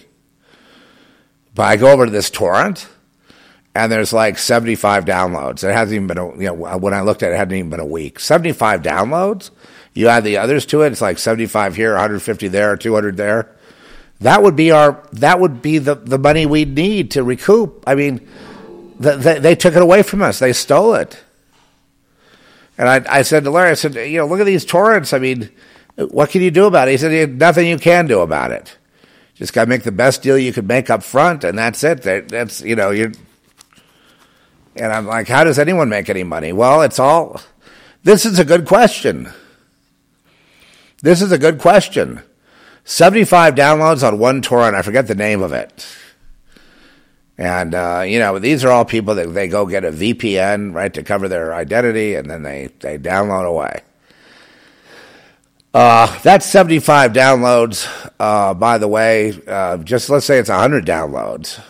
[1.55, 2.87] But I go over to this torrent,
[3.75, 5.65] and there's like seventy five downloads.
[5.65, 7.69] It hasn't even been a, you know when I looked at it, it hadn't even
[7.69, 8.21] been a week.
[8.21, 9.51] Seventy five downloads.
[9.95, 12.77] You add the others to it, it's like seventy five here, one hundred fifty there,
[12.77, 13.49] two hundred there.
[14.19, 17.83] That would be our that would be the the money we'd need to recoup.
[17.87, 18.27] I mean,
[18.99, 20.37] the, the, they took it away from us.
[20.37, 21.23] They stole it.
[22.77, 25.13] And I, I said to Larry, I said, you know, look at these torrents.
[25.13, 25.49] I mean,
[25.95, 26.91] what can you do about it?
[26.91, 28.77] He said, nothing you can do about it.
[29.35, 32.01] Just got to make the best deal you could make up front, and that's it.
[32.01, 33.11] That's you know you.
[34.77, 36.51] And I'm like, how does anyone make any money?
[36.51, 37.41] Well, it's all.
[38.03, 39.31] This is a good question.
[41.05, 42.23] This is a good question.
[42.83, 44.75] Seventy-five downloads on one torrent.
[44.75, 45.85] I forget the name of it.
[47.37, 50.91] And, uh, you know, these are all people that they go get a VPN, right,
[50.95, 53.83] to cover their identity, and then they, they download away.
[55.75, 57.87] Uh, that's 75 downloads,
[58.19, 59.39] uh, by the way.
[59.45, 61.61] Uh, just let's say it's 100 downloads,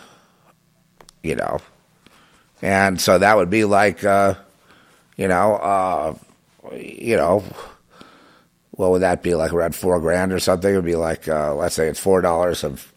[1.22, 1.58] you know.
[2.62, 4.32] And so that would be like, uh,
[5.18, 6.14] you know, uh,
[6.74, 7.44] you know,
[8.76, 10.72] what would that be like around four grand or something?
[10.72, 12.92] It would be like, uh, let's say it's $4 of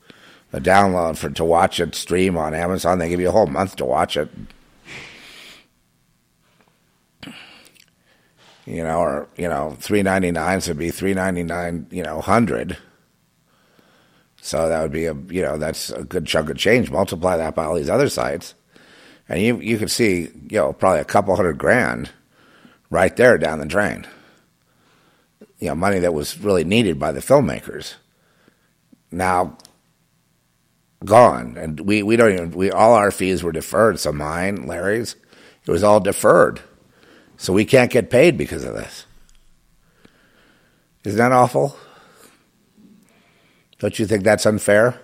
[0.52, 3.00] a download for to watch it stream on Amazon.
[3.00, 4.30] They give you a whole month to watch it.
[8.66, 11.88] You know, or you know, three ninety nine would be three ninety nine.
[11.90, 12.78] You know, hundred.
[14.42, 16.92] So that would be a you know that's a good chunk of change.
[16.92, 18.54] Multiply that by all these other sites,
[19.28, 22.12] and you you could see you know probably a couple hundred grand
[22.92, 24.06] right there down the drain.
[25.60, 27.96] You know, money that was really needed by the filmmakers.
[29.12, 29.58] Now,
[31.04, 34.00] gone, and we we don't even we all our fees were deferred.
[34.00, 35.16] So mine, Larry's,
[35.66, 36.62] it was all deferred,
[37.38, 39.06] so we can't get paid because of this.
[41.04, 41.76] Isn't that awful?
[43.80, 45.00] Don't you think that's unfair?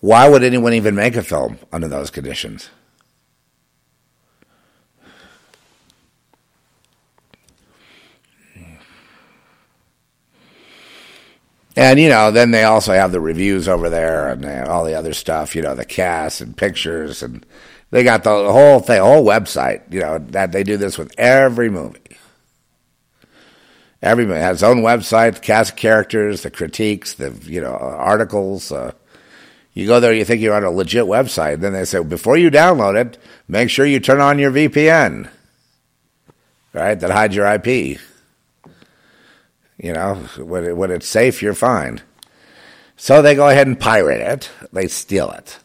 [0.00, 2.70] Why would anyone even make a film under those conditions?
[11.82, 15.12] And you know, then they also have the reviews over there and all the other
[15.12, 15.56] stuff.
[15.56, 17.44] You know, the cast and pictures, and
[17.90, 19.92] they got the whole thing, whole website.
[19.92, 21.98] You know that they do this with every movie.
[24.00, 28.70] Every movie has its own website, the cast characters, the critiques, the you know articles.
[28.70, 28.92] Uh,
[29.74, 31.58] you go there, you think you're on a legit website.
[31.58, 33.18] Then they say before you download it,
[33.48, 35.28] make sure you turn on your VPN,
[36.72, 36.94] right?
[36.94, 37.98] That hides your IP.
[39.82, 42.00] You know, when, it, when it's safe, you're fine.
[42.96, 45.58] So they go ahead and pirate it, they steal it.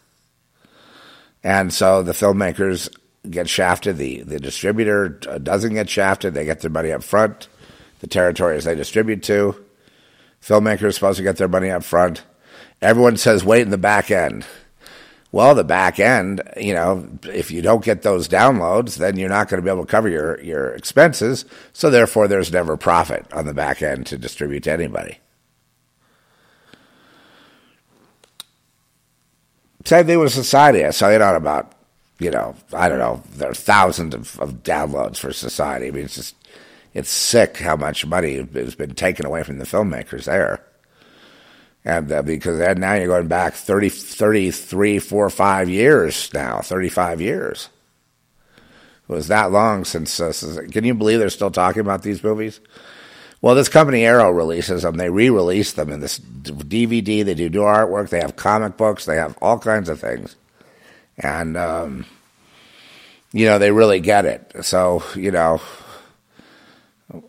[1.44, 2.90] And so the filmmakers
[3.30, 3.98] get shafted.
[3.98, 6.34] The, the distributor uh, doesn't get shafted.
[6.34, 7.48] They get their money up front.
[8.00, 9.64] The territories they distribute to.
[10.42, 12.24] Filmmakers are supposed to get their money up front.
[12.82, 14.46] Everyone says wait in the back end.
[15.32, 19.50] Well, the back end, you know, if you don't get those downloads, then you're not
[19.50, 21.46] going to be able to cover your, your expenses.
[21.74, 25.20] So therefore, there's never profit on the back end to distribute to anybody.
[29.84, 30.86] Same thing with Society.
[30.86, 31.74] I saw it on about,
[32.20, 35.88] you know, I don't know, there are thousands of, of downloads for Society.
[35.88, 36.36] I mean, it's just,
[36.94, 40.67] it's sick how much money has been taken away from the filmmakers there
[41.88, 47.70] and uh, because now you're going back 30, 33, 4, 5 years now, 35 years.
[49.08, 52.22] It was that long since, uh, since, can you believe they're still talking about these
[52.22, 52.60] movies?
[53.42, 54.98] Well, this company Arrow releases them.
[54.98, 57.24] They re-release them in this DVD.
[57.24, 58.10] They do new artwork.
[58.10, 59.06] They have comic books.
[59.06, 60.36] They have all kinds of things,
[61.18, 62.06] and um,
[63.32, 64.66] you know they really get it.
[64.66, 65.62] So you know,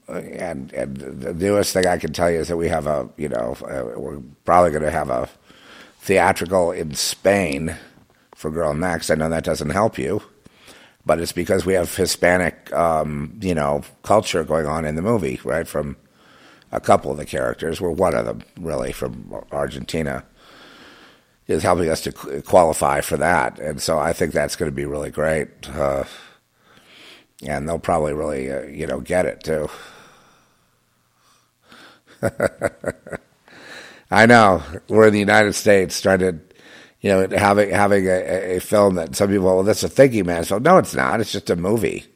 [0.09, 3.28] and and the newest thing I can tell you is that we have a you
[3.28, 5.28] know uh, we're probably going to have a
[6.00, 7.76] theatrical in Spain
[8.34, 9.10] for Girl Next.
[9.10, 10.22] I know that doesn't help you,
[11.06, 15.40] but it's because we have Hispanic um, you know culture going on in the movie,
[15.44, 15.66] right?
[15.66, 15.96] From
[16.72, 20.24] a couple of the characters, we're one of them really from Argentina
[21.46, 24.84] is helping us to qualify for that, and so I think that's going to be
[24.84, 25.48] really great.
[25.70, 26.05] Uh,
[27.47, 29.69] and they'll probably really, uh, you know, get it too.
[34.10, 36.39] I know we're in the United States trying to,
[37.01, 40.48] you know, having having a, a film that some people, well, that's a thinking man's
[40.48, 40.62] film.
[40.62, 41.20] No, it's not.
[41.20, 42.06] It's just a movie.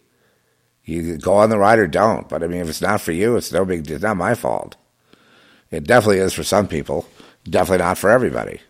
[0.84, 2.28] You go on the ride or don't.
[2.28, 3.88] But I mean, if it's not for you, it's no big.
[3.88, 4.76] It's not my fault.
[5.70, 7.06] It definitely is for some people.
[7.44, 8.60] Definitely not for everybody.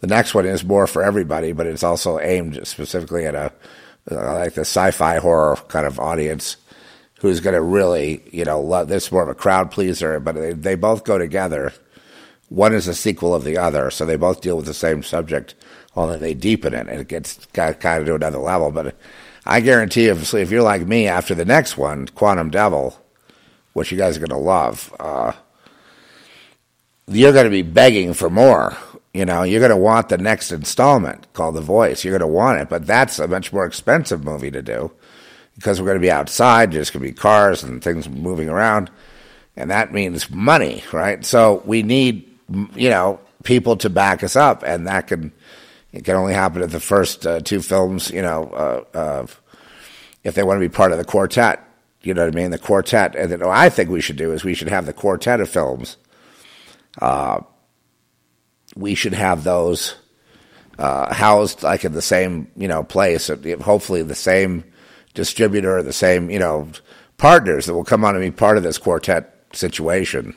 [0.00, 3.52] The next one is more for everybody, but it's also aimed specifically at a
[4.10, 6.56] uh, like the sci-fi horror kind of audience
[7.20, 10.52] who's going to really, you know, love this more of a crowd pleaser, but they,
[10.52, 11.72] they both go together.
[12.48, 15.54] One is a sequel of the other, so they both deal with the same subject,
[15.94, 18.72] only they deepen it and it gets kind of to another level.
[18.72, 18.96] But
[19.46, 22.98] I guarantee if, if you're like me after the next one, Quantum Devil,
[23.72, 25.32] which you guys are going to love, uh,
[27.06, 28.76] you're going to be begging for more.
[29.14, 32.02] You know, you're going to want the next installment called The Voice.
[32.02, 34.90] You're going to want it, but that's a much more expensive movie to do
[35.56, 36.72] because we're going to be outside.
[36.72, 38.90] There's going to be cars and things moving around,
[39.54, 41.22] and that means money, right?
[41.24, 42.26] So we need,
[42.74, 45.32] you know, people to back us up, and that can
[45.92, 48.10] it can only happen at the first uh, two films.
[48.10, 48.44] You know,
[48.94, 49.26] uh, uh,
[50.24, 51.62] if they want to be part of the quartet,
[52.00, 52.50] you know what I mean?
[52.50, 54.94] The quartet, and then what I think we should do is we should have the
[54.94, 55.98] quartet of films.
[58.76, 59.94] Uh, we should have those
[60.78, 63.28] uh, housed like in the same you know place,
[63.60, 64.64] hopefully the same
[65.14, 66.68] distributor, the same you know
[67.18, 70.34] partners that will come on and be part of this quartet situation.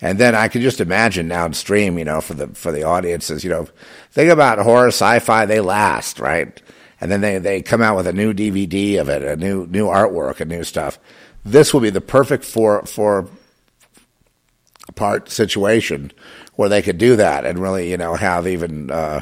[0.00, 3.50] And then I can just imagine downstream, you know, for the for the audiences, you
[3.50, 3.68] know,
[4.10, 6.60] think about horror, sci-fi, they last, right?
[7.00, 9.86] And then they, they come out with a new DVD of it, a new new
[9.86, 10.98] artwork, and new stuff.
[11.44, 13.28] This will be the perfect four four
[14.94, 16.12] part situation
[16.56, 19.20] where they could do that and really, you know, have even, uh,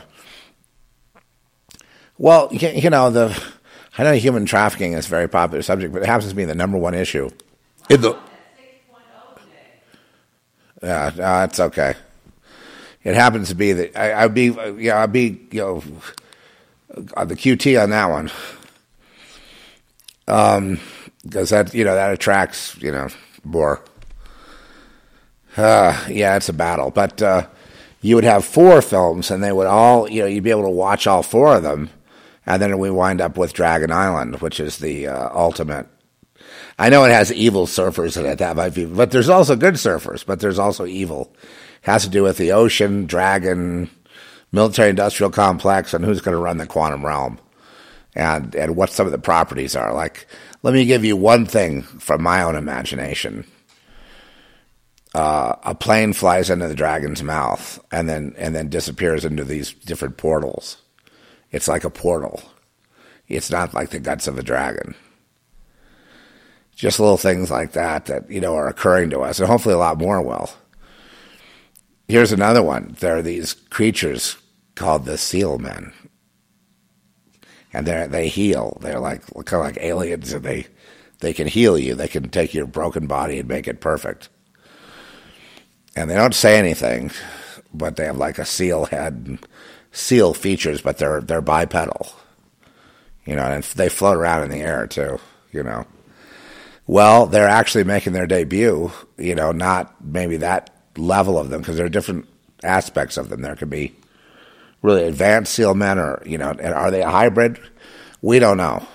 [2.19, 3.43] well, you know, the,
[3.99, 6.55] I know human trafficking is a very popular subject, but it happens to be the
[6.55, 7.31] number one issue.
[7.89, 8.19] In the,
[10.83, 11.95] yeah, no, that's okay.
[13.05, 15.83] It happens to be that I, I'd be, yeah, I'd be, you know,
[17.17, 18.31] on the QT on that one.
[20.29, 20.79] Um,
[21.25, 23.09] because that, you know, that attracts, you know,
[23.45, 23.83] more
[25.57, 26.91] uh, yeah, it's a battle.
[26.91, 27.47] But, uh,
[28.03, 30.69] you would have four films, and they would all, you know, you'd be able to
[30.69, 31.89] watch all four of them,
[32.45, 35.87] and then we wind up with Dragon Island, which is the uh, ultimate.
[36.79, 39.75] I know it has evil surfers in it, that might be, but there's also good
[39.75, 41.33] surfers, but there's also evil.
[41.83, 43.89] It has to do with the ocean, dragon,
[44.51, 47.39] military industrial complex, and who's going to run the quantum realm,
[48.17, 49.95] and and what some of the properties are.
[49.95, 50.27] Like,
[50.65, 53.47] let me give you one thing from my own imagination
[55.15, 59.73] uh, a plane flies into the dragon's mouth and then and then disappears into these
[59.73, 60.79] different portals.
[61.51, 62.43] It's like a portal.
[63.29, 64.95] It's not like the guts of a dragon.
[66.75, 69.79] Just little things like that that you know are occurring to us, and hopefully a
[69.79, 70.51] lot more will.
[72.09, 72.97] Here's another one.
[73.01, 74.37] There are these creatures
[74.75, 75.93] called the seal men,
[77.75, 78.79] and they they heal.
[78.81, 80.67] They're like kind of like aliens, and they
[81.21, 81.95] they can heal you.
[81.95, 84.31] They can take your broken body and make it perfect
[85.97, 87.11] and they don't say anything,
[87.73, 89.47] but they have like a seal head and
[89.91, 92.13] seal features, but they're they're bipedal.
[93.25, 95.21] You know, and they float around in the air too.
[95.53, 95.87] You know,
[96.87, 98.91] well, they're actually making their debut.
[99.19, 102.27] You know, not maybe that level of them because there are different
[102.63, 103.43] aspects of them.
[103.43, 103.95] There could be
[104.81, 107.61] really advanced seal men, or you know, and are they a hybrid?
[108.21, 108.87] We don't know.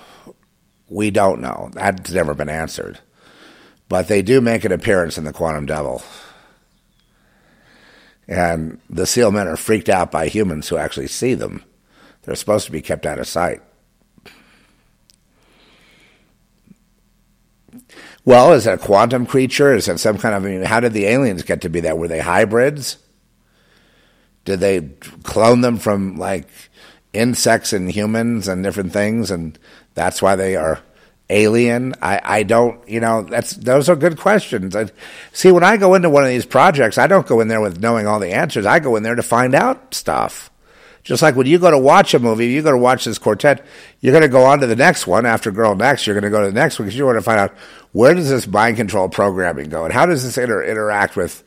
[0.88, 1.70] We don't know.
[1.74, 2.98] That's never been answered.
[3.88, 6.02] But they do make an appearance in the Quantum Devil.
[8.28, 11.64] And the seal men are freaked out by humans who actually see them.
[12.22, 13.62] They're supposed to be kept out of sight.
[18.24, 19.74] Well, is it a quantum creature?
[19.74, 20.44] Is it some kind of?
[20.44, 21.96] I mean, how did the aliens get to be that?
[21.96, 22.98] Were they hybrids?
[24.44, 24.82] Did they
[25.22, 26.48] clone them from like
[27.14, 29.58] insects and humans and different things, and
[29.94, 30.80] that's why they are
[31.30, 31.94] alien?
[32.00, 34.74] I, I don't, you know, that's those are good questions.
[34.74, 34.86] I,
[35.32, 37.80] see, when I go into one of these projects, I don't go in there with
[37.80, 38.66] knowing all the answers.
[38.66, 40.50] I go in there to find out stuff.
[41.08, 43.64] Just like when you go to watch a movie, you go to watch this quartet,
[44.00, 46.06] you're going to go on to the next one after Girl Next.
[46.06, 47.54] You're going to go to the next one because you want to find out
[47.92, 51.42] where does this mind control programming go and how does this inter- interact with,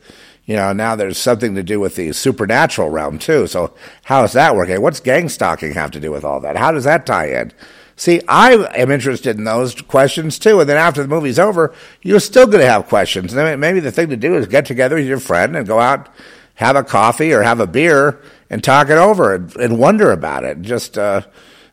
[0.46, 3.46] you know, now there's something to do with the supernatural realm too.
[3.46, 3.72] So
[4.02, 4.82] how is that working?
[4.82, 6.56] What's gang stalking have to do with all that?
[6.56, 7.52] How does that tie in?
[7.96, 10.60] See, I am interested in those questions too.
[10.60, 13.32] And then after the movie's over, you're still going to have questions.
[13.34, 16.08] And maybe the thing to do is get together with your friend and go out,
[16.54, 18.20] have a coffee or have a beer
[18.50, 20.62] and talk it over and, and wonder about it.
[20.62, 21.22] Just uh,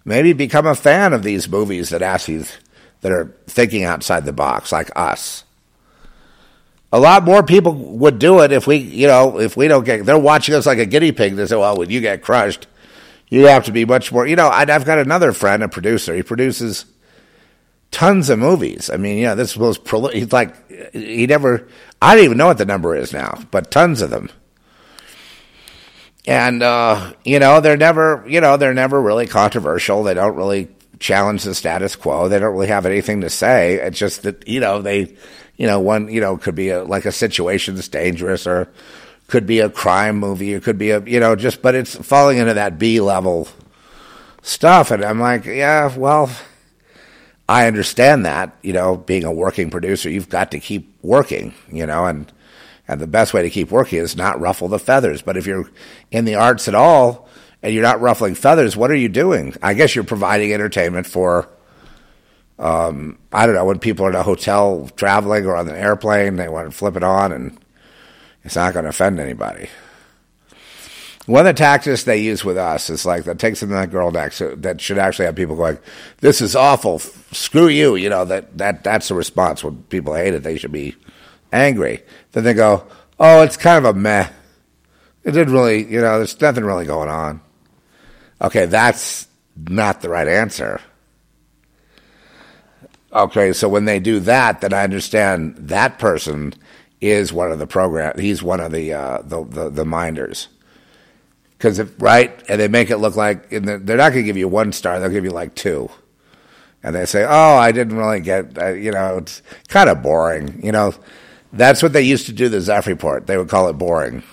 [0.06, 2.46] maybe become a fan of these movies that ask you
[3.02, 5.46] that are thinking outside the box, like us.
[6.92, 10.06] A lot more people would do it if we, you know, if we don't get.
[10.06, 11.36] They're watching us like a guinea pig.
[11.36, 12.68] They say, "Well, when you get crushed."
[13.30, 14.26] You have to be much more.
[14.26, 16.16] You know, I've got another friend, a producer.
[16.16, 16.86] He produces
[17.92, 18.90] tons of movies.
[18.90, 19.80] I mean, you know, this was
[20.12, 21.68] he's like he never.
[22.02, 24.30] I don't even know what the number is now, but tons of them.
[26.26, 28.24] And uh, you know, they're never.
[28.28, 30.04] You know, they're never really controversial.
[30.04, 30.70] They don't really
[31.00, 32.30] challenge the status quo.
[32.30, 33.76] They don't really have anything to say.
[33.76, 35.16] It's just that you know they.
[35.56, 38.70] You know, one you know could be a, like a situation that's dangerous or
[39.30, 42.38] could be a crime movie, it could be a you know just but it's falling
[42.38, 43.48] into that B level
[44.42, 46.30] stuff, and I'm like, yeah, well,
[47.48, 51.86] I understand that you know being a working producer, you've got to keep working, you
[51.86, 52.32] know, and
[52.88, 55.22] and the best way to keep working is not ruffle the feathers.
[55.22, 55.70] But if you're
[56.10, 57.30] in the arts at all
[57.62, 59.56] and you're not ruffling feathers, what are you doing?
[59.62, 61.48] I guess you're providing entertainment for.
[62.58, 66.36] Um, I don't know when people are in a hotel traveling or on an airplane,
[66.36, 67.58] they want to flip it on and
[68.50, 69.70] it's not going to offend anybody.
[71.28, 74.10] One of the tactics they use with us is like that takes to that girl
[74.10, 75.78] next that should actually have people going,
[76.22, 76.98] "This is awful.
[77.32, 80.42] Screw you." You know that that that's the response when people hate it.
[80.42, 80.96] They should be
[81.54, 82.02] angry.
[82.32, 82.88] Then they go,
[83.20, 84.30] "Oh, it's kind of a meh.
[85.24, 87.42] It didn't really, you know, there's nothing really going on."
[88.42, 90.82] Okay, that's not the right answer.
[93.14, 96.56] Okay, so when they do that, then I understand that person
[97.02, 98.18] is one of the program.
[98.20, 100.48] He's one of the uh, the, the, the minders.
[101.58, 104.48] Because right, and they make it look like the, they're not going to give you
[104.48, 105.90] one star; they'll give you like two,
[106.82, 110.62] and they say, "Oh, I didn't really get," uh, you know, it's kind of boring.
[110.64, 110.94] You know,
[111.52, 113.28] that's what they used to do the Zeph report.
[113.28, 114.24] They would call it boring,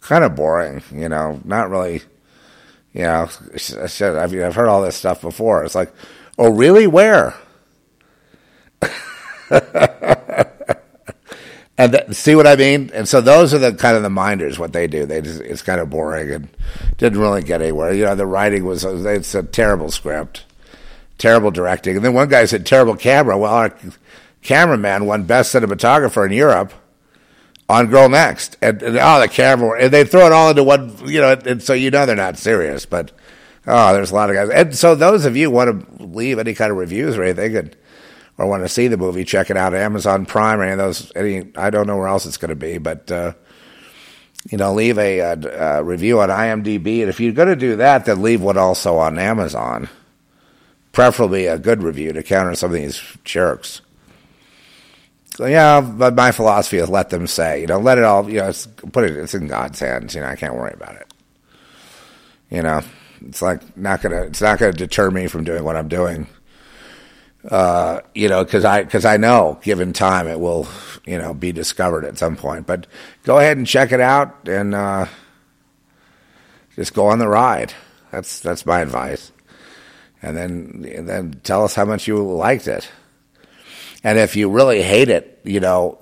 [0.00, 0.82] kind of boring.
[0.92, 2.02] You know, not really.
[2.92, 5.64] You know, I've, I've heard all this stuff before.
[5.64, 5.92] It's like,
[6.38, 6.88] oh, really?
[6.88, 7.34] Where?
[11.80, 12.90] And th- see what I mean?
[12.92, 14.58] And so those are the kind of the minders.
[14.58, 16.48] What they do, they just, it's kind of boring and
[16.98, 17.94] didn't really get anywhere.
[17.94, 20.44] You know, the writing was it's a terrible script,
[21.16, 23.38] terrible directing, and then one guy said terrible camera.
[23.38, 23.74] Well, our
[24.42, 26.74] cameraman won best cinematographer in Europe
[27.66, 30.94] on Girl Next, and, and oh, the camera, and they throw it all into one,
[31.06, 33.10] you know, and, and so you know they're not serious, but
[33.66, 36.52] oh, there's a lot of guys, and so those of you want to leave any
[36.52, 37.76] kind of reviews or anything, and,
[38.40, 41.12] or want to see the movie, check it out, Amazon Prime or any of those.
[41.14, 43.10] Any, I don't know where else it's going to be, but.
[43.12, 43.34] Uh,
[44.48, 47.00] you know, leave a, a, a, review on IMDb.
[47.00, 49.90] And if you're going to do that, then leave one also on Amazon.
[50.92, 53.82] Preferably a good review to counter some of these jerks.
[55.36, 58.38] So, yeah, but my philosophy is let them say, you know, let it all, you
[58.38, 58.50] know,
[58.92, 60.14] put it, it's in God's hands.
[60.14, 61.12] You know, I can't worry about it.
[62.48, 62.80] You know,
[63.20, 66.26] it's like not gonna, it's not gonna deter me from doing what I'm doing.
[67.48, 70.68] Uh, you know, because I because I know, given time, it will,
[71.06, 72.66] you know, be discovered at some point.
[72.66, 72.86] But
[73.24, 75.06] go ahead and check it out, and uh,
[76.76, 77.72] just go on the ride.
[78.10, 79.32] That's that's my advice.
[80.22, 82.90] And then and then tell us how much you liked it.
[84.04, 85.98] And if you really hate it, you know,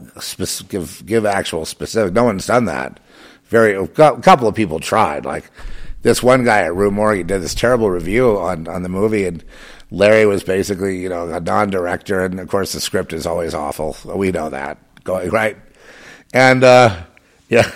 [0.69, 2.15] give give actual specific.
[2.15, 2.99] No one's done that.
[3.45, 5.25] Very a couple of people tried.
[5.25, 5.51] Like
[6.03, 9.45] this one guy at Rue Morgue did this terrible review on on the movie and
[9.91, 13.97] Larry was basically, you know, a non-director, and of course the script is always awful.
[14.05, 15.57] We know that, going right,
[16.35, 17.05] and uh,
[17.49, 17.71] yeah,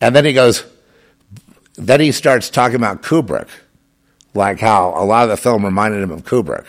[0.00, 0.64] and then he goes,
[1.74, 3.48] then he starts talking about Kubrick,
[4.32, 6.66] like how a lot of the film reminded him of Kubrick.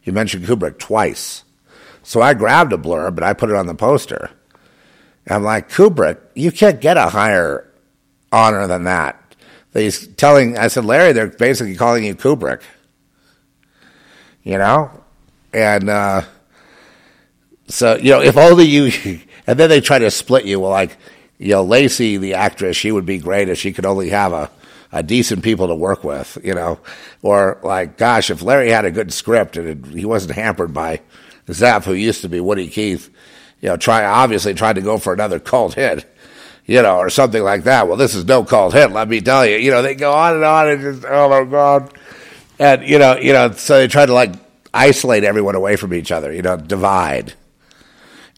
[0.00, 1.42] He mentioned Kubrick twice,
[2.04, 4.30] so I grabbed a blurb, but I put it on the poster.
[5.26, 7.68] And I'm like, Kubrick, you can't get a higher
[8.30, 9.20] honor than that.
[9.74, 12.62] He's telling, I said, Larry, they're basically calling you Kubrick
[14.46, 14.90] you know?
[15.52, 16.22] And uh,
[17.66, 20.60] so, you know, if only you, and then they try to split you.
[20.60, 20.96] Well, like,
[21.36, 24.50] you know, Lacey, the actress, she would be great if she could only have a,
[24.92, 26.78] a decent people to work with, you know?
[27.22, 31.00] Or, like, gosh, if Larry had a good script and it, he wasn't hampered by
[31.50, 33.10] Zeph, who used to be Woody Keith,
[33.60, 36.10] you know, try, obviously tried to go for another cult hit
[36.68, 37.86] you know, or something like that.
[37.86, 39.56] Well, this is no cult hit, let me tell you.
[39.56, 41.92] You know, they go on and on and just, oh my God
[42.58, 44.34] and you know, you know, so they try to like
[44.72, 47.34] isolate everyone away from each other, you know, divide.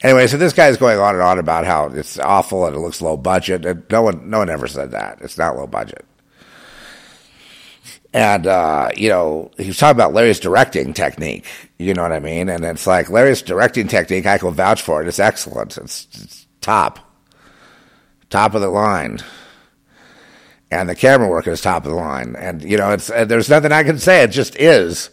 [0.03, 3.03] Anyway, so this guy's going on and on about how it's awful and it looks
[3.03, 5.19] low budget, and no one, no one ever said that.
[5.21, 6.05] It's not low budget.
[8.15, 11.47] And uh, you know, he was talking about Larry's directing technique.
[11.79, 12.49] You know what I mean?
[12.49, 14.27] And it's like Larry's directing technique.
[14.27, 15.09] I can vouch for it.
[15.09, 15.77] It's excellent.
[15.77, 17.01] It's, it's top,
[18.31, 19.19] top of the line
[20.71, 22.37] and the camera work is top of the line.
[22.37, 24.23] And you know, it's uh, there's nothing I can say.
[24.23, 25.11] It just is.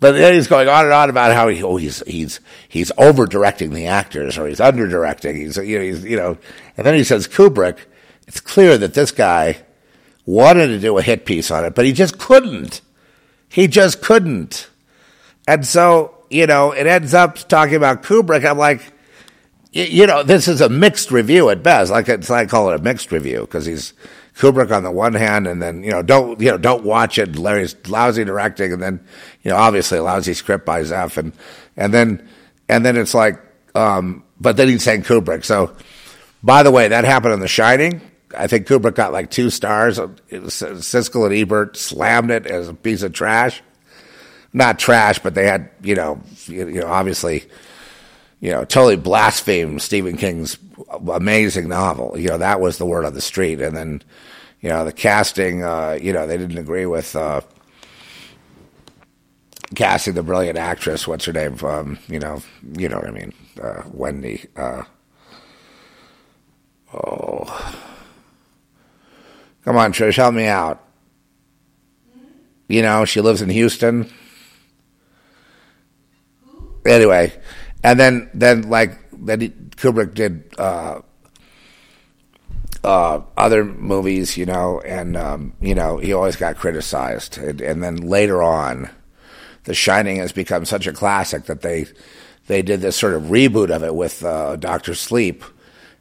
[0.00, 3.26] But then he's going on and on about how he, oh, he's he's he's over
[3.26, 5.36] directing the actors or he's under directing.
[5.36, 6.38] He's you know he's you know,
[6.76, 7.78] and then he says Kubrick.
[8.26, 9.62] It's clear that this guy
[10.26, 12.80] wanted to do a hit piece on it, but he just couldn't.
[13.48, 14.68] He just couldn't.
[15.48, 18.48] And so you know, it ends up talking about Kubrick.
[18.48, 18.92] I'm like,
[19.72, 21.90] you know, this is a mixed review at best.
[21.90, 23.94] Like it's I call it a mixed review because he's
[24.38, 27.36] Kubrick on the one hand, and then you know don't you know don't watch it.
[27.36, 29.04] Larry's lousy directing, and then
[29.42, 31.32] you know obviously lousy script by Zeph, and
[31.76, 32.28] and then
[32.68, 33.40] and then it's like,
[33.74, 35.44] um, but then he's saying Kubrick.
[35.44, 35.74] So,
[36.42, 38.00] by the way, that happened in The Shining.
[38.36, 39.98] I think Kubrick got like two stars.
[39.98, 43.60] Siskel and Ebert slammed it as a piece of trash.
[44.52, 47.44] Not trash, but they had you know you know obviously
[48.40, 50.58] you know totally blasphemed Stephen King's
[51.10, 52.16] amazing novel.
[52.16, 54.02] You know that was the word on the street, and then
[54.60, 57.40] you know, the casting, uh, you know, they didn't agree with uh,
[59.74, 61.06] casting the brilliant actress.
[61.06, 61.56] What's her name?
[61.64, 62.42] Um, you know,
[62.76, 63.32] you know what I mean,
[63.62, 64.46] uh, Wendy.
[64.56, 64.82] Uh,
[66.92, 67.84] oh,
[69.64, 70.84] come on, Trish, help me out.
[72.68, 74.10] You know, she lives in Houston.
[76.84, 77.32] Anyway,
[77.84, 80.44] and then then like then Kubrick did
[82.84, 87.82] uh, other movies, you know, and um, you know he always got criticized, and, and,
[87.82, 88.90] then later on,
[89.64, 91.86] The Shining has become such a classic that they
[92.46, 95.44] they did this sort of reboot of it with uh, Doctor Sleep,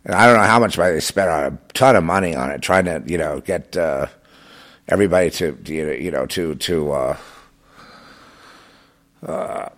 [0.06, 2.52] and I don't know how much money they spent on a ton of money on
[2.52, 4.08] it, trying to you know get uh,
[4.88, 7.18] everybody to you know to to uh,
[9.26, 9.70] uh,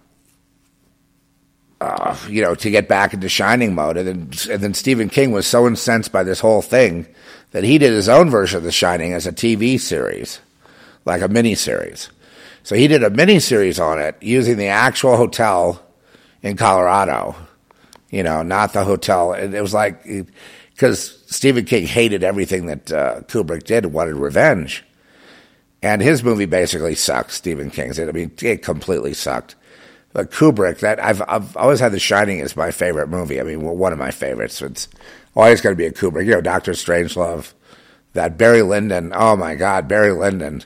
[1.82, 3.98] uh, you know, to get back into shining mode.
[3.98, 7.08] And then, and then Stephen King was so incensed by this whole thing
[7.52, 10.40] that he did his own version of The Shining as a TV series,
[11.06, 12.10] like a mini series.
[12.64, 15.82] So he did a mini series on it using the actual hotel
[16.42, 17.36] in Colorado,
[18.10, 19.34] you know, not the hotel.
[19.34, 20.04] It, it was like,
[20.74, 24.84] because Stephen King hated everything that uh, Kubrick did and wanted revenge.
[25.82, 28.00] And his movie basically sucked, Stephen King's.
[28.00, 29.56] I mean, it completely sucked.
[30.12, 33.40] But Kubrick, that I've I've always had The Shining as my favorite movie.
[33.40, 34.62] I mean, one of my favorites.
[34.62, 34.88] It's
[35.36, 36.26] always going to be a Kubrick.
[36.26, 37.54] You know, Doctor Strangelove,
[38.14, 39.12] that Barry Lyndon.
[39.16, 40.64] Oh my God, Barry Lyndon.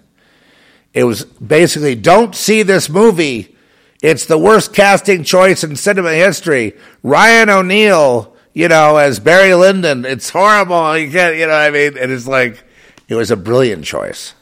[0.93, 3.55] It was basically don't see this movie.
[4.01, 6.77] It's the worst casting choice in cinema history.
[7.03, 10.05] Ryan O'Neal, you know, as Barry Lyndon.
[10.05, 10.97] It's horrible.
[10.97, 11.97] You can't, you know I mean?
[11.97, 12.63] And it's like,
[13.07, 14.33] it was a brilliant choice.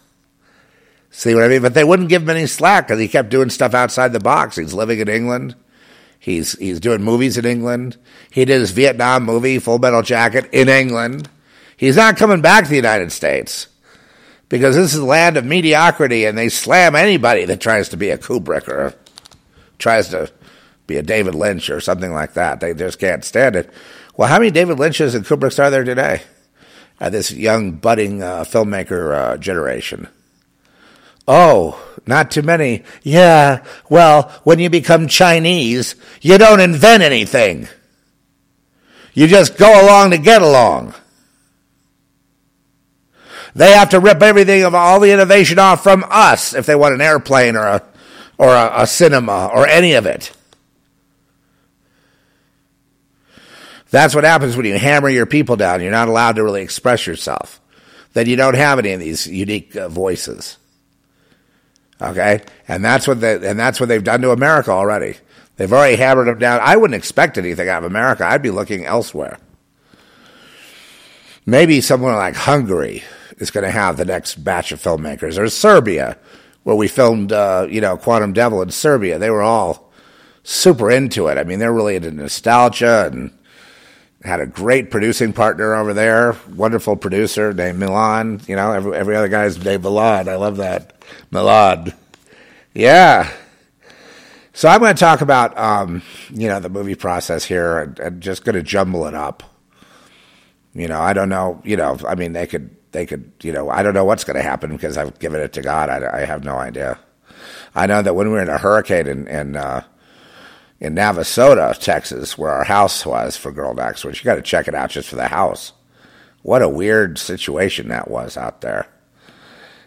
[1.11, 1.61] See what I mean?
[1.61, 4.55] But they wouldn't give him any slack because he kept doing stuff outside the box.
[4.55, 5.55] He's living in England.
[6.17, 7.97] He's he's doing movies in England.
[8.31, 11.29] He did his Vietnam movie, Full Metal Jacket, in England.
[11.75, 13.67] He's not coming back to the United States
[14.47, 18.09] because this is the land of mediocrity, and they slam anybody that tries to be
[18.09, 18.93] a Kubrick or
[19.79, 20.31] tries to
[20.87, 22.59] be a David Lynch or something like that.
[22.59, 23.69] They just can't stand it.
[24.15, 26.21] Well, how many David Lynches and Kubricks are there today?
[26.99, 30.07] Uh, this young budding uh, filmmaker uh, generation.
[31.27, 32.83] Oh, not too many.
[33.03, 37.67] Yeah, well, when you become Chinese, you don't invent anything.
[39.13, 40.93] You just go along to get along.
[43.53, 46.95] They have to rip everything of all the innovation off from us if they want
[46.95, 47.83] an airplane or a
[48.37, 50.31] or a, a cinema or any of it.
[53.91, 55.81] That's what happens when you hammer your people down.
[55.81, 57.59] You're not allowed to really express yourself.
[58.13, 60.57] Then you don't have any of these unique uh, voices.
[62.01, 65.17] Okay, and that's what they, and that's what they've done to America already.
[65.57, 66.59] They've already hammered them down.
[66.63, 68.25] I wouldn't expect anything out of America.
[68.25, 69.37] I'd be looking elsewhere.
[71.45, 73.03] Maybe somewhere like Hungary
[73.37, 76.17] is going to have the next batch of filmmakers, or Serbia,
[76.63, 79.19] where we filmed, uh, you know, Quantum Devil in Serbia.
[79.19, 79.91] They were all
[80.43, 81.37] super into it.
[81.37, 83.31] I mean, they're really into nostalgia and
[84.23, 88.41] had a great producing partner over there, wonderful producer named Milan.
[88.47, 90.29] You know, every, every other guy's named Milan.
[90.29, 91.03] I love that.
[91.31, 91.93] Milan.
[92.73, 93.31] Yeah.
[94.53, 98.21] So I'm going to talk about, um, you know, the movie process here and, and
[98.21, 99.43] just going to jumble it up.
[100.73, 101.61] You know, I don't know.
[101.63, 104.35] You know, I mean, they could, they could, you know, I don't know what's going
[104.35, 105.89] to happen because I've given it to God.
[105.89, 106.99] I, I, have no idea.
[107.73, 109.83] I know that when we were in a hurricane in, in, uh,
[110.81, 114.67] in Navasota, Texas, where our house was for Girl Next, which you got to check
[114.67, 115.71] it out just for the house.
[116.41, 118.89] What a weird situation that was out there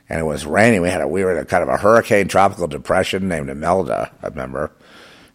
[0.08, 0.82] and it was raining.
[0.82, 4.12] We had a we were in a kind of a hurricane tropical depression named Imelda,
[4.22, 4.72] I remember.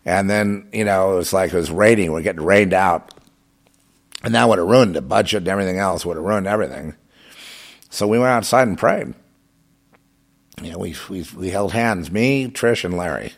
[0.06, 3.14] And then, you know, it was like it was raining, we are getting rained out.
[4.24, 6.96] And that would have ruined the budget and everything else, would have ruined everything.
[7.90, 9.14] So we went outside and prayed.
[10.62, 13.34] You know, we we we held hands, me, Trish, and Larry,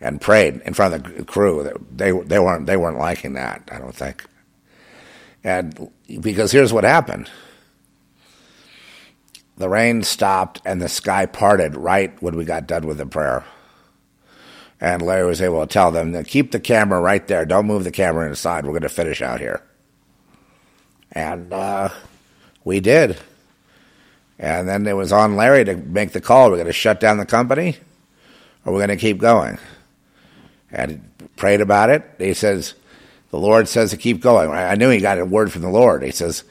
[0.00, 1.70] and prayed in front of the crew.
[1.94, 4.24] They they weren't they weren't liking that, I don't think.
[5.44, 5.90] And
[6.20, 7.30] because here's what happened
[9.56, 13.44] the rain stopped and the sky parted right when we got done with the prayer.
[14.78, 17.46] And Larry was able to tell them keep the camera right there.
[17.46, 18.66] Don't move the camera inside.
[18.66, 19.62] We're going to finish out here.
[21.12, 21.88] And uh,
[22.64, 23.16] we did.
[24.38, 26.50] And then it was on Larry to make the call.
[26.50, 27.78] We're going to shut down the company
[28.66, 29.58] or we're going to keep going.
[30.70, 32.04] And prayed about it.
[32.18, 32.74] He says,
[33.30, 34.50] the Lord says to keep going.
[34.50, 36.02] I knew he got a word from the Lord.
[36.02, 36.44] He says,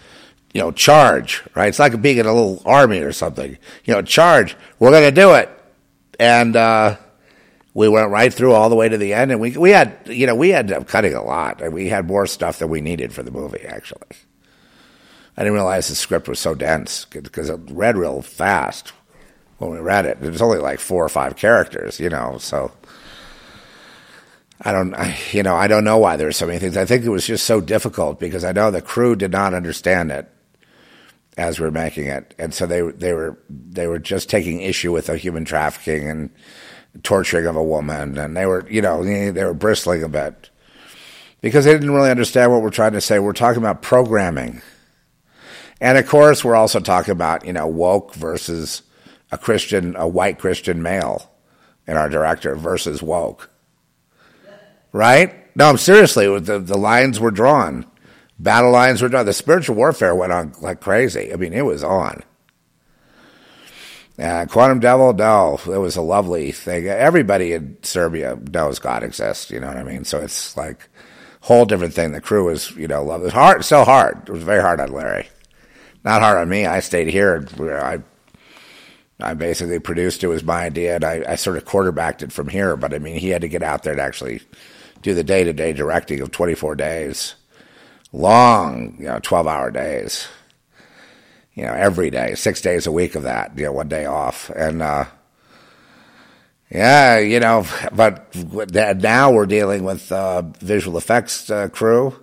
[0.53, 1.67] you know, charge, right?
[1.67, 3.57] It's like being in a little army or something.
[3.85, 4.55] You know, charge.
[4.79, 5.49] We're going to do it.
[6.17, 6.97] And uh,
[7.73, 10.25] we went right through all the way to the end, and we we had you
[10.25, 13.13] know we ended up cutting a lot, and we had more stuff than we needed
[13.13, 13.65] for the movie.
[13.65, 14.07] Actually,
[15.35, 18.93] I didn't realize the script was so dense because it read real fast
[19.57, 20.19] when we read it.
[20.21, 22.71] It was only like four or five characters, you know, so.
[24.61, 26.77] I don't, I, you know, I don't know why there there's so many things.
[26.77, 30.11] I think it was just so difficult because I know the crew did not understand
[30.11, 30.29] it
[31.37, 34.91] as we are making it, and so they they were they were just taking issue
[34.91, 36.29] with the human trafficking and
[37.03, 40.49] torturing of a woman, and they were you know they were bristling a bit
[41.41, 43.19] because they didn't really understand what we're trying to say.
[43.19, 44.61] We're talking about programming,
[45.81, 48.83] and of course we're also talking about you know woke versus
[49.31, 51.29] a Christian, a white Christian male
[51.85, 53.49] in our director versus woke,
[54.95, 55.55] right?
[55.55, 56.39] No, I'm seriously.
[56.39, 57.85] The the lines were drawn
[58.37, 59.25] Battle lines were drawn.
[59.25, 61.31] The spiritual warfare went on like crazy.
[61.31, 62.23] I mean, it was on.
[64.17, 66.87] Uh, Quantum Devil, no, it was a lovely thing.
[66.87, 69.51] Everybody in Serbia knows God exists.
[69.51, 70.05] You know what I mean?
[70.05, 70.87] So it's like
[71.41, 72.13] a whole different thing.
[72.13, 73.33] The crew was, you know, love it.
[73.33, 74.29] Hard, so hard.
[74.29, 75.27] It was very hard on Larry.
[76.05, 76.65] Not hard on me.
[76.65, 77.45] I stayed here.
[77.59, 78.01] I
[79.19, 82.49] I basically produced it was my idea, and I, I sort of quarterbacked it from
[82.49, 82.75] here.
[82.75, 84.41] But I mean, he had to get out there to actually
[85.05, 87.35] do the day to day directing of 24 days
[88.11, 90.27] long, you know, 12 hour days,
[91.53, 94.49] you know, every day, six days a week of that, you know, one day off.
[94.49, 95.05] And, uh,
[96.71, 98.35] Yeah, you know, but
[98.99, 102.19] now we're dealing with uh, visual effects uh, crew,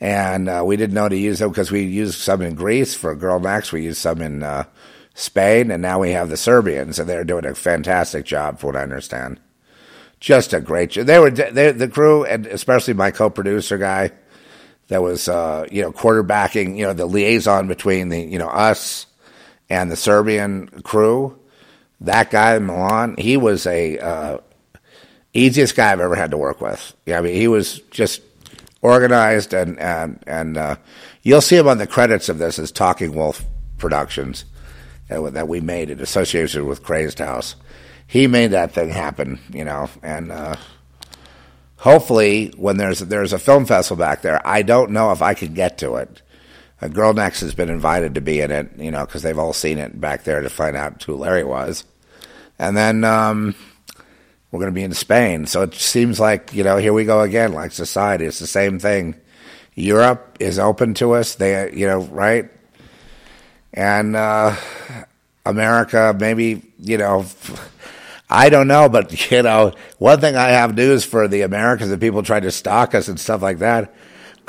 [0.00, 3.14] and uh, we didn't know to use them because we used some in Greece for
[3.14, 3.72] Girl Next.
[3.72, 4.64] We used some in uh,
[5.14, 8.76] Spain, and now we have the Serbians, and they're doing a fantastic job, for what
[8.76, 9.38] I understand.
[10.20, 11.06] Just a great job.
[11.06, 14.12] They were they, the crew, and especially my co-producer guy,
[14.88, 19.06] that was uh, you know quarterbacking, you know, the liaison between the you know us
[19.68, 21.40] and the Serbian crew
[22.00, 24.38] that guy in Milan, he was a uh,
[25.34, 26.94] easiest guy I've ever had to work with.
[27.06, 28.22] Yeah, I mean, he was just
[28.82, 30.76] organized and and and uh,
[31.22, 33.44] you'll see him on the credits of this as Talking Wolf
[33.78, 34.44] Productions
[35.08, 37.56] that we made in association with Crazed House.
[38.10, 40.56] He made that thing happen, you know, and uh,
[41.76, 45.54] hopefully when there's there's a film festival back there, I don't know if I can
[45.54, 46.20] get to it.
[46.80, 49.52] A Girl Next has been invited to be in it, you know, because they've all
[49.52, 51.84] seen it back there to find out who Larry was.
[52.58, 53.54] And then um,
[54.50, 55.46] we're going to be in Spain.
[55.46, 58.24] So it seems like, you know, here we go again, like society.
[58.24, 59.14] It's the same thing.
[59.76, 61.36] Europe is open to us.
[61.36, 62.50] They, you know, right?
[63.72, 64.56] And uh,
[65.46, 67.24] America, maybe, you know,
[68.30, 72.00] I don't know, but, you know, one thing I have news for the Americans that
[72.00, 73.92] people try to stalk us and stuff like that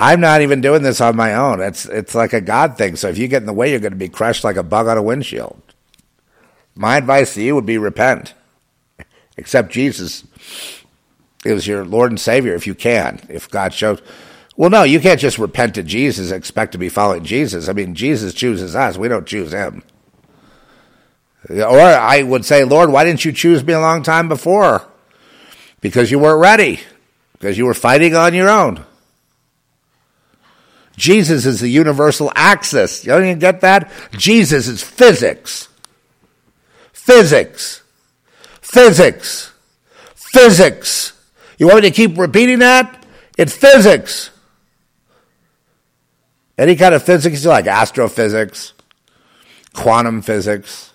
[0.01, 1.61] I'm not even doing this on my own.
[1.61, 2.95] It's it's like a God thing.
[2.95, 4.87] So if you get in the way, you're going to be crushed like a bug
[4.87, 5.61] on a windshield.
[6.73, 8.33] My advice to you would be repent.
[9.37, 10.23] Accept Jesus
[11.45, 13.21] as your Lord and Savior if you can.
[13.29, 14.01] If God shows,
[14.55, 17.69] well, no, you can't just repent to Jesus expect to be following Jesus.
[17.69, 18.97] I mean, Jesus chooses us.
[18.97, 19.83] We don't choose Him.
[21.49, 24.87] Or I would say, Lord, why didn't you choose me a long time before?
[25.79, 26.79] Because you weren't ready.
[27.33, 28.85] Because you were fighting on your own.
[30.95, 33.03] Jesus is the universal axis.
[33.03, 33.91] You don't even get that?
[34.11, 35.67] Jesus is physics.
[36.93, 37.81] Physics.
[38.61, 39.51] Physics.
[40.13, 41.13] Physics.
[41.57, 43.03] You want me to keep repeating that?
[43.37, 44.29] It's physics.
[46.57, 48.73] Any kind of physics, like astrophysics,
[49.73, 50.90] quantum physics.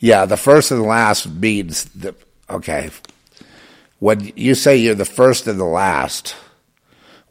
[0.00, 2.14] Yeah, the first and the last means the,
[2.48, 2.90] okay.
[3.98, 6.34] When you say you're the first and the last,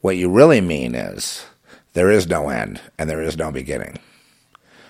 [0.02, 1.46] what you really mean is
[1.94, 3.98] there is no end and there is no beginning.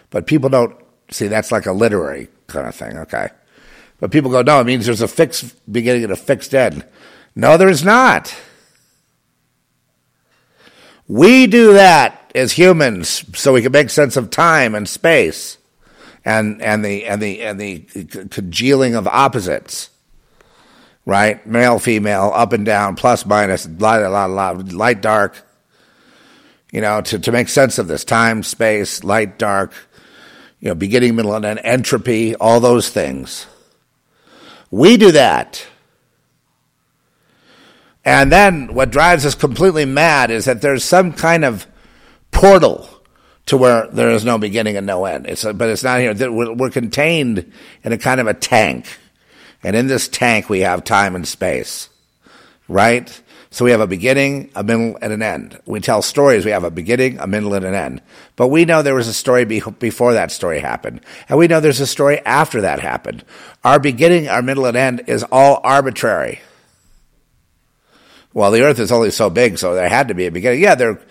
[0.09, 0.75] But people don't
[1.09, 3.29] see that's like a literary kind of thing, okay?
[4.01, 6.85] But people go, no, it means there's a fixed beginning and a fixed end.
[7.33, 8.35] No, there's not.
[11.07, 15.58] We do that as humans so we can make sense of time and space
[16.29, 17.79] and, and the and the and the
[18.29, 19.89] congealing of opposites
[21.09, 21.43] right?
[21.47, 25.43] Male, female, up and down, plus, minus, blah blah blah, light dark.
[26.71, 29.73] You know, to, to make sense of this time, space, light, dark,
[30.59, 33.47] you know, beginning, middle, and end, entropy, all those things.
[34.69, 35.65] We do that.
[38.05, 41.65] And then what drives us completely mad is that there's some kind of
[42.29, 42.87] portal
[43.49, 45.25] to where there is no beginning and no end.
[45.25, 46.13] It's, but it's not here.
[46.31, 47.51] We're, we're contained
[47.83, 48.85] in a kind of a tank.
[49.63, 51.89] And in this tank, we have time and space,
[52.67, 53.21] right?
[53.49, 55.59] So we have a beginning, a middle, and an end.
[55.65, 56.45] We tell stories.
[56.45, 58.03] We have a beginning, a middle, and an end.
[58.35, 61.01] But we know there was a story be- before that story happened.
[61.27, 63.25] And we know there's a story after that happened.
[63.63, 66.41] Our beginning, our middle, and end is all arbitrary.
[68.31, 70.61] Well, the earth is only so big, so there had to be a beginning.
[70.61, 71.01] Yeah, there,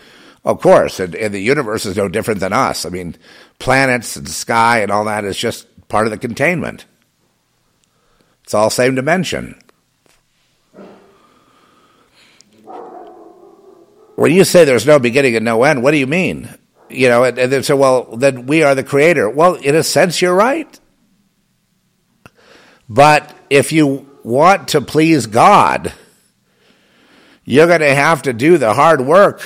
[0.44, 2.86] of course, and, and the universe is no different than us.
[2.86, 3.16] I mean,
[3.58, 6.84] planets and sky and all that is just part of the containment.
[8.44, 9.60] It's all same dimension.
[14.16, 16.48] When you say there's no beginning and no end, what do you mean?
[16.88, 19.28] You know, and, and they say, well, then we are the creator.
[19.28, 20.80] Well, in a sense, you're right.
[22.88, 25.92] But if you want to please God,
[27.44, 29.40] you're going to have to do the hard work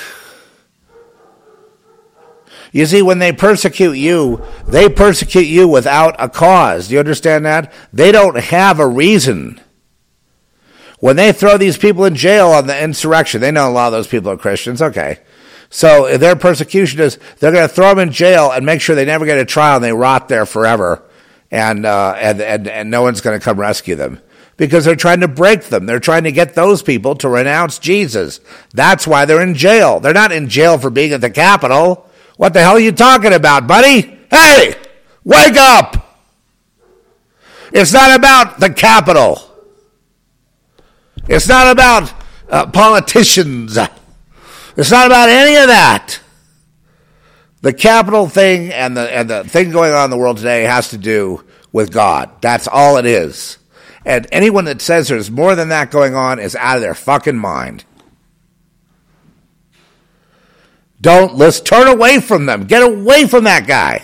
[2.72, 6.88] you see, when they persecute you, they persecute you without a cause.
[6.88, 7.70] Do you understand that?
[7.92, 9.60] They don't have a reason.
[10.98, 13.92] When they throw these people in jail on the insurrection, they know a lot of
[13.92, 14.80] those people are Christians.
[14.80, 15.18] Okay.
[15.68, 19.04] So their persecution is they're going to throw them in jail and make sure they
[19.04, 21.02] never get a trial and they rot there forever.
[21.50, 24.20] And, uh, and, and, and no one's going to come rescue them
[24.56, 25.84] because they're trying to break them.
[25.84, 28.40] They're trying to get those people to renounce Jesus.
[28.72, 30.00] That's why they're in jail.
[30.00, 32.08] They're not in jail for being at the Capitol.
[32.42, 34.18] What the hell are you talking about, buddy?
[34.28, 34.74] Hey,
[35.22, 36.18] wake up!
[37.72, 39.40] It's not about the capital.
[41.28, 42.12] It's not about
[42.48, 43.78] uh, politicians.
[44.76, 46.18] It's not about any of that.
[47.60, 50.88] The capital thing and the and the thing going on in the world today has
[50.88, 52.28] to do with God.
[52.40, 53.58] That's all it is.
[54.04, 57.38] And anyone that says there's more than that going on is out of their fucking
[57.38, 57.84] mind.
[61.02, 62.64] Don't let's turn away from them.
[62.64, 64.02] Get away from that guy.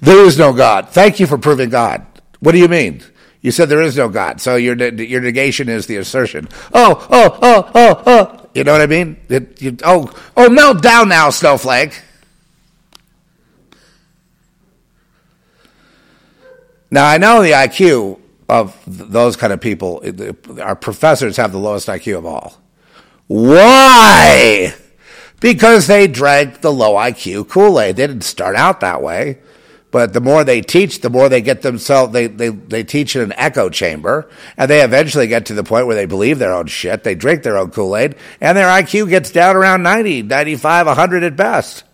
[0.00, 0.88] There is no God.
[0.88, 2.06] Thank you for proving God.
[2.40, 3.02] What do you mean?
[3.40, 6.48] You said there is no God, so your your negation is the assertion.
[6.72, 8.48] Oh, oh, oh, oh, oh.
[8.54, 9.16] You know what I mean?
[9.28, 12.00] It, you, oh, oh, melt down now, snowflake.
[16.90, 20.04] Now I know the IQ of those kind of people.
[20.60, 22.61] Our professors have the lowest IQ of all.
[23.32, 24.74] Why?
[25.40, 27.96] Because they drank the low IQ Kool Aid.
[27.96, 29.38] They didn't start out that way.
[29.90, 33.22] But the more they teach, the more they get themselves, they, they, they teach in
[33.22, 34.28] an echo chamber,
[34.58, 37.42] and they eventually get to the point where they believe their own shit, they drink
[37.42, 41.84] their own Kool Aid, and their IQ gets down around 90, 95, 100 at best.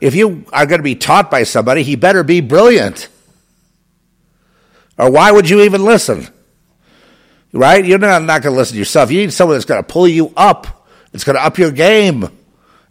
[0.00, 3.08] If you are going to be taught by somebody, he better be brilliant.
[4.98, 6.26] Or why would you even listen?
[7.52, 7.84] Right?
[7.84, 9.10] You're not, not going to listen to yourself.
[9.10, 10.86] You need someone that's going to pull you up.
[11.12, 12.28] It's going to up your game,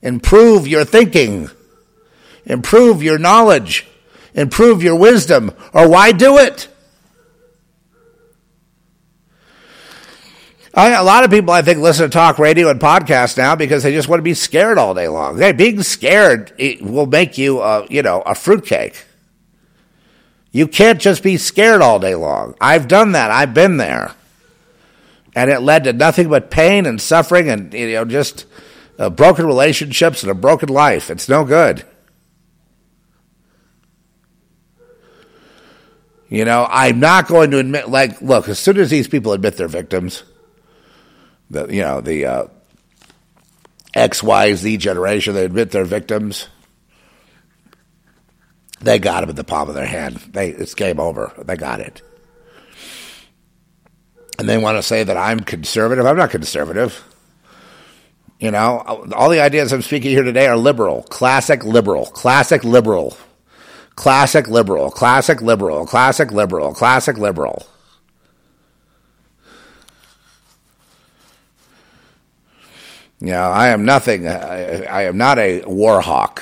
[0.01, 1.49] improve your thinking,
[2.45, 3.87] improve your knowledge,
[4.33, 5.51] improve your wisdom.
[5.73, 6.67] Or why do it?
[10.73, 13.83] I, a lot of people, I think, listen to talk radio and podcasts now because
[13.83, 15.37] they just want to be scared all day long.
[15.37, 19.05] Hey, being scared will make you, uh, you know, a fruitcake.
[20.51, 22.55] You can't just be scared all day long.
[22.61, 23.31] I've done that.
[23.31, 24.13] I've been there
[25.35, 28.45] and it led to nothing but pain and suffering and you know just
[28.97, 31.09] uh, broken relationships and a broken life.
[31.09, 31.85] It's no good.
[36.27, 37.89] You know, I'm not going to admit.
[37.89, 40.23] Like, look, as soon as these people admit they're victims,
[41.49, 42.47] the you know the uh,
[43.93, 46.47] X, Y, Z generation, they admit they're victims.
[48.81, 50.17] They got them in the palm of their hand.
[50.31, 51.33] They, it's game over.
[51.37, 52.01] They got it
[54.39, 56.05] and they want to say that I'm conservative.
[56.05, 57.03] I'm not conservative.
[58.39, 58.79] You know,
[59.13, 63.17] all the ideas I'm speaking here today are liberal, classic liberal, classic liberal,
[63.95, 67.67] classic liberal, classic liberal, classic liberal, classic liberal.
[73.19, 74.25] You know, I am nothing.
[74.25, 76.41] I, I am not a war hawk.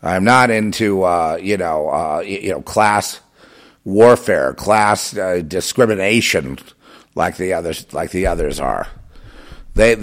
[0.00, 3.20] I'm not into uh, you know uh, you know class
[3.84, 6.58] warfare, class uh, discrimination,
[7.14, 8.88] like the others, like the others are.
[9.74, 9.94] They,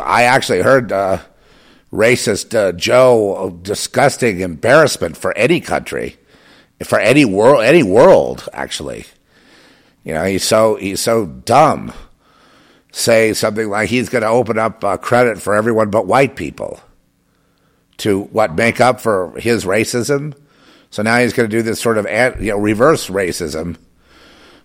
[0.00, 1.18] I actually heard uh,
[1.92, 6.16] racist uh, Joe disgusting embarrassment for any country,
[6.84, 9.06] for any world, any world actually.
[10.04, 11.92] You know, he's so he's so dumb.
[12.92, 16.80] Say something like he's going to open up uh, credit for everyone but white people
[17.98, 20.34] to what make up for his racism
[20.90, 22.06] so now he's going to do this sort of
[22.40, 23.76] you know reverse racism.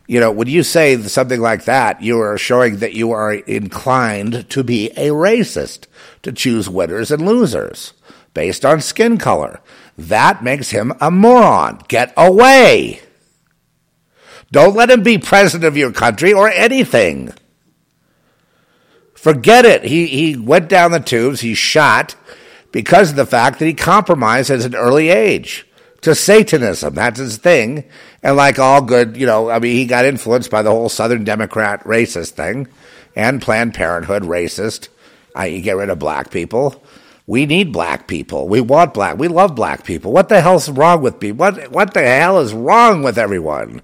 [0.07, 4.49] You know, when you say something like that, you are showing that you are inclined
[4.49, 5.85] to be a racist,
[6.23, 7.93] to choose winners and losers
[8.34, 9.61] based on skin color.
[9.98, 11.81] That makes him a moron.
[11.88, 13.02] Get away.
[14.52, 17.34] Don't let him be president of your country or anything.
[19.14, 19.84] Forget it.
[19.84, 21.41] He, he went down the tubes.
[21.41, 22.15] He shot
[22.72, 25.68] because of the fact that he compromised at an early age
[26.02, 26.95] to Satanism.
[26.95, 27.84] That's his thing.
[28.23, 31.23] And like all good, you know, I mean, he got influenced by the whole Southern
[31.23, 32.68] Democrat racist thing
[33.15, 34.90] and Planned Parenthood racist,
[35.36, 36.84] i.e., get rid of black people.
[37.28, 38.48] We need black people.
[38.48, 39.18] We want black.
[39.18, 40.11] We love black people.
[40.11, 41.38] What the hell's wrong with people?
[41.38, 43.82] What, what the hell is wrong with everyone?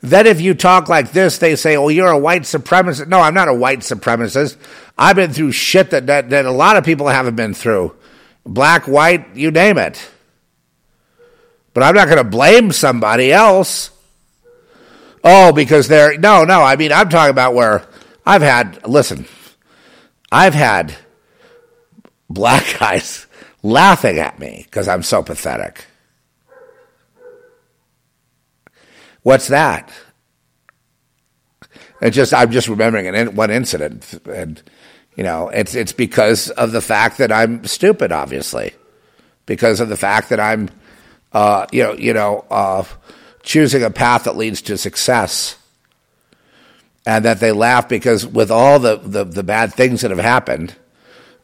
[0.00, 3.08] Then if you talk like this, they say, oh, you're a white supremacist.
[3.08, 4.56] No, I'm not a white supremacist.
[4.96, 7.96] I've been through shit that, that, that a lot of people haven't been through.
[8.46, 10.10] Black, white, you name it.
[11.78, 13.92] But I'm not going to blame somebody else.
[15.22, 16.18] Oh, because they're.
[16.18, 16.60] No, no.
[16.60, 17.86] I mean, I'm talking about where
[18.26, 18.84] I've had.
[18.84, 19.26] Listen,
[20.32, 20.96] I've had
[22.28, 23.28] black guys
[23.62, 25.84] laughing at me because I'm so pathetic.
[29.22, 29.92] What's that?
[32.02, 34.60] It just I'm just remembering an, one incident, and
[35.14, 38.72] you know, it's it's because of the fact that I'm stupid, obviously,
[39.46, 40.70] because of the fact that I'm
[41.32, 42.84] uh, you know, you know, uh,
[43.42, 45.56] choosing a path that leads to success,
[47.06, 50.74] and that they laugh because with all the, the, the bad things that have happened,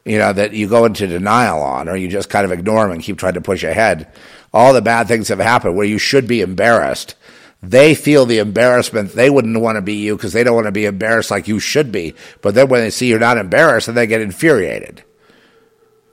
[0.05, 2.91] you know, that you go into denial on, or you just kind of ignore them
[2.91, 4.07] and keep trying to push ahead.
[4.53, 7.15] All the bad things have happened where you should be embarrassed.
[7.63, 9.13] They feel the embarrassment.
[9.13, 11.59] They wouldn't want to be you because they don't want to be embarrassed like you
[11.59, 12.13] should be.
[12.41, 15.03] But then when they see you're not embarrassed, then they get infuriated.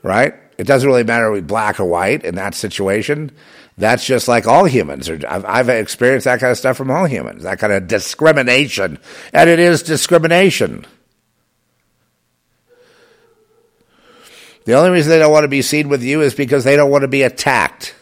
[0.03, 0.35] Right?
[0.57, 3.33] It doesn't really matter if we black or white in that situation.
[3.83, 5.11] That's just like all humans.
[5.11, 8.97] I've, I've experienced that kind of stuff from all humans, that kind of discrimination.
[9.33, 10.87] And it is discrimination.
[14.67, 16.93] The only reason they don't want to be seen with you is because they don't
[16.93, 17.97] want to be attacked.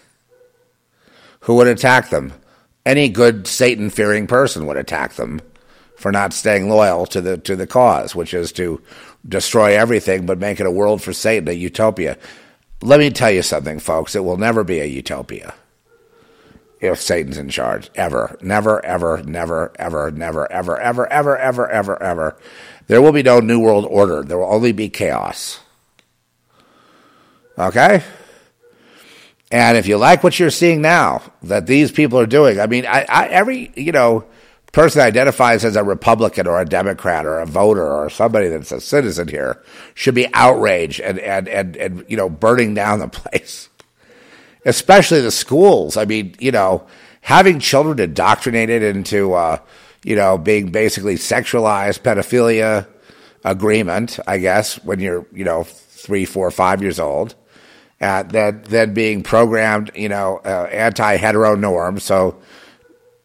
[1.41, 2.35] Who would attack them?
[2.85, 5.41] Any good Satan fearing person would attack them
[5.97, 8.83] for not staying loyal to the to the cause, which is to
[9.27, 12.19] destroy everything but make it a world for Satan, a utopia.
[12.83, 14.15] Let me tell you something, folks.
[14.15, 15.55] It will never be a utopia
[16.81, 17.91] if Satan's in charge.
[17.95, 18.37] Ever.
[18.41, 22.37] Never, ever, never, ever, never, ever, ever, ever, ever, ever, ever.
[22.87, 24.23] There will be no new world order.
[24.23, 25.61] There will only be chaos.
[27.59, 28.03] Okay?
[29.53, 32.87] And if you like what you're seeing now, that these people are doing, I mean,
[32.87, 34.25] I, I, every, you know,
[34.73, 38.71] person that identifies as a Republican or a Democrat or a voter or somebody that's
[38.71, 39.63] a citizen here
[39.95, 43.70] should be outraged and, and, and, and you know, burning down the place.
[44.65, 45.97] Especially the schools.
[45.97, 46.87] I mean, you know,
[47.23, 49.59] having children indoctrinated into, uh,
[50.05, 52.87] you know, being basically sexualized pedophilia
[53.45, 57.35] agreement, I guess, when you're, you know, three, four, five years old
[58.01, 62.03] uh, that then being programmed, you know, uh, anti-hetero norms.
[62.03, 62.41] So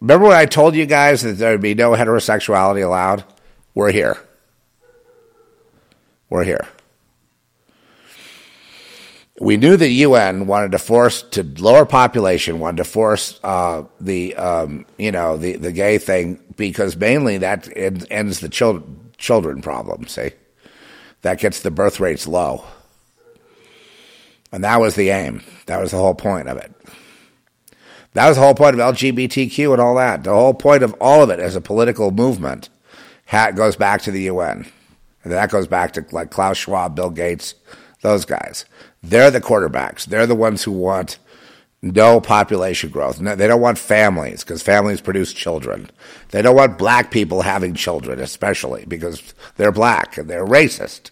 [0.01, 3.23] remember when I told you guys that there would be no heterosexuality allowed?
[3.73, 4.17] We're here.
[6.29, 6.67] We're here.
[9.39, 14.35] We knew the UN wanted to force to lower population, wanted to force uh, the
[14.35, 20.07] um, you know the the gay thing because mainly that ends the children children problem.
[20.07, 20.31] See,
[21.21, 22.63] that gets the birth rates low.
[24.51, 25.43] And that was the aim.
[25.65, 26.71] That was the whole point of it.
[28.13, 30.23] That was the whole point of LGBTQ and all that.
[30.23, 32.69] The whole point of all of it as a political movement
[33.55, 34.65] goes back to the UN.
[35.23, 37.55] And that goes back to like Klaus Schwab, Bill Gates,
[38.01, 38.63] those guys.
[39.09, 40.05] They're the quarterbacks.
[40.05, 41.17] They're the ones who want
[41.81, 43.21] no population growth.
[43.21, 45.89] No, they don't want families because families produce children.
[46.31, 51.11] They don't want black people having children, especially because they're black and they're racist.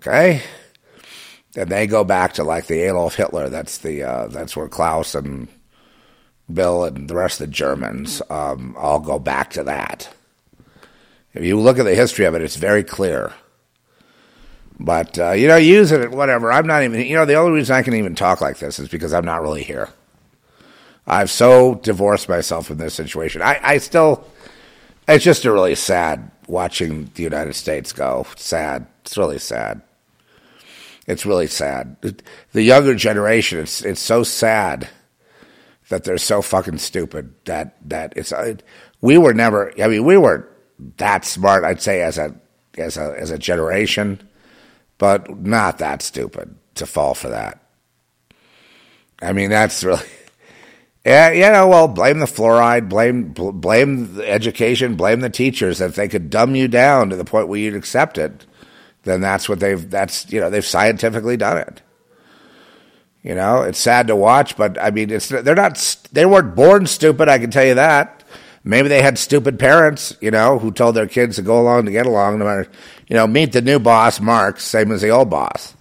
[0.00, 0.42] Okay?
[1.56, 3.48] and they go back to like the Adolf Hitler.
[3.48, 5.48] That's the uh, that's where Klaus and
[6.52, 10.08] Bill and the rest of the Germans um, all go back to that.
[11.34, 13.32] If you look at the history of it, it's very clear.
[14.78, 16.52] But uh, you know, use it, whatever.
[16.52, 17.00] I'm not even.
[17.00, 19.42] You know, the only reason I can even talk like this is because I'm not
[19.42, 19.88] really here.
[21.06, 23.42] I've so divorced myself from this situation.
[23.42, 24.26] I, I still.
[25.08, 28.26] It's just a really sad watching the United States go.
[28.36, 28.86] Sad.
[29.04, 29.82] It's really sad.
[31.06, 31.96] It's really sad.
[32.52, 34.88] The younger generation, it's it's so sad
[35.88, 38.32] that they're so fucking stupid that that it's.
[38.32, 38.56] Uh,
[39.00, 39.72] we were never.
[39.80, 40.48] I mean, we were
[40.96, 41.64] that smart.
[41.64, 42.34] I'd say as a
[42.76, 44.25] as a as a generation,
[44.98, 47.60] but not that stupid to fall for that.
[49.20, 50.02] I mean, that's really.
[51.04, 55.80] Yeah, you know, well, blame the fluoride, blame blame the education, blame the teachers.
[55.80, 58.44] If they could dumb you down to the point where you'd accept it,
[59.04, 61.80] then that's what they've that's you know they've scientifically done it.
[63.22, 65.78] You know, it's sad to watch, but I mean, it's they're not
[66.10, 67.28] they weren't born stupid.
[67.28, 68.24] I can tell you that.
[68.68, 71.92] Maybe they had stupid parents, you know, who told their kids to go along to
[71.92, 72.68] get along, no matter,
[73.06, 75.72] you know, meet the new boss, Marx, same as the old boss.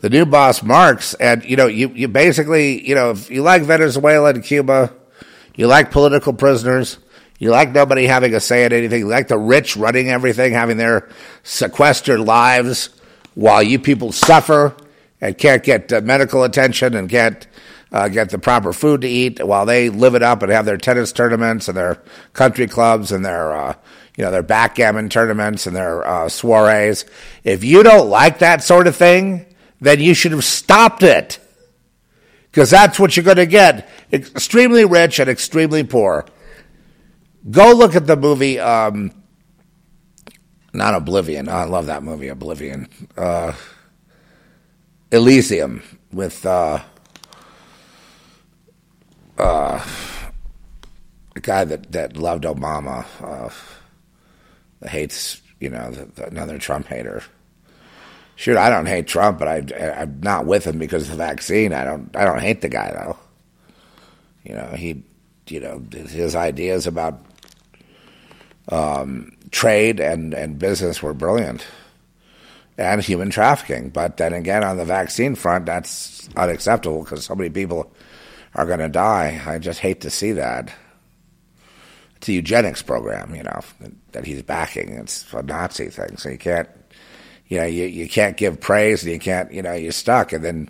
[0.00, 3.62] The new boss, Marx, and you know, you you basically, you know, if you like
[3.62, 4.92] Venezuela and Cuba,
[5.54, 6.98] you like political prisoners,
[7.38, 8.98] you like nobody having a say in anything.
[8.98, 11.08] You like the rich running everything, having their
[11.44, 12.90] sequestered lives
[13.32, 14.76] while you people suffer
[15.18, 17.46] and can't get uh, medical attention and can't
[17.94, 20.76] uh, get the proper food to eat while they live it up and have their
[20.76, 22.02] tennis tournaments and their
[22.32, 23.74] country clubs and their uh,
[24.16, 27.04] you know their backgammon tournaments and their uh, soirees.
[27.44, 29.46] If you don't like that sort of thing,
[29.80, 31.38] then you should have stopped it
[32.50, 36.26] because that's what you're going to get: extremely rich and extremely poor.
[37.48, 38.58] Go look at the movie.
[38.58, 39.12] Um,
[40.72, 41.48] not Oblivion.
[41.48, 42.88] Oh, I love that movie, Oblivion.
[43.16, 43.52] Uh,
[45.12, 45.80] Elysium
[46.12, 46.82] with uh,
[49.38, 49.84] uh,
[51.34, 53.50] the guy that, that loved Obama, uh,
[54.88, 57.22] hates you know the, the, another Trump hater.
[58.36, 61.72] Shoot, I don't hate Trump, but I, I'm not with him because of the vaccine.
[61.72, 63.16] I don't I don't hate the guy though.
[64.44, 65.02] You know he,
[65.48, 67.24] you know his ideas about
[68.68, 71.64] um, trade and, and business were brilliant,
[72.76, 73.90] and human trafficking.
[73.90, 77.90] But then again, on the vaccine front, that's unacceptable because so many people
[78.54, 79.42] are going to die.
[79.46, 80.72] I just hate to see that.
[82.16, 83.60] It's a eugenics program, you know,
[84.12, 84.90] that he's backing.
[84.94, 86.68] It's a Nazi thing, so you can't
[87.48, 90.32] you know, you, you can't give praise and you can't, you know, you're stuck.
[90.32, 90.68] And then,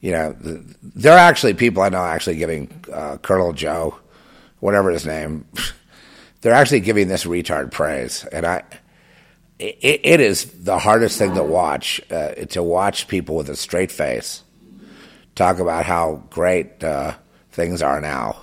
[0.00, 3.98] you know, the, there are actually people I know actually giving uh, Colonel Joe,
[4.58, 5.46] whatever his name,
[6.40, 8.24] they're actually giving this retard praise.
[8.32, 8.62] And I,
[9.58, 13.92] it, it is the hardest thing to watch, uh, to watch people with a straight
[13.92, 14.42] face
[15.40, 17.14] talk about how great uh,
[17.50, 18.36] things are now.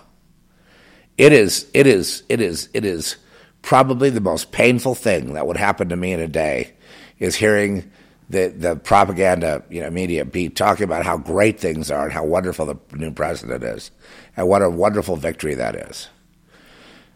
[1.17, 3.17] It is, it is, it is, it is
[3.61, 6.73] probably the most painful thing that would happen to me in a day
[7.19, 7.91] is hearing
[8.29, 12.25] the the propaganda you know media be talking about how great things are and how
[12.25, 13.89] wonderful the new president is
[14.35, 16.09] and what a wonderful victory that is.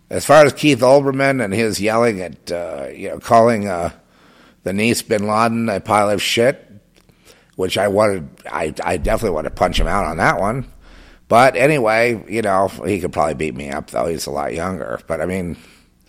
[0.10, 3.92] As far as Keith Olbermann and his yelling at uh, you know calling uh,
[4.64, 6.71] the niece Bin Laden a pile of shit,
[7.62, 10.66] which I wanted, I I definitely want to punch him out on that one.
[11.28, 14.08] But anyway, you know he could probably beat me up though.
[14.08, 15.00] He's a lot younger.
[15.06, 15.58] But I mean,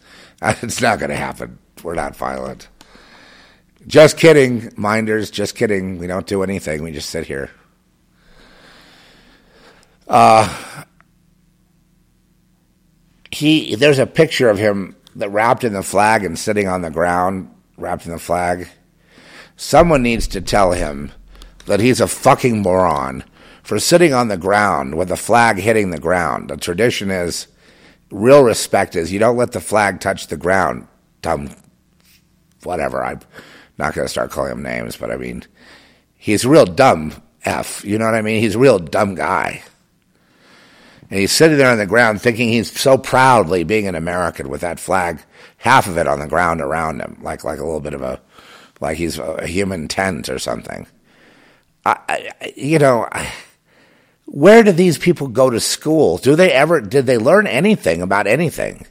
[0.43, 1.59] it's not going to happen.
[1.83, 2.69] We're not violent.
[3.87, 5.31] Just kidding, minders.
[5.31, 5.99] Just kidding.
[5.99, 6.83] We don't do anything.
[6.83, 7.51] We just sit here.
[10.09, 10.49] Uh,
[13.31, 16.91] he there's a picture of him that wrapped in the flag and sitting on the
[16.91, 18.69] ground, wrapped in the flag.
[19.57, 21.13] Someone needs to tell him
[21.67, 23.25] that he's a fucking moron
[23.63, 26.51] for sitting on the ground with the flag hitting the ground.
[26.51, 27.47] The tradition is
[28.11, 30.87] real respect is you don't let the flag touch the ground.
[31.23, 31.51] Dumb,
[32.65, 33.05] whatever.
[33.05, 33.21] I'm
[33.79, 35.45] not going to start calling him names, but I mean,
[36.17, 37.15] he's real dumb
[37.45, 37.85] F.
[37.85, 38.41] You know what I mean?
[38.41, 39.63] He's a real dumb guy.
[41.11, 44.63] And he's sitting there on the ground thinking he's so proudly being an American with
[44.63, 45.21] that flag,
[45.59, 48.21] half of it on the ground around him, like, like a little bit of a,
[48.81, 50.87] like he's a human tent or something.
[51.85, 53.09] I, I you know,
[54.27, 56.19] where do these people go to school?
[56.19, 58.87] Do they ever, did they learn anything about anything?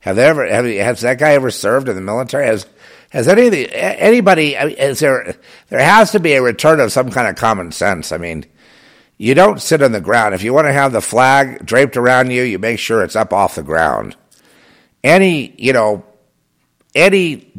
[0.00, 2.46] Have they ever, have, has that guy ever served in the military?
[2.46, 2.66] Has,
[3.10, 5.36] has any anybody, is there,
[5.68, 8.12] there has to be a return of some kind of common sense.
[8.12, 8.44] I mean,
[9.16, 10.34] you don't sit on the ground.
[10.34, 13.32] If you want to have the flag draped around you, you make sure it's up
[13.32, 14.16] off the ground.
[15.02, 16.04] Any, you know,
[16.94, 17.52] any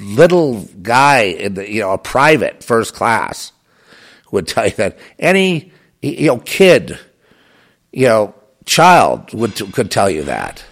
[0.00, 3.52] little guy in the, you know, a private first class
[4.30, 4.98] would tell you that.
[5.18, 5.72] Any,
[6.02, 6.98] you know, kid,
[7.92, 8.34] you know,
[8.64, 10.64] child would could tell you that.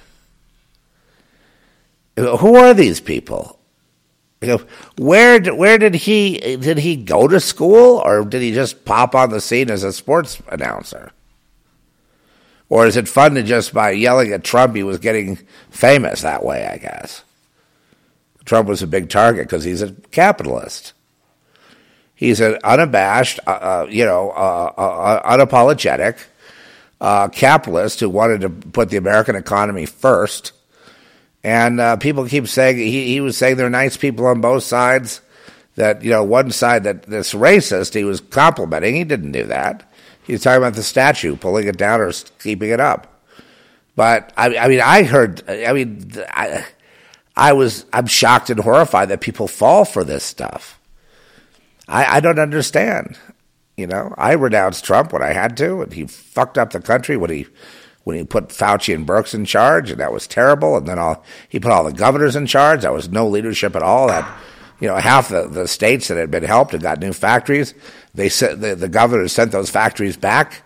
[2.16, 3.58] Who are these people?
[4.40, 4.60] You know,
[4.98, 9.30] where where did he did he go to school or did he just pop on
[9.30, 11.10] the scene as a sports announcer?
[12.68, 15.38] Or is it fun to just by yelling at Trump he was getting
[15.70, 17.22] famous that way, I guess.
[18.44, 20.92] Trump was a big target because he's a capitalist.
[22.16, 26.18] He's an unabashed, uh, uh, you know, uh, uh, unapologetic
[27.32, 30.52] capitalist who wanted to put the American economy first
[31.44, 35.20] and people keep saying he, he was saying there are nice people on both sides.
[35.76, 38.96] That you know, one side that this racist he was complimenting.
[38.96, 39.88] He didn't do that.
[40.26, 42.10] He was talking about the statue, pulling it down or
[42.42, 43.22] keeping it up.
[43.94, 45.48] But I, I mean, I heard.
[45.48, 46.64] I mean, I,
[47.36, 47.84] I was.
[47.92, 50.80] I'm shocked and horrified that people fall for this stuff.
[51.88, 53.18] I, I don't understand.
[53.76, 57.16] You know, I renounced Trump when I had to, and he fucked up the country
[57.16, 57.46] when he
[58.04, 60.76] when he put Fauci and Birx in charge, and that was terrible.
[60.76, 62.82] And then all, he put all the governors in charge.
[62.82, 64.06] That was no leadership at all.
[64.06, 64.26] That
[64.80, 67.74] you know, half the, the states that had been helped and got new factories,
[68.14, 70.62] they sent the, the governors sent those factories back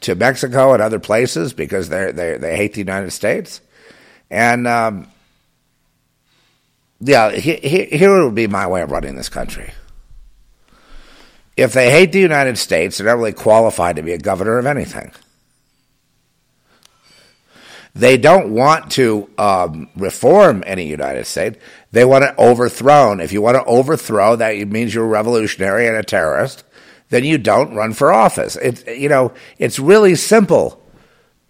[0.00, 3.60] to Mexico and other places because they they they hate the United States.
[4.30, 5.08] And um,
[7.00, 9.72] yeah, he, he, here would be my way of running this country.
[11.56, 14.66] If they hate the United States, they're not really qualified to be a governor of
[14.66, 15.12] anything.
[17.94, 21.58] They don't want to um, reform any United States.
[21.92, 23.20] They want it overthrown.
[23.20, 26.64] If you want to overthrow, that means you're a revolutionary and a terrorist.
[27.10, 28.56] Then you don't run for office.
[28.56, 30.82] It's you know it's really simple.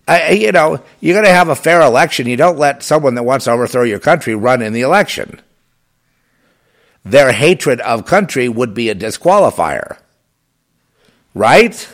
[0.07, 2.27] I, you know you're going to have a fair election.
[2.27, 5.41] You don't let someone that wants to overthrow your country run in the election.
[7.05, 9.99] Their hatred of country would be a disqualifier,
[11.35, 11.89] right?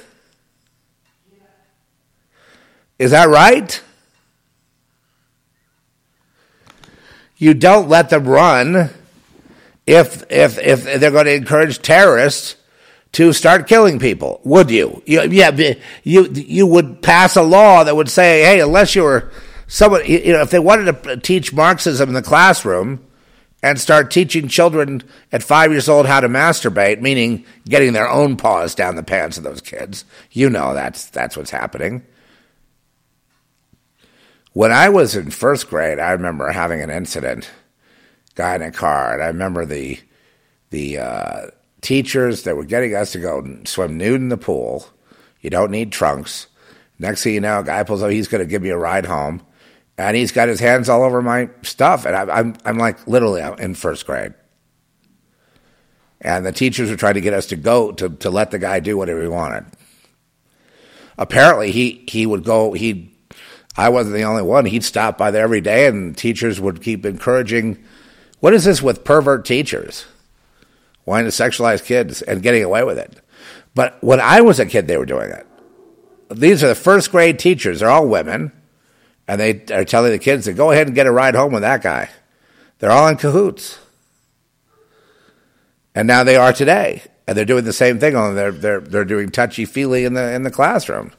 [2.98, 3.82] Is that right?
[7.40, 8.90] you don't let them run
[9.86, 12.54] if if if they're going to encourage terrorists
[13.12, 15.02] to start killing people, would you?
[15.06, 15.50] you yeah,
[16.04, 19.32] you you would pass a law that would say, hey, unless you were
[19.66, 23.04] someone, you know, if they wanted to teach Marxism in the classroom
[23.62, 28.36] and start teaching children at five years old how to masturbate, meaning getting their own
[28.36, 32.04] paws down the pants of those kids, you know that's that's what's happening.
[34.52, 37.48] When I was in first grade, I remember having an incident,
[38.34, 40.00] guy in a car, and I remember the
[40.70, 41.46] the uh,
[41.80, 44.86] teachers that were getting us to go swim nude in the pool.
[45.40, 46.46] You don't need trunks.
[46.98, 49.06] Next thing you know, a guy pulls up, he's going to give me a ride
[49.06, 49.42] home.
[50.08, 52.06] And he's got his hands all over my stuff.
[52.06, 54.34] And I'm, I'm, I'm like literally in first grade.
[56.20, 58.80] And the teachers were trying to get us to go to, to let the guy
[58.80, 59.66] do whatever he wanted.
[61.18, 63.10] Apparently, he, he would go, he
[63.76, 64.66] I wasn't the only one.
[64.66, 67.82] He'd stop by there every day, and teachers would keep encouraging.
[68.40, 70.06] What is this with pervert teachers?
[71.06, 73.20] Wanting to sexualize kids and getting away with it.
[73.74, 75.46] But when I was a kid, they were doing it.
[76.30, 77.80] These are the first grade teachers.
[77.80, 78.52] They're all women.
[79.30, 81.62] And they are telling the kids to go ahead and get a ride home with
[81.62, 82.10] that guy.
[82.80, 83.78] They're all in cahoots.
[85.94, 87.04] And now they are today.
[87.28, 90.32] And they're doing the same thing, only they're, they're, they're doing touchy feely in the,
[90.32, 91.12] in the classroom.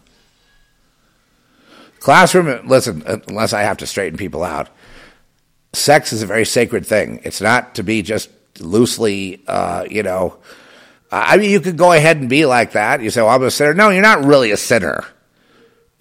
[2.02, 4.68] Classroom, listen, unless I have to straighten people out,
[5.72, 7.22] sex is a very sacred thing.
[7.24, 8.30] It's not to be just
[8.60, 10.38] loosely, uh, you know.
[11.14, 13.02] I mean, you could go ahead and be like that.
[13.02, 13.74] You say, well, I'm a sinner.
[13.74, 15.06] No, you're not really a sinner.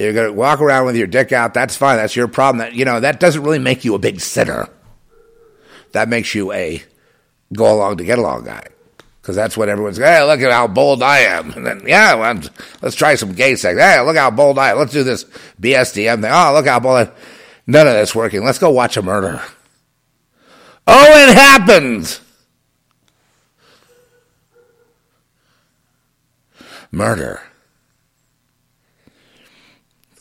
[0.00, 1.52] You're going to walk around with your dick out.
[1.52, 1.98] That's fine.
[1.98, 2.58] That's your problem.
[2.60, 4.66] That, you know, that doesn't really make you a big sinner.
[5.92, 6.82] That makes you a
[7.52, 8.66] go along to get along guy
[9.20, 9.98] because that's what everyone's.
[9.98, 11.50] Hey, look at how bold I am.
[11.50, 12.40] And then, yeah, well,
[12.80, 13.78] let's try some gay sex.
[13.78, 14.78] Hey, look how bold I am.
[14.78, 15.24] Let's do this
[15.60, 16.30] BSDM thing.
[16.32, 17.08] Oh, look how bold.
[17.08, 17.12] I...
[17.66, 18.42] None of that's working.
[18.42, 19.42] Let's go watch a murder.
[20.86, 22.22] Oh, it happens.
[26.90, 27.42] Murder.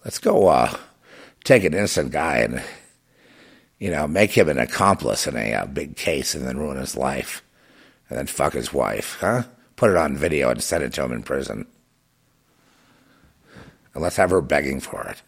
[0.09, 0.75] Let's go uh,
[1.43, 2.63] take an innocent guy and,
[3.77, 6.97] you know, make him an accomplice in a uh, big case and then ruin his
[6.97, 7.43] life
[8.09, 9.43] and then fuck his wife, huh?
[9.75, 11.67] Put it on video and send it to him in prison.
[13.93, 15.21] And let's have her begging for it.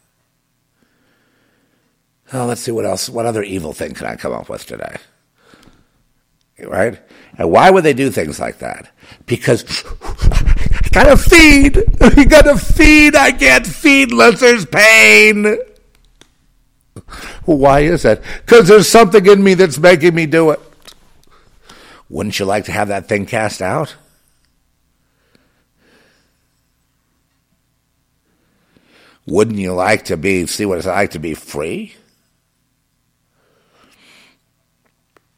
[2.33, 3.07] Oh, let's see what else.
[3.07, 4.95] What other evil thing can I come up with today?
[6.57, 6.99] Right?
[7.37, 8.91] And why would they do things like that?
[9.27, 9.63] Because
[10.91, 11.77] gotta feed.
[12.18, 13.15] You gotta feed.
[13.15, 15.57] I can't feed unless there's pain.
[17.45, 18.22] Why is that?
[18.45, 20.59] Because there's something in me that's making me do it.
[22.09, 23.95] Wouldn't you like to have that thing cast out?
[29.26, 31.95] Wouldn't you like to be see what it's like to be free?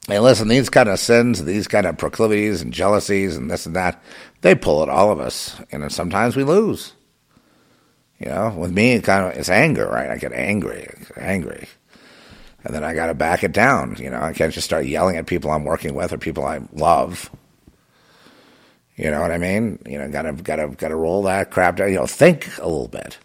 [0.10, 3.76] And listen, these kind of sins, these kind of proclivities and jealousies and this and
[3.76, 4.04] that,
[4.44, 5.60] they pull at all of us.
[5.72, 6.94] And sometimes we lose.
[8.20, 10.11] You know, with me, it kind of it's anger, right?
[10.11, 10.88] I get angry,
[11.18, 11.68] angry
[12.64, 13.98] and then I got to back it down.
[13.99, 16.61] You know, I can't just start yelling at people I'm working with or people I
[16.72, 17.30] love.
[18.95, 19.80] You know what I mean?
[19.86, 21.90] You know, gotta gotta gotta roll that crap down.
[21.90, 23.18] You know, think a little bit.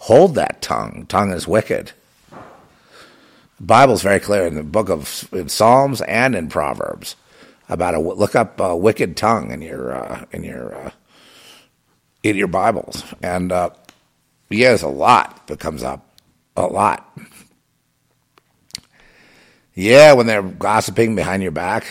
[0.00, 1.06] Hold that tongue.
[1.08, 1.92] Tongue is wicked.
[2.30, 7.16] The Bible's very clear in the book of in Psalms and in Proverbs
[7.68, 10.90] about a look up a wicked tongue in your uh, in your uh,
[12.22, 13.70] in your Bibles, and uh,
[14.50, 16.20] yeah, there's a lot that comes up,
[16.56, 17.18] a lot.
[19.74, 21.86] Yeah, when they're gossiping behind your back.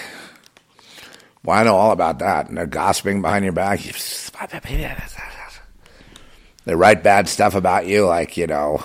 [1.44, 2.50] Well, I know all about that.
[2.50, 3.80] And they're gossiping behind your back.
[6.66, 8.84] They write bad stuff about you, like, you know,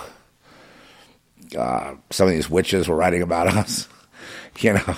[1.57, 3.89] uh, some of these witches were writing about us,
[4.59, 4.95] you know,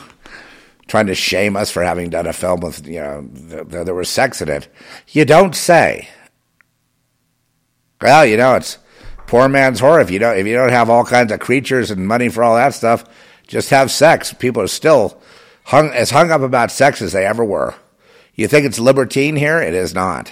[0.88, 4.10] trying to shame us for having done a film with, you know, th- there was
[4.10, 4.68] sex in it.
[5.10, 6.10] You don't say.
[8.02, 8.78] Well, you know, it's
[9.28, 10.02] poor man's horror.
[10.02, 12.56] If you don't, if you don't have all kinds of creatures and money for all
[12.56, 13.06] that stuff,
[13.48, 14.34] just have sex.
[14.34, 15.20] People are still
[15.66, 17.76] hung as hung up about sex as they ever were.
[18.36, 19.60] You think it's libertine here?
[19.62, 20.32] It is not.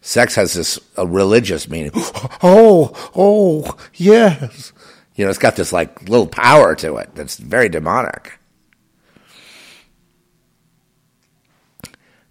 [0.00, 1.92] Sex has this a religious meaning.
[2.42, 4.72] Oh, oh, yes.
[5.16, 8.38] You know, it's got this like little power to it that's very demonic.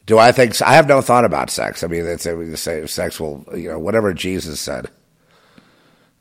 [0.06, 1.84] Do I think I have no thought about sex?
[1.84, 4.90] I mean, they say sex will, you know, whatever Jesus said.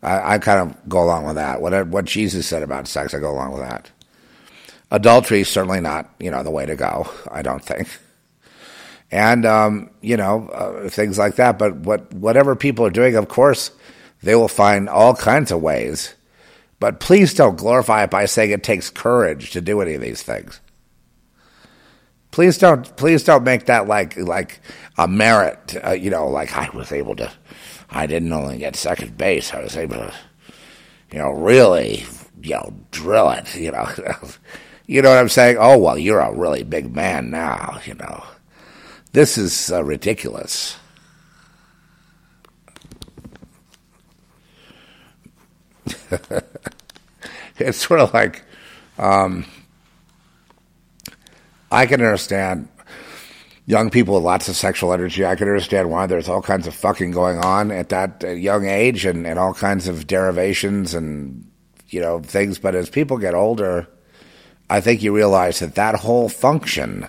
[0.03, 1.61] I, I kind of go along with that.
[1.61, 3.91] What what Jesus said about sex, I go along with that.
[4.91, 7.11] Adultery is certainly not, you know, the way to go.
[7.31, 7.89] I don't think.
[9.11, 11.59] And um, you know uh, things like that.
[11.59, 13.71] But what whatever people are doing, of course,
[14.23, 16.15] they will find all kinds of ways.
[16.81, 20.23] But please don't glorify it by saying it takes courage to do any of these
[20.23, 20.61] things.
[22.35, 22.97] Please don't.
[22.97, 24.61] Please don't make that like like
[24.99, 25.77] a merit.
[25.87, 27.31] Uh, you know, like I was able to
[27.95, 30.13] I didn't only get second base, I was able to,
[31.13, 32.05] you know, really,
[32.43, 33.89] you know, drill it, you know.
[34.87, 35.59] you know what I'm saying?
[35.61, 38.25] Oh, well, you're a really big man now, you know.
[39.13, 40.77] This is uh, ridiculous.
[47.59, 48.43] it's sort of like
[48.99, 49.45] um,
[51.75, 52.69] I can understand
[53.67, 55.27] young people with lots of sexual energy.
[55.27, 58.67] I can understand why there's all kinds of fucking going on at that uh, young
[58.67, 61.51] age and, and all kinds of derivations and,
[61.89, 62.61] you know, things.
[62.61, 63.89] But as people get older,
[64.71, 67.09] I think you realize that that whole function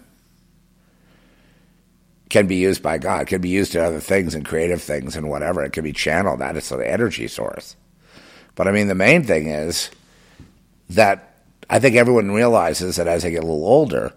[2.30, 5.30] can be used by God, can be used in other things and creative things and
[5.30, 5.64] whatever.
[5.64, 6.40] It can be channeled.
[6.40, 7.76] That is an energy source.
[8.56, 9.92] But I mean, the main thing is
[10.90, 11.36] that
[11.70, 14.12] I think everyone realizes that as they get a little older,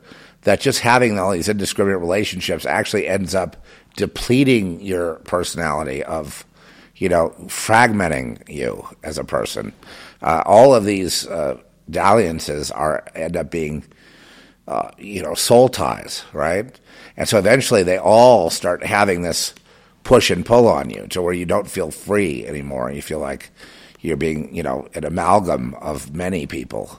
[0.49, 3.55] that just having all these indiscriminate relationships actually ends up
[3.97, 6.47] depleting your personality of,
[6.97, 9.75] you know, fragmenting you as a person.
[10.23, 11.59] Uh, all of these uh,
[11.91, 13.85] dalliances are end up being,
[14.67, 16.81] uh, you know, soul ties, right?
[17.19, 19.55] And so eventually they all start having this
[20.03, 22.91] push and pull on you to where you don't feel free anymore.
[22.91, 23.51] You feel like
[24.01, 26.99] you're being, you know, an amalgam of many people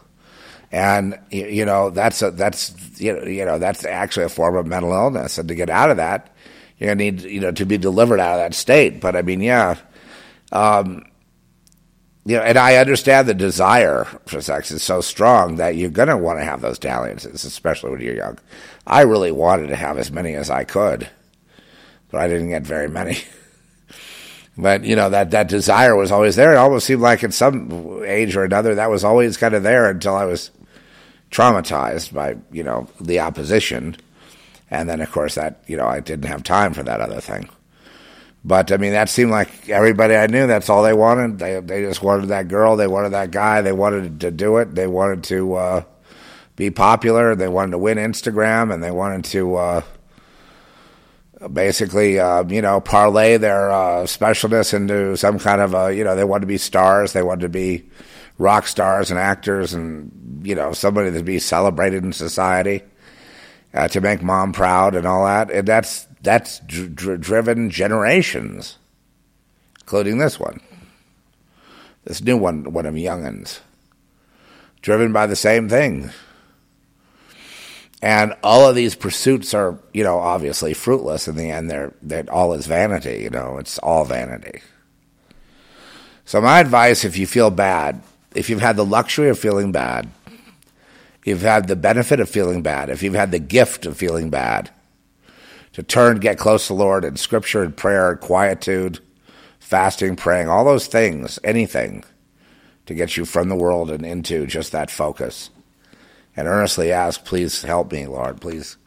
[0.71, 4.67] and you know that's a, that's you know, you know that's actually a form of
[4.67, 6.35] mental illness, and to get out of that,
[6.79, 9.01] gonna need you know to be delivered out of that state.
[9.01, 9.77] But I mean, yeah,
[10.51, 11.05] um,
[12.25, 16.17] you know, and I understand the desire for sex is so strong that you're gonna
[16.17, 18.37] want to have those dalliances, especially when you're young.
[18.85, 21.09] I really wanted to have as many as I could,
[22.11, 23.17] but I didn't get very many.
[24.57, 26.53] but you know that that desire was always there.
[26.53, 29.89] It almost seemed like at some age or another that was always kind of there
[29.89, 30.51] until I was
[31.31, 33.95] traumatized by you know the opposition,
[34.69, 37.49] and then of course that you know I didn't have time for that other thing.
[38.43, 40.47] But I mean, that seemed like everybody I knew.
[40.47, 41.39] That's all they wanted.
[41.39, 42.75] They they just wanted that girl.
[42.75, 43.61] They wanted that guy.
[43.61, 44.75] They wanted to do it.
[44.75, 45.83] They wanted to uh,
[46.55, 47.35] be popular.
[47.35, 49.81] They wanted to win Instagram, and they wanted to uh,
[51.51, 56.15] basically, uh, you know, parlay their uh, specialness into some kind of a, you know,
[56.15, 57.13] they wanted to be stars.
[57.13, 57.89] They wanted to be
[58.39, 62.81] rock stars and actors and, you know, somebody to be celebrated in society,
[63.73, 65.51] uh, to make mom proud and all that.
[65.51, 68.79] And that's, that's dr- dr- driven generations,
[69.81, 70.61] including this one.
[72.05, 73.59] This new one, one of youngins,
[74.81, 76.09] driven by the same thing.
[78.01, 81.69] And all of these pursuits are, you know, obviously fruitless in the end.
[81.69, 83.19] They're that all is vanity.
[83.21, 84.61] You know, it's all vanity.
[86.23, 88.01] So my advice, if you feel bad,
[88.35, 90.09] if you've had the luxury of feeling bad,
[91.25, 94.69] you've had the benefit of feeling bad, if you've had the gift of feeling bad,
[95.73, 98.99] to turn, get close to the Lord in scripture and prayer, quietude,
[99.59, 102.03] fasting, praying, all those things, anything
[102.85, 105.51] to get you from the world and into just that focus.
[106.35, 108.41] And earnestly ask, please help me, Lord.
[108.41, 108.77] Please,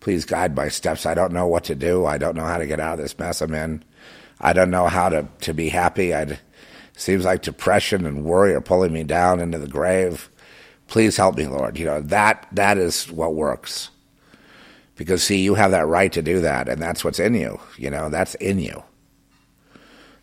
[0.00, 1.04] please guide my steps.
[1.04, 2.06] I don't know what to do.
[2.06, 3.84] I don't know how to get out of this mess I'm in.
[4.40, 6.14] I don't know how to, to be happy.
[6.14, 6.38] I'd,
[6.96, 10.30] Seems like depression and worry are pulling me down into the grave.
[10.86, 11.78] Please help me, Lord.
[11.78, 13.90] You know, that that is what works.
[14.96, 17.58] Because see, you have that right to do that, and that's what's in you.
[17.76, 18.84] You know, that's in you.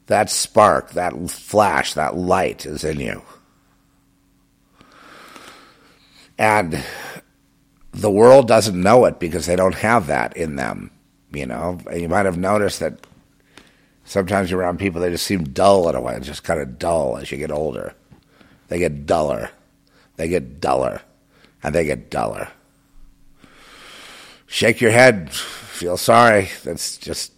[0.08, 3.22] That spark, that flash, that light is in you.
[6.38, 6.84] And
[7.92, 10.92] the world doesn't know it because they don't have that in them.
[11.34, 13.06] You know, you might have noticed that
[14.12, 16.78] Sometimes you're around people, they just seem dull in a way, It's just kind of
[16.78, 17.94] dull as you get older.
[18.68, 19.52] They get duller.
[20.18, 21.02] They get duller.
[21.64, 22.50] And they get duller.
[24.48, 25.32] Shake your head.
[25.32, 26.50] Feel sorry.
[26.66, 27.32] That's just,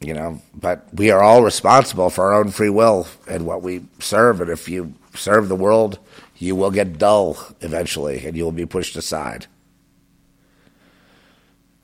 [0.00, 3.82] you know, but we are all responsible for our own free will and what we
[3.98, 4.40] serve.
[4.40, 5.98] And if you serve the world,
[6.38, 9.48] you will get dull eventually and you will be pushed aside.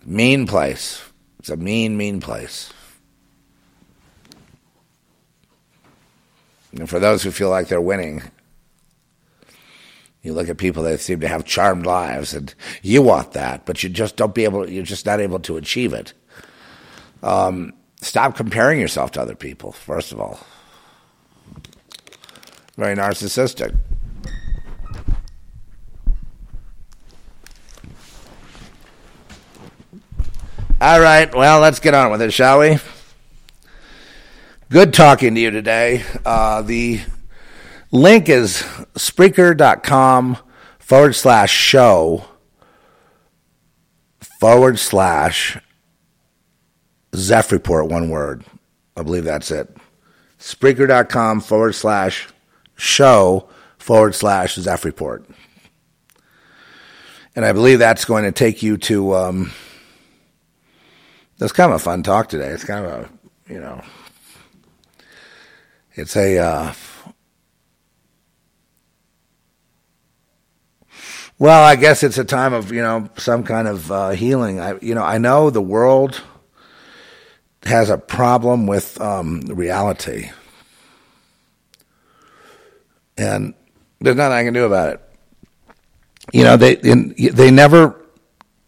[0.07, 1.03] Mean place.
[1.39, 2.73] It's a mean, mean place.
[6.73, 8.23] And for those who feel like they're winning,
[10.23, 13.83] you look at people that seem to have charmed lives, and you want that, but
[13.83, 14.69] you just don't be able.
[14.69, 16.13] You're just not able to achieve it.
[17.23, 19.73] Um, stop comparing yourself to other people.
[19.73, 20.39] First of all,
[22.77, 23.75] very narcissistic.
[30.83, 32.79] All right, well, let's get on with it, shall we?
[34.71, 36.05] Good talking to you today.
[36.25, 37.01] Uh, the
[37.91, 38.59] link is
[38.95, 40.39] Spreaker.com
[40.79, 42.25] forward slash show
[44.21, 45.59] forward slash
[47.17, 48.45] Zeph Report, one word.
[48.97, 49.77] I believe that's it.
[50.39, 52.29] Spreaker.com forward slash
[52.77, 55.29] show forward slash Zeph Report.
[57.35, 59.17] And I believe that's going to take you to.
[59.17, 59.53] Um,
[61.39, 62.51] that's kind of a fun talk today.
[62.51, 63.83] It's kind of a, you know,
[66.01, 66.73] it's a uh,
[71.41, 74.61] Well, I guess it's a time of you know some kind of uh, healing.
[74.61, 76.23] I you know I know the world
[77.63, 80.31] has a problem with um, reality,
[83.17, 83.55] and
[84.01, 85.01] there's nothing I can do about it.
[86.35, 87.99] You know they they never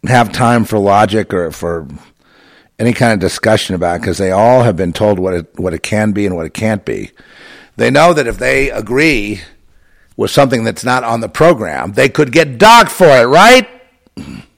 [0.05, 1.87] have time for logic or for
[2.83, 5.85] any kind of discussion about because they all have been told what it what it
[5.85, 7.13] can be and what it can't be.
[7.77, 9.41] They know that if they agree
[10.17, 13.69] with something that's not on the program, they could get docked for it, right?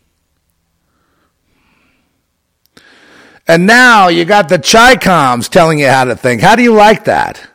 [3.47, 6.41] And now you got the Chi-Coms telling you how to think.
[6.41, 7.47] How do you like that?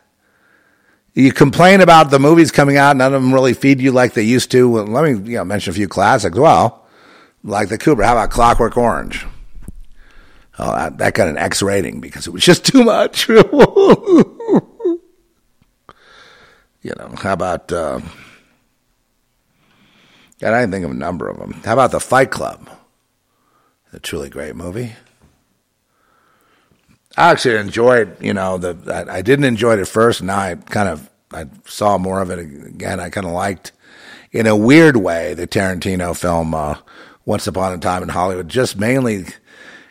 [1.15, 4.21] You complain about the movies coming out, none of them really feed you like they
[4.21, 4.69] used to.
[4.69, 6.37] Well, let me you know, mention a few classics.
[6.37, 6.85] Well,
[7.43, 8.05] like the Kubrick.
[8.05, 9.25] How about Clockwork Orange?
[10.61, 13.29] Oh, that got an X rating because it was just too much.
[16.81, 17.99] You know, how about, uh,
[20.41, 21.51] I can think of a number of them.
[21.65, 22.69] How about The Fight Club?
[23.91, 24.93] A truly great movie.
[27.17, 28.77] I actually enjoyed, you know, the
[29.09, 30.21] I, I didn't enjoy it at first.
[30.21, 32.99] Now I kind of I saw more of it again.
[32.99, 33.73] I kind of liked,
[34.31, 36.77] in a weird way, the Tarantino film uh,
[37.25, 39.25] Once Upon a Time in Hollywood, just mainly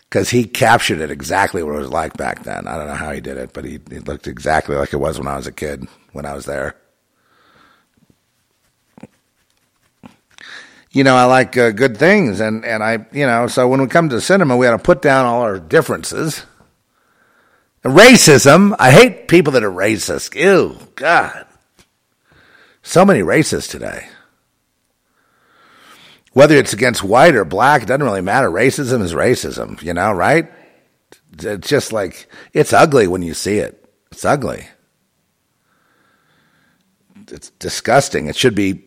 [0.08, 2.66] because he captured it exactly what it was like back then.
[2.66, 5.18] I don't know how he did it, but he it looked exactly like it was
[5.18, 6.76] when I was a kid when I was there.
[10.90, 13.86] You know, I like uh, good things, and and I, you know, so when we
[13.88, 16.44] come to cinema, we got to put down all our differences.
[17.84, 18.74] Racism.
[18.78, 20.34] I hate people that are racist.
[20.34, 21.46] Ew, God.
[22.82, 24.08] So many racists today.
[26.38, 28.48] Whether it's against white or black, it doesn't really matter.
[28.48, 30.50] Racism is racism, you know, right?
[31.38, 33.84] It's just like, it's ugly when you see it.
[34.12, 34.66] It's ugly
[37.32, 38.26] it's disgusting.
[38.26, 38.84] It should be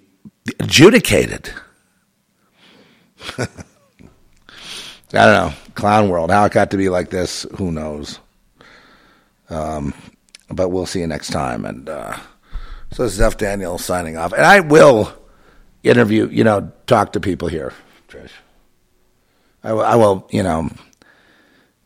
[0.59, 1.51] adjudicated.
[3.37, 3.47] I
[5.13, 5.53] don't know.
[5.75, 6.31] Clown world.
[6.31, 8.19] How it got to be like this, who knows?
[9.49, 9.93] Um,
[10.49, 11.65] but we'll see you next time.
[11.65, 12.15] And uh,
[12.91, 14.33] so this is Zeph Daniel signing off.
[14.33, 15.13] And I will
[15.83, 17.73] interview, you know, talk to people here,
[18.09, 18.31] Trish.
[19.63, 20.69] I will, you know,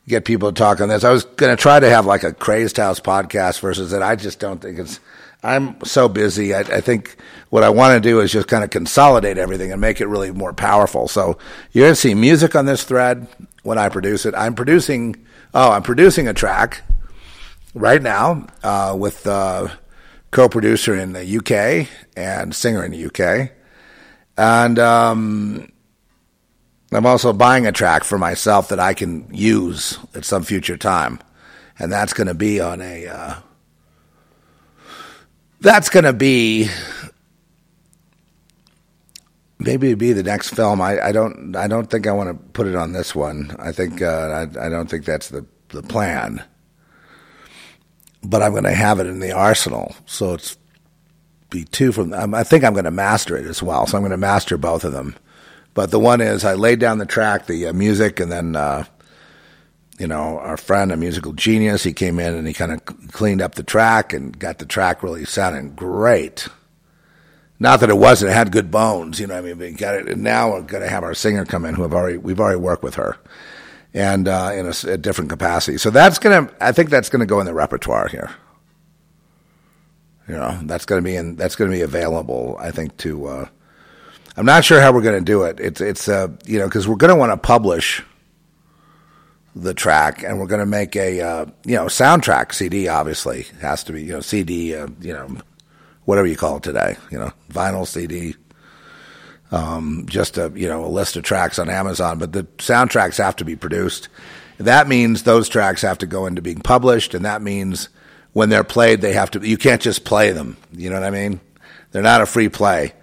[0.08, 1.04] get people to talk on this.
[1.04, 4.02] I was going to try to have like a Crazed House podcast versus that.
[4.02, 5.00] I just don't think it's
[5.44, 6.56] I'm so busy.
[6.56, 7.18] I, I think
[7.50, 10.32] what I want to do is just kind of consolidate everything and make it really
[10.32, 11.08] more powerful.
[11.08, 11.38] So
[11.72, 13.28] you're going to see music on this thread
[13.62, 14.34] when I produce it.
[14.36, 15.16] I'm producing.
[15.54, 16.82] Oh, I'm producing a track
[17.76, 19.68] right now uh, with uh,
[20.32, 23.52] co-producer in the UK and singer in the UK,
[24.38, 25.72] and um,
[26.92, 31.20] I'm also buying a track for myself that I can use at some future time,
[31.80, 33.08] and that's going to be on a.
[33.08, 33.36] Uh,
[35.62, 36.70] that's going to be
[39.60, 40.82] maybe it'd be the next film.
[40.82, 43.56] I, I don't I don't think I want to put it on this one.
[43.60, 46.44] I think uh, I, I don't think that's the the plan.
[48.24, 50.58] But I'm going to have it in the arsenal, so it's
[51.56, 52.14] be two from.
[52.14, 54.58] Um, I think I'm going to master it as well, so I'm going to master
[54.58, 55.16] both of them.
[55.74, 58.86] But the one is I laid down the track, the uh, music, and then uh,
[59.98, 63.42] you know, our friend, a musical genius, he came in and he kind of cleaned
[63.42, 66.48] up the track and got the track really sounding great.
[67.58, 69.38] Not that it wasn't; it had good bones, you know.
[69.38, 70.10] I mean, we got it.
[70.10, 72.60] And now we're going to have our singer come in, who have already we've already
[72.60, 73.18] worked with her,
[73.94, 75.78] and uh, in a, a, different capacity.
[75.78, 78.30] So that's to, I think that's going to go in the repertoire here.
[80.28, 82.58] You know, that's going to be in, that's going to be available.
[82.60, 83.28] I think to.
[83.28, 83.48] Uh,
[84.38, 85.60] I'm not sure how we're going to do it.
[85.60, 88.04] It's it's uh, you know because we're going to want to publish
[89.56, 92.88] the track, and we're going to make a uh, you know soundtrack CD.
[92.88, 94.76] Obviously, it has to be you know CD.
[94.76, 95.38] Uh, you know,
[96.06, 96.98] whatever you call it today.
[97.12, 98.36] You know, vinyl CD.
[99.52, 103.36] Um, just a you know a list of tracks on Amazon, but the soundtracks have
[103.38, 104.10] to be produced.
[104.58, 107.90] That means those tracks have to go into being published, and that means
[108.36, 109.40] when they're played, they have to.
[109.40, 110.58] You can't just play them.
[110.72, 111.40] You know what I mean?
[111.92, 112.94] They're not a free play.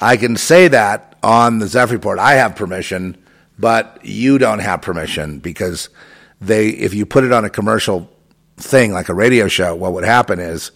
[0.00, 2.18] I can say that on the Zeph Report.
[2.18, 3.18] I have permission
[3.58, 5.88] but you don't have permission because
[6.40, 8.10] they if you put it on a commercial
[8.56, 10.70] thing like a radio show, what would happen is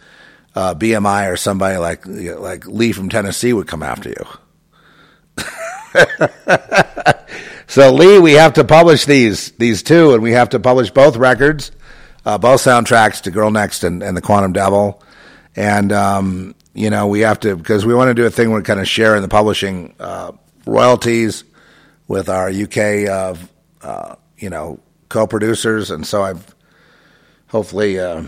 [0.55, 4.27] uh, BMI or somebody like like Lee from Tennessee would come after you.
[7.67, 11.17] so Lee, we have to publish these these two, and we have to publish both
[11.17, 11.73] records,
[12.24, 15.02] uh, both soundtracks to Girl Next and, and the Quantum Devil,
[15.57, 18.60] and um, you know we have to because we want to do a thing where
[18.60, 20.32] we kind of share in the publishing uh,
[20.66, 21.44] royalties
[22.08, 23.34] with our UK, uh,
[23.82, 26.55] uh, you know, co-producers, and so I've
[27.49, 28.24] hopefully uh,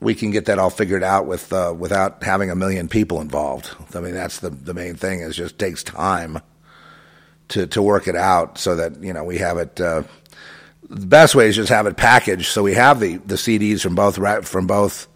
[0.00, 3.74] we can get that all figured out with uh, without having a million people involved.
[3.94, 5.20] I mean, that's the the main thing.
[5.20, 6.40] Is just takes time
[7.48, 9.80] to to work it out so that you know we have it.
[10.88, 13.94] The best way is just have it packaged so we have the the CDs from
[13.94, 15.06] both from both,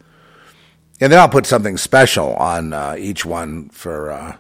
[1.01, 4.13] and then I'll put something special on uh, each one for.
[4.13, 4.37] Uh,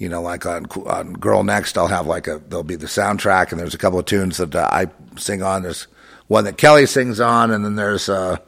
[0.00, 3.52] you know, like on, on Girl Next, I'll have like a, there'll be the soundtrack,
[3.52, 4.86] and there's a couple of tunes that uh, I
[5.18, 5.62] sing on.
[5.62, 5.88] There's
[6.26, 8.38] one that Kelly sings on, and then there's uh,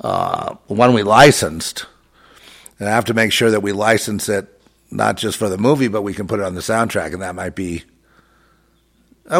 [0.00, 1.84] uh, one we licensed.
[2.78, 4.48] And I have to make sure that we license it
[4.90, 7.34] not just for the movie, but we can put it on the soundtrack, and that
[7.34, 7.84] might be.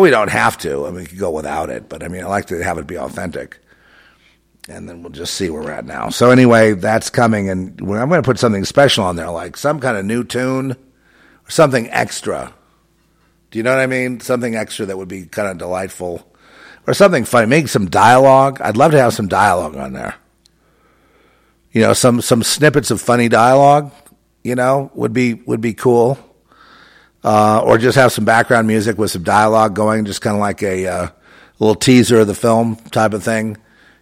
[0.01, 0.87] We don't have to.
[0.87, 2.87] I mean, we could go without it, but I mean, I like to have it
[2.87, 3.59] be authentic.
[4.69, 6.09] And then we'll just see where we're at now.
[6.09, 9.81] So anyway, that's coming, and I'm going to put something special on there, like some
[9.81, 10.77] kind of new tune
[11.53, 12.53] something extra.
[13.51, 14.21] Do you know what I mean?
[14.21, 16.27] Something extra that would be kind of delightful
[16.87, 17.47] or something funny.
[17.47, 18.61] Make some dialogue.
[18.61, 20.15] I'd love to have some dialogue on there.
[21.73, 23.93] You know, some some snippets of funny dialogue.
[24.43, 26.19] You know, would be would be cool.
[27.25, 30.63] Uh, or just have some background music with some dialogue going, just kind of like
[30.63, 31.09] a uh,
[31.61, 33.57] little teaser of the film type of thing.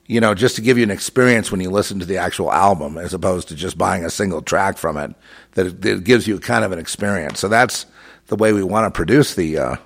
[0.06, 2.98] You know, just to give you an experience when you listen to the actual album,
[2.98, 5.14] as opposed to just buying a single track from it
[5.52, 7.38] that it, it gives you kind of an experience.
[7.38, 7.86] So that's
[8.26, 9.76] the way we want to produce the uh,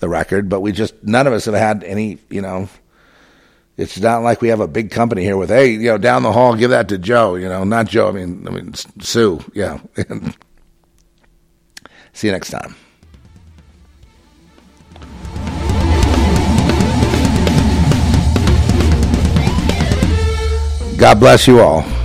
[0.00, 0.48] the record.
[0.48, 2.68] But we just none of us have had any, you know.
[3.76, 6.32] It's not like we have a big company here with, hey, you know, down the
[6.32, 7.36] hall, give that to Joe.
[7.36, 8.08] You know, not Joe.
[8.08, 9.40] I mean, I mean Sue.
[9.54, 9.78] Yeah.
[12.18, 12.74] See you next time.
[20.96, 21.97] God bless you all.